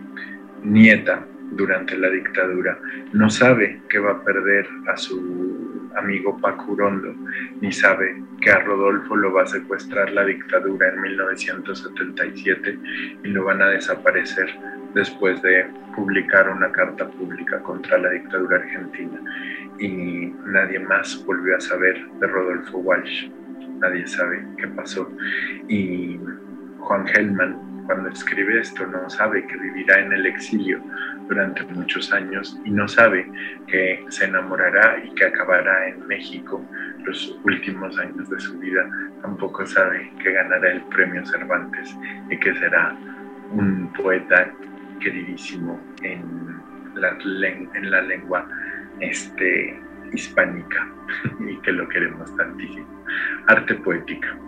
nieta 0.63 1.25
durante 1.51 1.97
la 1.97 2.09
dictadura. 2.09 2.79
No 3.13 3.29
sabe 3.31 3.81
que 3.89 3.99
va 3.99 4.13
a 4.13 4.25
perder 4.25 4.67
a 4.89 4.97
su 4.97 5.91
amigo 5.97 6.39
Paco 6.41 6.73
Urondo, 6.73 7.15
ni 7.61 7.73
sabe 7.73 8.23
que 8.41 8.51
a 8.51 8.61
Rodolfo 8.61 9.17
lo 9.17 9.33
va 9.33 9.43
a 9.43 9.47
secuestrar 9.47 10.11
la 10.13 10.25
dictadura 10.25 10.89
en 10.89 11.01
1977 11.01 12.79
y 13.25 13.29
lo 13.29 13.45
van 13.45 13.63
a 13.63 13.69
desaparecer 13.69 14.49
después 14.95 15.41
de 15.43 15.67
publicar 15.95 16.49
una 16.49 16.71
carta 16.73 17.09
pública 17.09 17.61
contra 17.63 17.99
la 17.99 18.11
dictadura 18.11 18.57
argentina. 18.57 19.21
Y 19.79 20.33
nadie 20.47 20.79
más 20.79 21.25
volvió 21.27 21.57
a 21.57 21.61
saber 21.61 22.07
de 22.21 22.27
Rodolfo 22.27 22.79
Walsh. 22.79 23.29
Nadie 23.79 24.07
sabe 24.07 24.45
qué 24.59 24.69
pasó. 24.69 25.11
Y 25.69 26.19
Juan 26.79 27.07
Gelman 27.07 27.70
cuando 27.91 28.11
escribe 28.11 28.61
esto 28.61 28.87
no 28.87 29.11
sabe 29.11 29.45
que 29.49 29.57
vivirá 29.57 29.99
en 29.99 30.13
el 30.13 30.25
exilio 30.25 30.81
durante 31.29 31.65
muchos 31.65 32.13
años 32.13 32.57
y 32.65 32.71
no 32.71 32.87
sabe 32.87 33.29
que 33.67 34.05
se 34.11 34.27
enamorará 34.27 35.03
y 35.05 35.13
que 35.17 35.25
acabará 35.25 35.89
en 35.89 36.07
México 36.07 36.65
los 37.05 37.37
últimos 37.43 37.99
años 37.99 38.31
de 38.31 38.39
su 38.39 38.57
vida. 38.61 38.89
Tampoco 39.23 39.67
sabe 39.67 40.09
que 40.23 40.31
ganará 40.31 40.71
el 40.71 40.83
premio 40.83 41.27
Cervantes 41.27 41.97
y 42.31 42.39
que 42.39 42.55
será 42.55 42.97
un 43.51 43.93
poeta 43.95 44.53
queridísimo 45.01 45.81
en 46.03 46.61
la, 46.95 47.19
en 47.75 47.91
la 47.91 48.03
lengua 48.03 48.47
este, 49.01 49.77
hispánica 50.13 50.87
y 51.41 51.57
que 51.63 51.73
lo 51.73 51.89
queremos 51.89 52.37
tantísimo. 52.37 52.87
Arte 53.49 53.75
poética. 53.75 54.39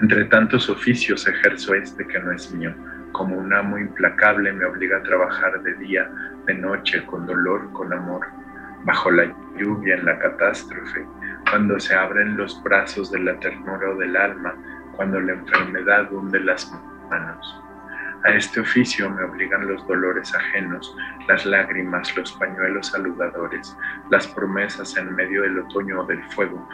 Entre 0.00 0.24
tantos 0.26 0.68
oficios 0.70 1.26
ejerzo 1.26 1.74
este 1.74 2.06
que 2.06 2.18
no 2.20 2.32
es 2.32 2.52
mío. 2.52 2.74
Como 3.12 3.36
un 3.36 3.52
amo 3.52 3.78
implacable 3.78 4.52
me 4.52 4.64
obliga 4.64 4.98
a 4.98 5.02
trabajar 5.02 5.60
de 5.62 5.74
día, 5.74 6.10
de 6.46 6.54
noche, 6.54 7.04
con 7.06 7.26
dolor, 7.26 7.72
con 7.72 7.92
amor, 7.92 8.26
bajo 8.84 9.10
la 9.10 9.24
lluvia, 9.56 9.96
en 9.96 10.04
la 10.04 10.18
catástrofe, 10.18 11.04
cuando 11.50 11.80
se 11.80 11.94
abren 11.94 12.36
los 12.36 12.62
brazos 12.62 13.10
de 13.10 13.20
la 13.20 13.38
ternura 13.40 13.90
o 13.90 13.96
del 13.96 14.16
alma, 14.16 14.54
cuando 14.96 15.20
la 15.20 15.32
enfermedad 15.32 16.12
hunde 16.12 16.40
las 16.40 16.70
manos. 17.10 17.62
A 18.24 18.30
este 18.32 18.60
oficio 18.60 19.08
me 19.08 19.22
obligan 19.22 19.66
los 19.68 19.86
dolores 19.86 20.34
ajenos, 20.34 20.94
las 21.28 21.46
lágrimas, 21.46 22.16
los 22.16 22.32
pañuelos 22.32 22.88
saludadores, 22.88 23.76
las 24.10 24.26
promesas 24.26 24.96
en 24.96 25.14
medio 25.14 25.42
del 25.42 25.60
otoño 25.60 26.00
o 26.00 26.04
del 26.04 26.22
fuego, 26.30 26.68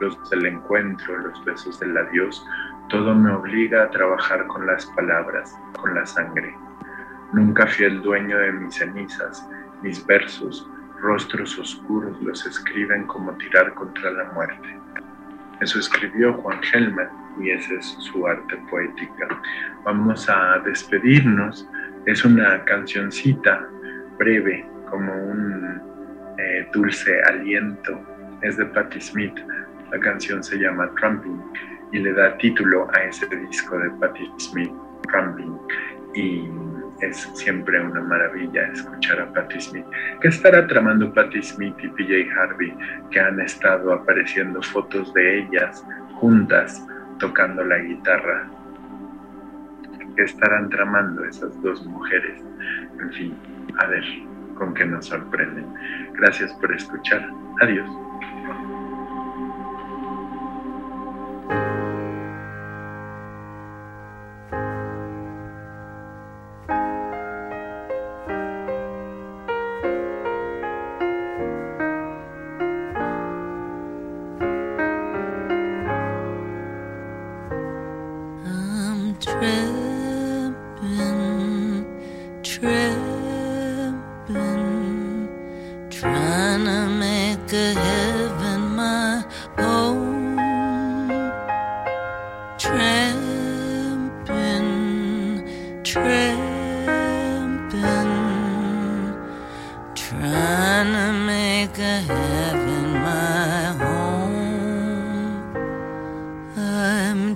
los 0.00 0.30
del 0.30 0.46
encuentro, 0.46 1.18
los 1.18 1.44
besos 1.44 1.78
del 1.80 1.96
adiós, 1.96 2.44
todo 2.88 3.14
me 3.14 3.32
obliga 3.32 3.84
a 3.84 3.90
trabajar 3.90 4.46
con 4.46 4.66
las 4.66 4.86
palabras, 4.86 5.56
con 5.80 5.94
la 5.94 6.04
sangre. 6.06 6.54
Nunca 7.32 7.66
fui 7.66 7.84
el 7.84 8.02
dueño 8.02 8.36
de 8.38 8.52
mis 8.52 8.74
cenizas, 8.74 9.48
mis 9.82 10.04
versos, 10.06 10.68
rostros 11.00 11.58
oscuros 11.58 12.20
los 12.22 12.46
escriben 12.46 13.06
como 13.06 13.32
tirar 13.38 13.72
contra 13.74 14.10
la 14.10 14.24
muerte. 14.32 14.78
Eso 15.60 15.78
escribió 15.78 16.34
Juan 16.34 16.62
Gelman 16.62 17.08
y 17.40 17.50
esa 17.50 17.74
es 17.74 17.86
su 17.98 18.26
arte 18.26 18.56
poética. 18.70 19.28
Vamos 19.84 20.28
a 20.28 20.58
despedirnos. 20.64 21.68
Es 22.06 22.24
una 22.24 22.64
cancioncita 22.64 23.68
breve, 24.18 24.66
como 24.88 25.12
un 25.12 25.80
eh, 26.38 26.66
dulce 26.72 27.22
aliento. 27.24 28.00
Es 28.42 28.56
de 28.56 28.66
Patti 28.66 29.00
Smith. 29.00 29.38
La 29.90 30.00
canción 30.00 30.42
se 30.42 30.56
llama 30.56 30.90
Tramping 30.98 31.40
y 31.92 31.98
le 31.98 32.12
da 32.12 32.36
título 32.38 32.88
a 32.94 33.04
ese 33.04 33.26
disco 33.26 33.78
de 33.78 33.90
Patti 33.90 34.30
Smith, 34.38 34.72
Tramping. 35.10 35.58
Y 36.14 36.48
es 37.00 37.16
siempre 37.34 37.80
una 37.80 38.00
maravilla 38.02 38.68
escuchar 38.72 39.20
a 39.20 39.32
Patti 39.32 39.60
Smith. 39.60 39.84
¿Qué 40.20 40.28
estará 40.28 40.66
tramando 40.66 41.12
Patti 41.12 41.42
Smith 41.42 41.74
y 41.82 41.88
PJ 41.88 42.30
Harvey 42.38 42.76
que 43.10 43.20
han 43.20 43.40
estado 43.40 43.92
apareciendo 43.92 44.62
fotos 44.62 45.12
de 45.14 45.40
ellas 45.40 45.84
juntas 46.14 46.86
tocando 47.18 47.64
la 47.64 47.78
guitarra? 47.78 48.48
¿Qué 50.16 50.22
estarán 50.22 50.68
tramando 50.68 51.24
esas 51.24 51.60
dos 51.62 51.84
mujeres? 51.86 52.42
En 53.00 53.12
fin, 53.12 53.36
a 53.78 53.86
ver 53.86 54.04
con 54.54 54.74
qué 54.74 54.84
nos 54.84 55.06
sorprenden. 55.06 55.66
Gracias 56.12 56.52
por 56.54 56.72
escuchar. 56.74 57.28
Adiós. 57.62 58.09
thank 61.50 61.74
you 61.74 61.79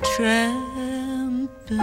tramping, 0.00 1.78